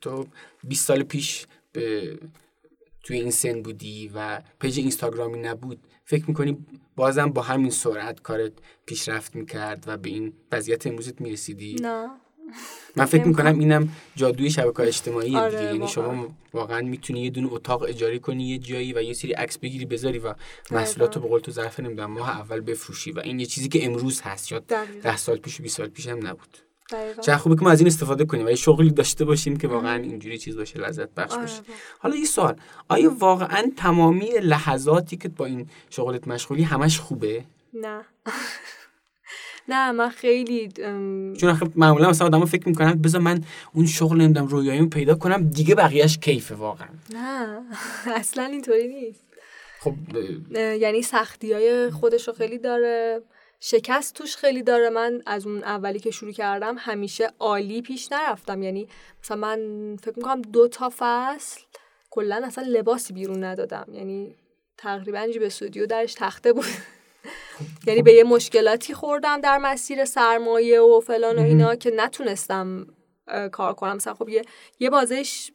[0.00, 0.26] تو
[0.64, 2.18] 20 سال پیش به
[3.02, 8.52] توی این سن بودی و پیج اینستاگرامی نبود فکر می‌کنی بازم با همین سرعت کارت
[8.86, 12.10] پیشرفت می‌کرد و به این وضعیت امروزت می‌رسیدی؟ نه.
[12.96, 15.88] من فکر می‌کنم اینم جادوی شبکه اجتماعی آره، دیگه یعنی.
[15.88, 19.84] شما واقعا می‌تونی یه دونه اتاق اجاره کنی یه جایی و یه سری عکس بگیری
[19.84, 20.34] بذاری و
[20.70, 23.86] محصولات رو به قول تو ظرف نمی‌دونم ماه اول بفروشی و این یه چیزی که
[23.86, 24.52] امروز هست.
[24.52, 25.00] دقیقاً.
[25.02, 26.58] ده سال پیش و 20 سال پیش هم نبود.
[27.20, 28.46] چه خوبه که ما از این استفاده کنیم.
[28.46, 31.60] و یه شغلی داشته باشیم که واقعا اینجوری چیز باشه لذت بخش آره، باشه.
[31.98, 32.56] حالا یه سوال.
[32.88, 37.44] آیا واقعا تمامی لحظاتی که با این شغلت مشغولی همش خوبه؟
[37.74, 38.00] نه.
[39.68, 43.44] نه من خیلی ام، چون آخه معمولا مثلا آدمو فکر می‌کنن بذار من
[43.74, 46.88] اون شغل نمی‌دونم رویاییمو پیدا کنم دیگه بقیهش کیفه واقعا.
[47.12, 47.62] نه
[48.20, 49.26] اصلا اینطوری نیست.
[49.80, 49.94] خب
[50.54, 53.22] یعنی سختی های خودش رو خیلی داره
[53.60, 54.90] شکست توش خیلی داره.
[54.90, 58.62] من از اون اولی که شروع کردم همیشه عالی پیش نرفتم.
[58.62, 58.88] یعنی
[59.22, 59.60] مثلا من
[59.96, 61.60] فکر می‌کنم دو تا فصل
[62.10, 63.86] کلا اصلا لباسی بیرون ندادم.
[63.92, 64.34] یعنی
[64.78, 66.64] تقریبا به استودیو درش تخته بود.
[67.86, 72.86] یعنی به یه مشکلاتی خوردم در مسیر سرمایه و فلان و اینا که نتونستم
[73.52, 73.96] کار کنم.
[73.96, 74.42] مثلا خب یه
[74.80, 75.50] یه بازش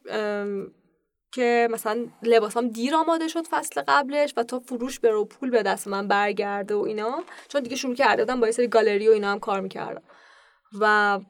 [1.32, 5.62] که مثلا لباسام دیر آماده شد فصل قبلش و تا فروش بره و پول به
[5.62, 7.24] دست من برگرده و اینا.
[7.48, 10.02] چون دیگه شروع کرده بودم با یه سری گالری و اینا هم کار می‌کردم.
[10.80, 11.20] و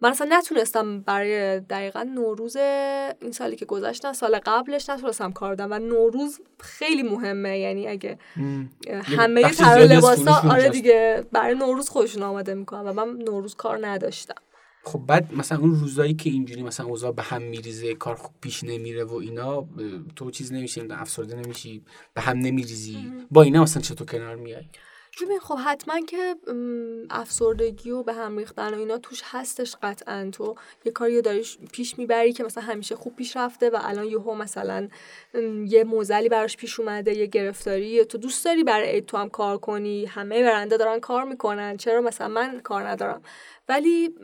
[0.00, 5.54] من اصلا نتونستم برای دقیقا نوروز این سالی که گذشت نه سال قبلش نتونستم کار
[5.54, 7.58] بدم و نوروز خیلی مهمه.
[7.58, 8.18] یعنی اگه
[9.02, 10.68] همه از لباسا آره.
[10.68, 14.34] دیگه برای نوروز خودشون آماده می‌کنم و من نوروز کار نداشتم.
[14.84, 18.64] خب بعد مثلا اون روزایی که اینجوری مثلا اوضاع به هم میریزه کار خوب پیش
[18.64, 19.68] نمیره و اینا
[20.16, 21.84] تو چیز نمیشی افسرده نمیشی
[22.14, 23.12] به هم نمیریزی.
[23.30, 24.64] با اینا مثلا چطور کنار میای
[25.22, 26.36] ببین خب حتما که
[27.10, 30.30] افسردگی و به هم ریختن و اینا توش هستش قطعا.
[30.32, 30.54] تو
[30.84, 34.88] یه کاری داری پیش می‌بری که مثلا همیشه خوب پیش رفته و الان یهو مثلا
[35.66, 40.06] یه موزلی براش پیش اومده یه گرفتاری تو دوست داری برای تو هم کار کنی
[40.06, 43.22] همه برنده دارن کار می‌کنن چرا مثلا من کار ندارم؟
[43.68, 44.14] ولی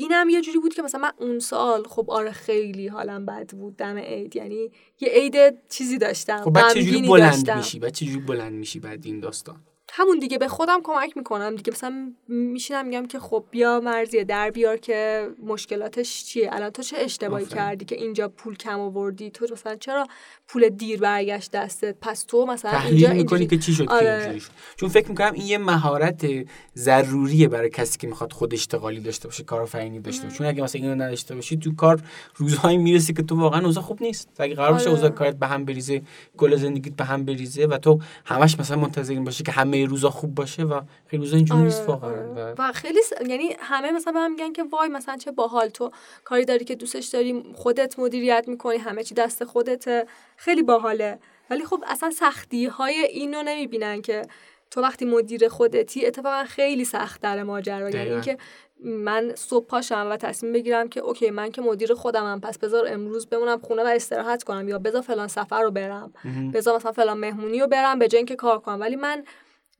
[0.00, 3.76] اینم یه جوری بود که مثلا من اون سال خب آره خیلی حالم بد بود
[3.76, 4.36] دم عید.
[4.36, 4.70] یعنی
[5.00, 7.56] یه عید چیزی داشتم خب بعد چجوری بلند داشتم.
[7.56, 9.60] میشی؟ بعد چجوری بلند میشی بعد این داستان؟
[9.92, 11.56] همون دیگه به خودم کمک می‌کنم.
[11.56, 16.82] دیگه مثلا میشینم میگم که خب بیا مرزیه در بیار که مشکلاتش چیه؟ الان تو
[16.82, 17.46] چه اشتباهی.
[17.50, 20.06] کردی که اینجا پول کم آوردی؟ تو مثلا چرا
[20.48, 24.38] پول دیر برگشت دستت؟ پس تو مثلا اینجا می‌کنی که چی شد که آره.
[24.38, 26.26] شد چون فکر می‌کنم این یه مهارت
[26.74, 30.36] ضروریه برای کسی که می‌خواد خود اشتغالی داشته باشه کارآفرینی داشته باشه.
[30.36, 32.02] چون اگه مثلا اینو نداشته باشی تو کار
[32.36, 34.28] روزهایی می‌رسی که تو واقعا اوضاع خوب نیست.
[34.38, 34.94] اگه قرار باشه آره.
[34.94, 36.02] اوضاع کارت به هم بریزه
[36.36, 40.34] کل زندگیت به هم بریزه و تو همش مثلا منتظر باشی که همه روزا خوب
[40.34, 42.54] باشه و خیلی روزا اینجوری نیست آره، واقعا آره.
[42.58, 45.68] و و خیلی س- یعنی همه مثلا به من میگن که وای مثلا چه باحال
[45.68, 45.90] تو
[46.24, 51.18] کاری داری که دوستش داری خودت مدیریت می‌کنی همه چی دست خودته خیلی باحاله
[51.50, 54.22] ولی خب اصلا سختی های اینو نمی‌بینن که
[54.70, 58.10] تو وقتی مدیر خودتی اتفاقا خیلی سخت در ماجرا یعنی.
[58.10, 58.38] اینکه
[58.84, 63.26] من صبح پاشم و تصمیم بگیرم که اوکی من که مدیر خودمم پس بذار امروز
[63.26, 66.12] بمونم خونه و استراحت کنم یا بذار فلان سفر رو برم.
[66.54, 69.24] بذار مثلا فلان مهمونی رو برم به جای اینکه کار کنم ولی من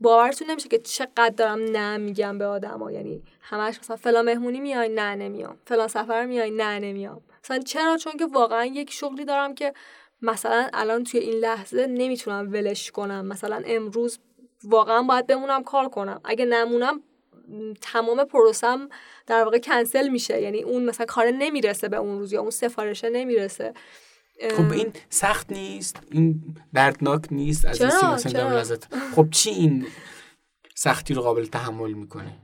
[0.01, 2.93] باورتون نمیشه که چقدر دارم نه میگم به آدما.
[2.93, 5.59] یعنی همش مثلا فلان مهمونی میای نه نمیام.
[5.67, 7.21] فلان سفر میای نه نمیام.
[7.45, 9.73] مثلا چرا؟ چون که واقعا یک شغلی دارم که
[10.23, 13.27] مثلا الان توی این لحظه نمی‌تونم ولش کنم.
[13.27, 14.19] مثلا امروز
[14.65, 16.21] واقعا باید بمونم کار کنم.
[16.25, 17.03] اگه نمونم
[17.81, 18.89] تمام پروسم
[19.27, 20.41] در واقع کنسل میشه.
[20.41, 23.75] یعنی اون مثلا کار نمی‌رسه به اون روز یا اون سفارشه نمی‌رسه.
[24.49, 28.95] خب این سخت نیست این دردناک نیست از این مثلا؟ لذت.
[28.95, 29.87] خب چی این
[30.75, 32.37] سختی رو قابل تحمل می‌کنه؟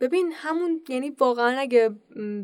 [0.00, 1.90] ببین همون یعنی واقعا اگه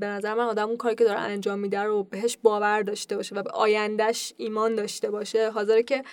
[0.00, 3.34] به نظر من آدم اون کاری که داره انجام میده رو بهش باور داشته باشه
[3.34, 6.04] و به آیندهش ایمان داشته باشه حاضره که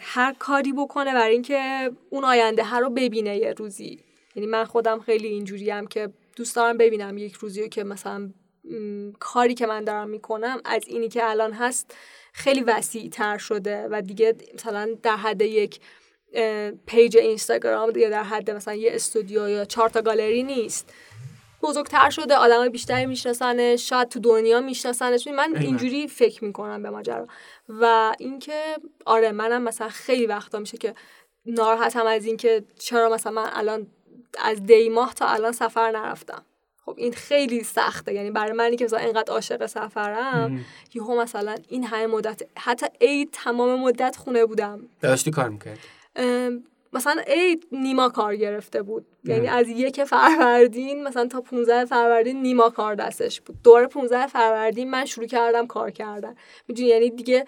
[0.00, 4.00] هر کاری بکنه برای اینکه اون آینده ها رو ببینه یه روزی.
[4.34, 8.30] یعنی من خودم خیلی اینجوریم که دوست دارم ببینم یک روزی رو که مثلا
[9.18, 11.94] کاری که من دارم می‌کنم از اینی که الان هست
[12.32, 15.80] خیلی وسیع تر شده و دیگه مثلا در حد یک
[16.86, 20.92] پیج اینستاگرام یا در حد مثلا یه استودیو یا چهار تا گالری نیست.
[21.62, 25.26] بزرگتر شده آدم بیشتری میشناسنش شاید تو دنیا میشناسنش.
[25.26, 25.56] من.
[25.56, 27.26] اینجوری فکر می‌کنم به ماجرا.
[27.68, 28.76] و اینکه
[29.06, 30.94] آره منم مثلا خیلی وقتا میشه که
[31.46, 33.86] ناراحتم از اینکه چرا مثلا من الان
[34.44, 36.44] از دی ماه تا الان سفر نرفتم.
[36.88, 38.14] خب این خیلی سخته.
[38.14, 43.28] یعنی برای منی که مثلا اینقدر عاشق سفرم یهو مثلا این همه مدت حتی عید
[43.32, 44.80] تمام مدت خونه بودم.
[45.00, 45.78] داشتی کار می‌کرد
[46.92, 49.06] مثلا عید نیما کار گرفته بود.
[49.24, 49.48] یعنی.
[49.48, 53.56] از یک فروردین مثلا تا 15 فروردین نیما کار دستش بود.
[53.64, 56.34] دور 15 فروردین من شروع کردم کار کردن.
[56.68, 57.46] می‌دونی؟ یعنی دیگه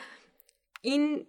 [0.82, 1.27] این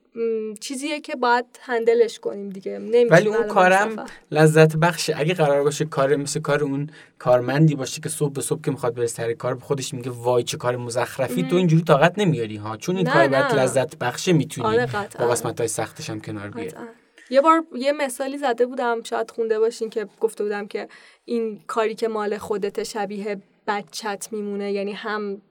[0.60, 2.80] چیزیه که باید هندلش کنیم دیگه.
[3.10, 8.10] ولی اون کارم لذت بخشه اگه قرار باشه کار مثل کار اون کارمندی باشه که
[8.10, 11.44] صبح به صبح که می‌خواد بره سر کار به خودش میگه وای چه کار مزخرفی
[11.44, 12.78] تو اینجوری طاقت نمیاری ها.
[12.78, 14.68] چون این کار باید لذت بخشه می‌تونی.
[14.68, 16.72] آره با قسمت های سختش هم کنار بیاری
[17.30, 20.88] یه بار یه مثالی زده بودم شاید خونده باشین که گفته بودم که
[21.26, 25.41] این کاری که مال خودت شبیه بچت میمونه یعنی هم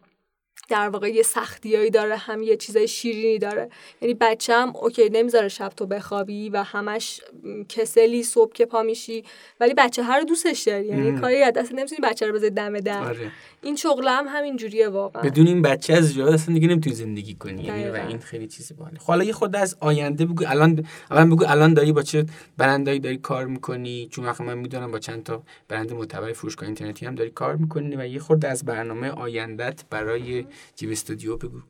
[0.68, 3.70] در واقع یه سختیایی داره هم یه چیزای شیرینی داره.
[4.00, 7.20] یعنی بچم اوکی نمی‌ذاره شب تو بخوابی و همش
[7.68, 9.24] کسلی صبح که پا میشی
[9.60, 10.86] ولی بچه هر دوستش داری.
[10.86, 13.04] یعنی کاری از دست نمی‌تونی بچه رو بذاری دم در.
[13.04, 13.30] آره.
[13.62, 15.22] این شغل هم همین جوریه واقعا.
[15.22, 17.62] بدون این بچه از جواب اصلا دیگه نمی‌تونی زندگی کنی.
[17.62, 18.98] یعنی و این خیلی چیزی باحاله.
[18.98, 20.44] خب حالا یه خود از آینده بگو.
[20.48, 22.26] الان الان بگو الان داری با چه
[22.56, 27.06] برندایی داری کار می‌کنی؟ چون وقتی من می‌دونم با چند تا برند معتبر فروشگاه اینترنتی
[27.06, 30.46] هم داری کار می‌کنی و یه خورده از برنامه آیندت برای
[30.76, 31.60] جیو استودیو بگو.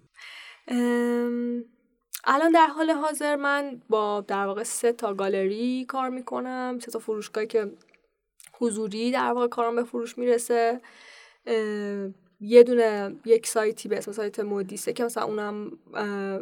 [2.25, 6.79] الان در حال حاضر من با در واقع سه تا گالری کار می‌کنم.
[6.83, 7.73] سه تا فروشگاهی که
[8.59, 10.81] حضوری در واقع کارم به فروش می‌رسه.
[12.41, 15.79] یه دونه یک سایتی به اسم سایت مودیسه که مثلا اونم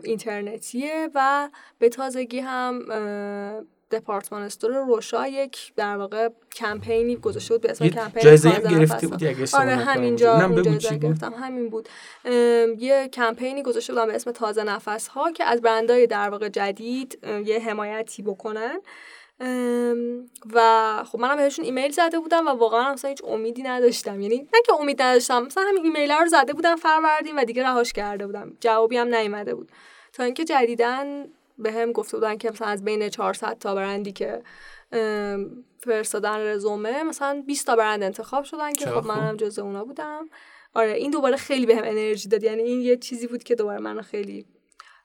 [0.04, 1.48] اینترنتیه و
[1.78, 2.84] به تازگی هم
[3.90, 9.06] دپارتمان استور روشا یک در واقع کمپینی گذاشته بود به اسم کمپین جایزه هم گرفته
[9.06, 11.88] بودی اگه آره همینجا جایزه گرفتم همین بود.
[12.78, 17.18] یه کمپینی گذاشته بودم به اسم تازه نفس ها که از برندهای در واقع جدید
[17.44, 18.80] یه حمایتی بکنن.
[20.52, 24.20] و خب منم بهشون ایمیل زده بودم و واقعا مثلا هیچ امیدی نداشتم.
[24.20, 27.92] یعنی نه که امید نداشتم مثلا همین ایمیل رو زده بودم فروردین و دیگه رهاش
[27.92, 28.56] کرده بودم.
[28.60, 29.72] جوابی هم نیومده بود.
[30.12, 31.24] تا اینکه جدیدن
[31.58, 34.42] به هم گفته بودن که مثلا از بین 400 تا برندی که
[35.80, 40.28] فرستادن رزومه مثلا 20 تا برند انتخاب شدن که خب منم جز اونا بودم.
[40.74, 42.42] آره این دوباره خیلی بهم به انرژی داد.
[42.42, 44.46] یعنی این یه چیزی بود که دوباره منو خیلی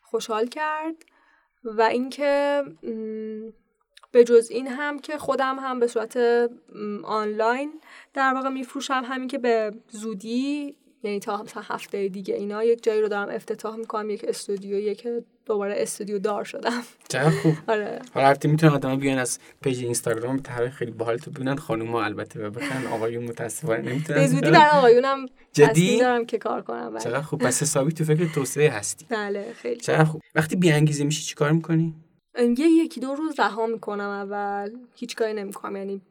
[0.01, 0.95] خوشحال کرد.
[1.63, 2.63] و اینکه
[4.13, 6.17] به جز این هم که خودم هم به صورت
[7.03, 7.73] آنلاین
[8.13, 9.03] در واقع میفروشم.
[9.05, 14.09] همین که به زودی یعنی تا هفته دیگه اینا یک جایی رو دارم افتتاح می‌کنم
[14.09, 16.83] یک استودیو که دوباره استودیو دار شدم.
[17.07, 17.55] چرا خوب.
[17.67, 17.99] آره.
[18.13, 21.55] حالا البته می‌تونن آدم بیان از پیج اینستاگرام طرح خیلی باحال تو ببینن.
[21.55, 24.19] خانوما البته و بخن آقایون متاسفانه نمی‌تونن.
[24.19, 26.89] به زودی برای آقایونم جدی؟ دارم که کار کنم.
[26.89, 26.99] بله.
[26.99, 27.41] چرا خوب.
[27.41, 29.05] پس حسابی تو فکر توسعه هستی.
[29.09, 29.79] بله خیلی.
[29.79, 30.21] چرا خوب.
[30.35, 31.95] وقتی بی انگیزه میشی چیکار می‌کنی؟
[32.37, 34.71] یه یکی دو روز رها می‌کنم اول.
[34.95, 35.75] هیچ کاری نمی‌کنم.
[35.75, 36.01] یعنی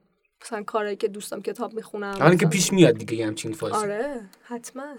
[0.43, 3.75] مثلا کاری که دوستم کتاب می‌خونم حالا که پیش میاد دیگه همچین فازی.
[3.75, 4.95] آره حتما.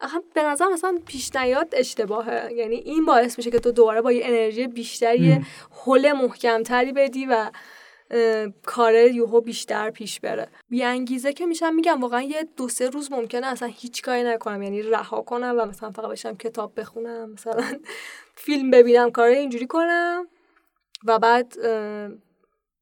[0.00, 2.52] هم به نظر مثلا پیش نیاد اشتباهه.
[2.52, 5.40] یعنی این باعث میشه که تو دوباره با یه انرژی بیشتری
[5.86, 7.50] حل محکمتری بدی و
[8.66, 10.48] کار یوهو بیشتر پیش بره.
[10.68, 14.62] بی انگیزه که میشم میگم واقعا یه دو سه روز ممکنه اصلا هیچ کاری نکنم.
[14.62, 17.62] یعنی رها کنم و مثلا فقط بشم کتاب بخونم مثلا
[18.44, 20.26] فیلم ببینم کار اینجوری کنم.
[21.04, 21.54] و بعد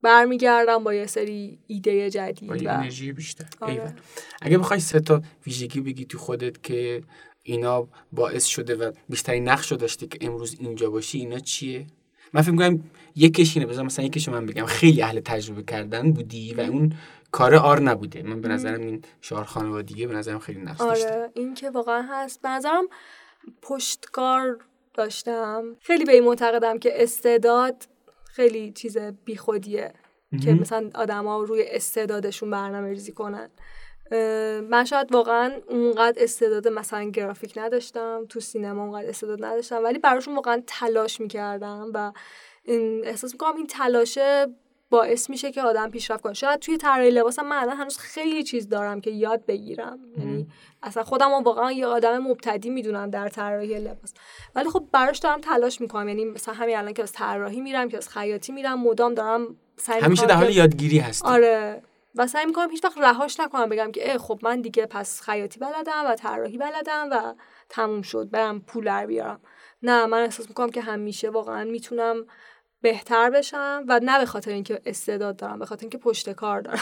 [0.03, 3.45] برمیگردم با یه سری ایده جدید با انرژی بیشتر.
[3.61, 3.95] آره.
[4.43, 7.03] اگه بخوای سه تا ویژگی بگی تو خودت که
[7.43, 11.87] اینا باعث شده و بیشتری نقش رو داشته که امروز اینجا باشی اینا چیه؟
[12.33, 12.85] من فکر می‌کنم
[13.17, 14.67] یکیش اینه بذار مثلا یکیشو من بگم.
[14.67, 16.93] خیلی اهل تجربه کردن بودی و اون
[17.33, 18.23] کار آر نبوده.
[18.23, 22.43] من به نظرم این شعار خانوادگی به نظرم خیلی نقش آره این که واقعا هست.
[22.43, 22.85] به نظرم
[23.63, 24.59] پشتکار
[24.95, 25.77] داشتم.
[25.81, 27.77] خیلی به این معتقدم که استعداد
[28.35, 29.93] خیلی چیز بیخودیه
[30.45, 33.51] که مثلا آدما روی استعدادشون برنامه ریزی کنن.
[34.71, 40.35] من شاید واقعا اونقدر استعداد مثلا گرافیک نداشتم تو سینما اونقدر استعداد نداشتم ولی براشون
[40.35, 42.13] واقعا تلاش می‌کردم و
[43.05, 44.47] احساس می‌کنم این تلاشه
[44.95, 46.35] باعث میشه که آدم پیشرفت کنه.
[46.35, 49.99] شاید توی طراحی لباسم من الان هنوز خیلی چیز دارم که یاد بگیرم.
[50.19, 50.47] یعنی
[50.83, 54.15] اصلا خودم واقعا یه آدم مبتدی می‌دونم در طراحی لباس.
[54.55, 56.09] ولی خب براش دارم تلاش می‌کنم.
[56.09, 59.57] یعنی مثلا همین الان که از طراحی میرم که از خیاطی میرم مدام دارم
[59.89, 61.83] همیشه در حال یادگیری هست آره.
[62.15, 63.69] و سعی می‌کنم هیچ وقت رهاش نکنم.
[63.69, 67.35] بگم که اه خب من دیگه پس خیاطی بلدم و طراحی بلدم و
[67.69, 68.31] تموم شد.
[68.31, 69.41] برم پول بیارم.
[69.83, 72.27] نه من احساس می‌کنم که همیشه واقعا می‌تونم
[72.85, 76.79] بهتر بشم و نه به خاطر اینکه استعداد دارم به خاطر اینکه پشت کار دارم.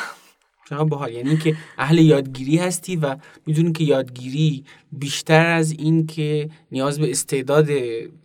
[0.68, 1.12] چقدر باحال.
[1.12, 3.16] یعنی اینکه اهل یادگیری هستی و
[3.46, 7.68] می‌دونی که یادگیری بیشتر از این که نیاز به استعداد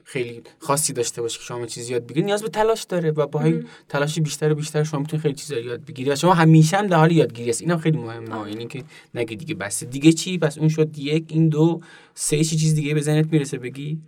[0.04, 3.54] خیلی خاصی داشته باشه که شما چیزی یاد بگیری نیاز به تلاش داره و با
[3.90, 6.98] تلاش بیشتر و بیشتر شما می‌تونید خیلی چیزا یاد بگیری و شما همیشه هم در
[6.98, 8.50] حال یادگیری هست اینم خیلی مهمه.
[8.50, 8.84] یعنی که
[9.14, 9.84] نگه دیگه بس.
[9.84, 11.82] دیگه چی؟ پس اون شد یک این دو
[12.14, 14.02] سه چی چیز دیگه به ذهنت می‌رسه بگی؟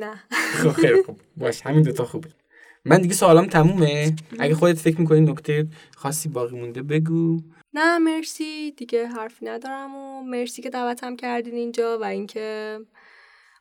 [0.00, 0.14] نه.
[0.30, 1.20] خب خیلی خوب.
[1.36, 1.60] باش.
[1.62, 2.28] همین دو تا خوبه.
[2.84, 4.16] من دیگه سوالام تمومه.
[4.38, 5.66] اگه خودت فکر می‌کنی نکته
[5.96, 7.40] خاصی باقی مونده بگو.
[7.74, 8.72] نه مرسی.
[8.76, 12.78] دیگه حرفی ندارم و مرسی که دعوتم کردین اینجا و اینکه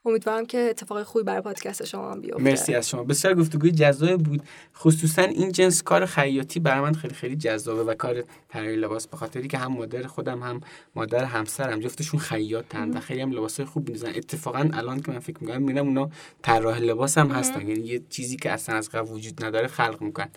[0.06, 2.44] امیدوارم که اتفاق خوبی برای پادکست شما هم بیفته.
[2.44, 3.04] مرسی از شما.
[3.04, 4.44] بسیار گفتگوی جذاب بود.
[4.76, 9.18] خصوصا این جنس کار خیاطی برای من خیلی خیلی جذابه و کار طراحی لباس به
[9.18, 10.62] خاطری که هم مادر خودم هم
[10.96, 15.38] مادر همسرم جفتشون خیاطن و خیلی هم لباسای خوب می‌دوزن اتفاقا الان که من فکر
[15.42, 16.10] می‌کنم میرم اونا
[16.42, 20.30] طراح لباس هم هستن یعنی یه چیزی که اصلا از قبل وجود نداره خلق می‌کنن.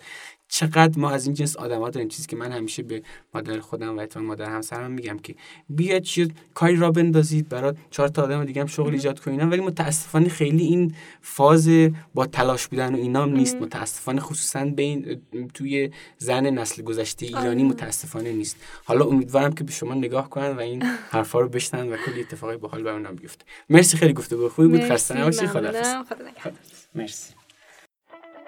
[0.53, 3.03] چقدر ما از این جنس آدما داریم؟ چیزی که من همیشه به
[3.33, 5.35] مادر خودم و اتفاقا مادر همسرم میگم که
[5.69, 9.49] بیاید چیز کاری را بندازید برای چهار تا آدم دیگه هم شغل ایجاد کنین.
[9.49, 11.69] ولی متاسفانه خیلی این فاز
[12.13, 13.55] با تلاش بودن و اینا نیست.
[13.55, 15.21] متاسفانه خصوصا بین
[15.53, 18.57] توی زن نسل گذشته ایرانی متاسفانه نیست.
[18.85, 22.57] حالا امیدوارم که به شما نگاه کنن و این حرفا رو بشنن و کلی اتفاقای
[22.57, 24.81] باحال برام بیفته مرسی خیلی گفتگو خوبی بود.
[24.81, 25.71] خسته نباشید خدا
[26.95, 27.42] مرسی.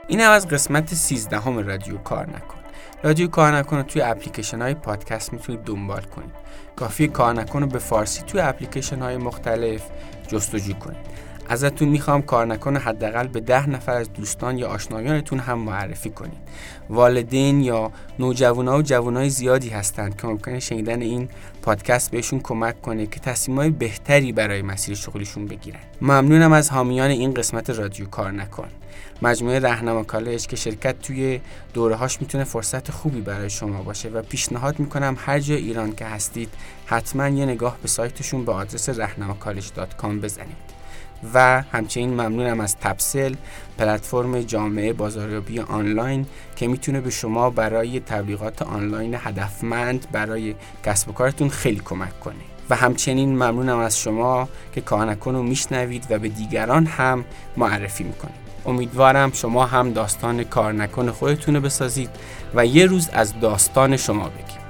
[0.08, 2.56] این هم از قسمت 13 همه رادیو کار نکن
[3.04, 6.32] رادیو کار نکن رو توی اپلیکیشن های پادکست می‌تونید دنبال کنید.
[6.76, 9.82] کافی کار نکن رو به فارسی توی اپلیکیشن های مختلف
[10.28, 10.98] جستجو کنید.
[11.50, 16.38] ازتون می‌خوام کار نکن حداقل به ده نفر از دوستان یا آشنایانتون هم معرفی کنید.
[16.90, 21.30] والدین یا نوجوانا و جوانای زیادی هستند که ممکنه شنیدن این
[21.62, 25.80] پادکست بهشون کمک کنه که تصمیمای بهتری برای مسیر شغلیشون بگیرن.
[26.02, 28.68] ممنونم از حامیان این قسمت رادیو کار نکن
[29.26, 31.42] مجموعه رهنما کالج که شرکت توی
[31.74, 36.06] دوره هاش می‌تونه فرصت خوبی برای شما باشه و پیشنهاد می‌کنم هر جای ایران که
[36.06, 36.50] هستید
[36.86, 40.66] حتما یه نگاه به سایتشون به آدرس رهنماکالج.com بزنید.
[41.34, 43.36] و همچنین ممنونم از تپسل
[43.78, 46.26] پلتفرم جامعه بازاریابی آنلاین
[46.56, 52.36] که می‌تونه به شما برای تبلیغات آنلاین هدفمند برای کسب و کارتون خیلی کمک کنه.
[52.70, 57.26] و همچنین ممنونم از شما که کانکن رو میشنوید و به دیگران هم
[57.58, 58.45] معرفی می‌کنید.
[58.66, 62.10] امیدوارم شما هم داستان کار نکن خودتون بسازید
[62.56, 64.65] و یه روز از داستان شما بگید